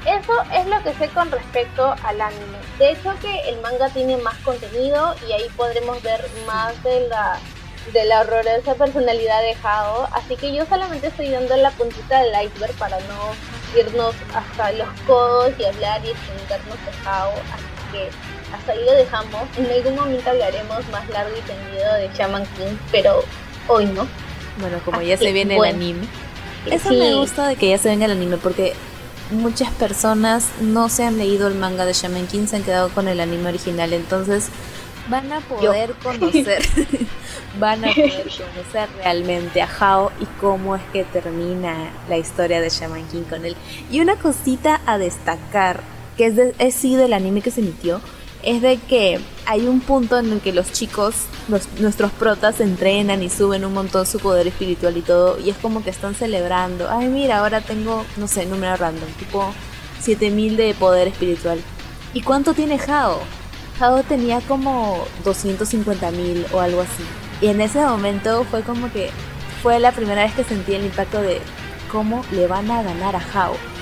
[0.06, 2.60] Eso es lo que sé con respecto al anime.
[2.78, 7.40] De hecho que el manga tiene más contenido y ahí podremos ver más de la
[7.94, 12.48] de la horrorosa personalidad de Hao, así que yo solamente estoy dando la puntita del
[12.48, 18.10] iceberg para no irnos hasta los codos y hablar y extendernos de Hao, así que
[18.56, 19.44] hasta ahí lo dejamos.
[19.58, 23.24] En algún momento hablaremos más largo y tendido de Shaman King, pero
[23.68, 24.08] hoy no.
[24.60, 26.08] Bueno, como ya se viene el anime.
[26.66, 28.74] Eso me gusta de que ya se venga el anime porque
[29.32, 33.08] muchas personas no se han leído el manga de Shaman King, se han quedado con
[33.08, 34.50] el anime original, entonces
[35.08, 36.64] van a poder conocer
[37.60, 42.70] van a poder conocer realmente a Hao y cómo es que termina la historia de
[42.70, 43.56] Shaman King con él.
[43.92, 45.82] Y una cosita a destacar,
[46.18, 48.02] que es, de, es sí del anime que se emitió,
[48.46, 51.16] es de que hay un punto en el que los chicos,
[51.80, 55.84] nuestros protas, entrenan y suben un montón su poder espiritual y todo, y es como
[55.84, 59.52] que están celebrando, ay mira, ahora tengo, no sé, número random, tipo
[60.02, 61.60] 7000 de poder espiritual.
[62.14, 63.20] ¿Y cuánto tiene Hao?
[63.80, 67.04] Hao tenía como 250.000 o algo así.
[67.42, 69.10] Y en ese momento fue como que
[69.62, 71.42] fue la primera vez que sentí el impacto de
[71.92, 73.75] cómo le van a ganar a Hao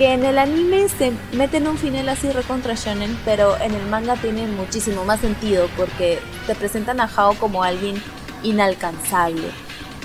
[0.00, 4.16] que en el anime se meten un final así recontra shonen, pero en el manga
[4.16, 8.02] tiene muchísimo más sentido porque te presentan a Hao como alguien
[8.42, 9.48] inalcanzable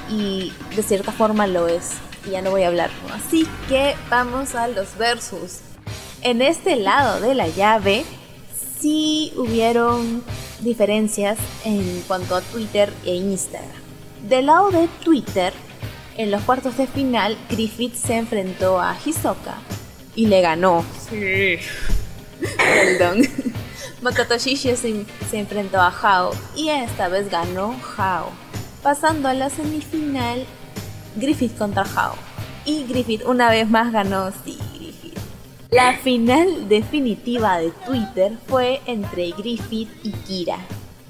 [0.10, 1.94] y de cierta forma lo es.
[2.28, 2.90] Y ya no voy a hablar.
[3.14, 5.60] Así que vamos a los versus.
[6.22, 8.04] En este lado de la llave
[8.78, 10.26] sí hubieron
[10.60, 13.72] diferencias en cuanto a Twitter e Instagram.
[14.28, 15.54] Del lado de Twitter,
[16.18, 19.56] en los cuartos de final, Griffith se enfrentó a Hisoka,
[20.16, 20.84] y le ganó.
[21.10, 21.58] Sí.
[22.58, 23.22] Perdón.
[24.02, 28.30] Makoto Shishio se, se, enfrentó a Hao y esta vez ganó Hao,
[28.84, 30.46] pasando a la semifinal
[31.16, 32.16] Griffith contra Hao.
[32.66, 35.18] Y Griffith una vez más ganó, sí, Griffith.
[35.72, 40.60] La final definitiva de Twitter fue entre Griffith y Kira.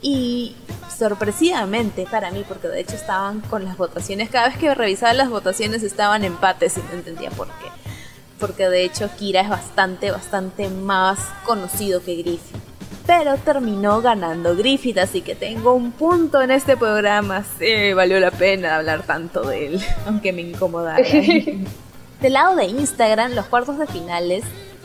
[0.01, 0.55] Y
[0.95, 5.29] sorpresivamente para mí, porque de hecho estaban con las votaciones, cada vez que revisaba las
[5.29, 7.84] votaciones estaban empates y no entendía por qué
[8.39, 12.61] porque de hecho Kira es bastante, bastante más conocido que Griffith.
[13.07, 17.45] Pero terminó ganando Griffith, así que tengo un punto en este programa.
[17.59, 21.03] Sí, valió la pena hablar tanto de él, aunque me incomodara.
[22.21, 24.43] Del lado de Instagram, los cuartos de finales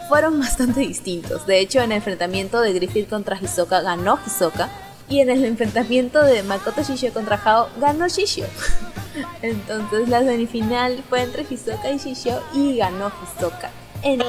[0.09, 1.47] fueron bastante distintos.
[1.47, 4.69] De hecho, en el enfrentamiento de Griffith contra Hisoka ganó Hisoka.
[5.11, 8.47] Y en el enfrentamiento de Makoto Shishio contra Hao ganó Shishio.
[9.43, 13.71] Entonces la semifinal fue entre Hisoka y Shishio y ganó Hisoka.
[14.03, 14.23] En,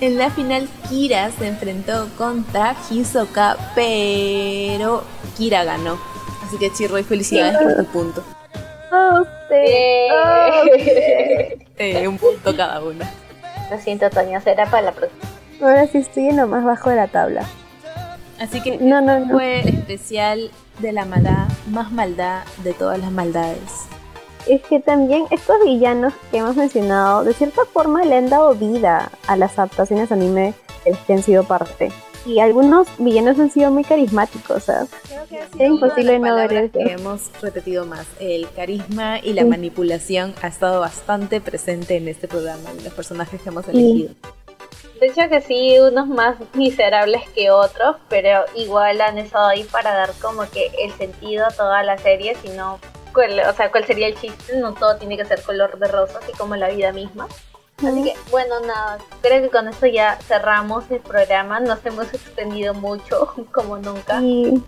[0.00, 5.02] en la final Kira se enfrentó contra Hisoka, pero
[5.36, 5.98] Kira ganó.
[6.46, 8.22] Así que Chirro y felicidades por tu punto.
[11.78, 13.10] Eh, un punto cada una.
[13.70, 15.22] Lo siento, Toño, será para la próxima.
[15.60, 17.46] Ahora sí estoy en lo más bajo de la tabla.
[18.40, 19.32] Así que no, no, no.
[19.32, 20.50] fue especial
[20.80, 23.58] de la maldad, más maldad de todas las maldades.
[24.46, 29.10] Es que también estos villanos que hemos mencionado, de cierta forma le han dado vida
[29.26, 30.54] a las adaptaciones anime
[30.84, 31.90] de las que han sido parte.
[32.26, 34.88] Y algunos villanos han sido muy carismáticos, ¿sabes?
[35.58, 36.78] es imposible no ver eso.
[36.78, 38.06] Que hemos repetido más.
[38.18, 43.42] El carisma y la manipulación ha estado bastante presente en este programa, en los personajes
[43.42, 44.14] que hemos elegido.
[45.00, 49.92] De hecho que sí, unos más miserables que otros, pero igual han estado ahí para
[49.92, 52.74] dar como que el sentido a toda la serie, sino,
[53.14, 56.32] o sea, cuál sería el chiste, no todo tiene que ser color de rosa, así
[56.32, 57.26] como la vida misma.
[57.78, 62.72] Así que, bueno, nada, creo que con esto ya cerramos el programa, nos hemos extendido
[62.72, 64.20] mucho, como nunca.
[64.22, 64.62] Y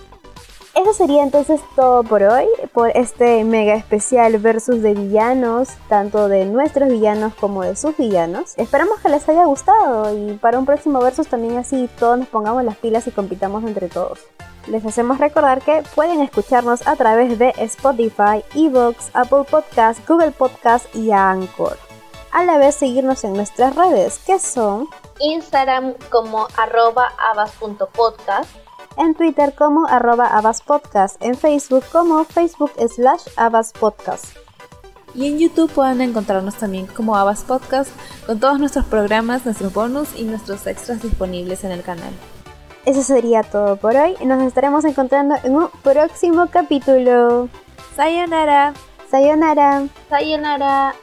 [0.76, 6.44] eso sería entonces todo por hoy, por este mega especial versus de villanos, tanto de
[6.44, 8.52] nuestros villanos como de sus villanos.
[8.58, 12.62] Esperamos que les haya gustado y para un próximo versus también así todos nos pongamos
[12.62, 14.20] las pilas y compitamos entre todos.
[14.66, 20.94] Les hacemos recordar que pueden escucharnos a través de Spotify, Evox, Apple Podcasts, Google Podcasts
[20.94, 21.78] y Anchor
[22.36, 24.88] a la vez seguirnos en nuestras redes, que son
[25.20, 28.50] Instagram como arroba abas.podcast,
[28.96, 34.36] en Twitter como arroba abaspodcast, en Facebook como Facebook slash abaspodcast.
[35.16, 37.90] Y en YouTube pueden encontrarnos también como Abas Podcast
[38.26, 42.12] con todos nuestros programas, nuestros bonus y nuestros extras disponibles en el canal.
[42.84, 44.14] Eso sería todo por hoy.
[44.24, 47.48] Nos estaremos encontrando en un próximo capítulo.
[47.96, 48.74] Sayonara.
[49.10, 49.88] Sayonara.
[50.10, 50.94] Sayonara.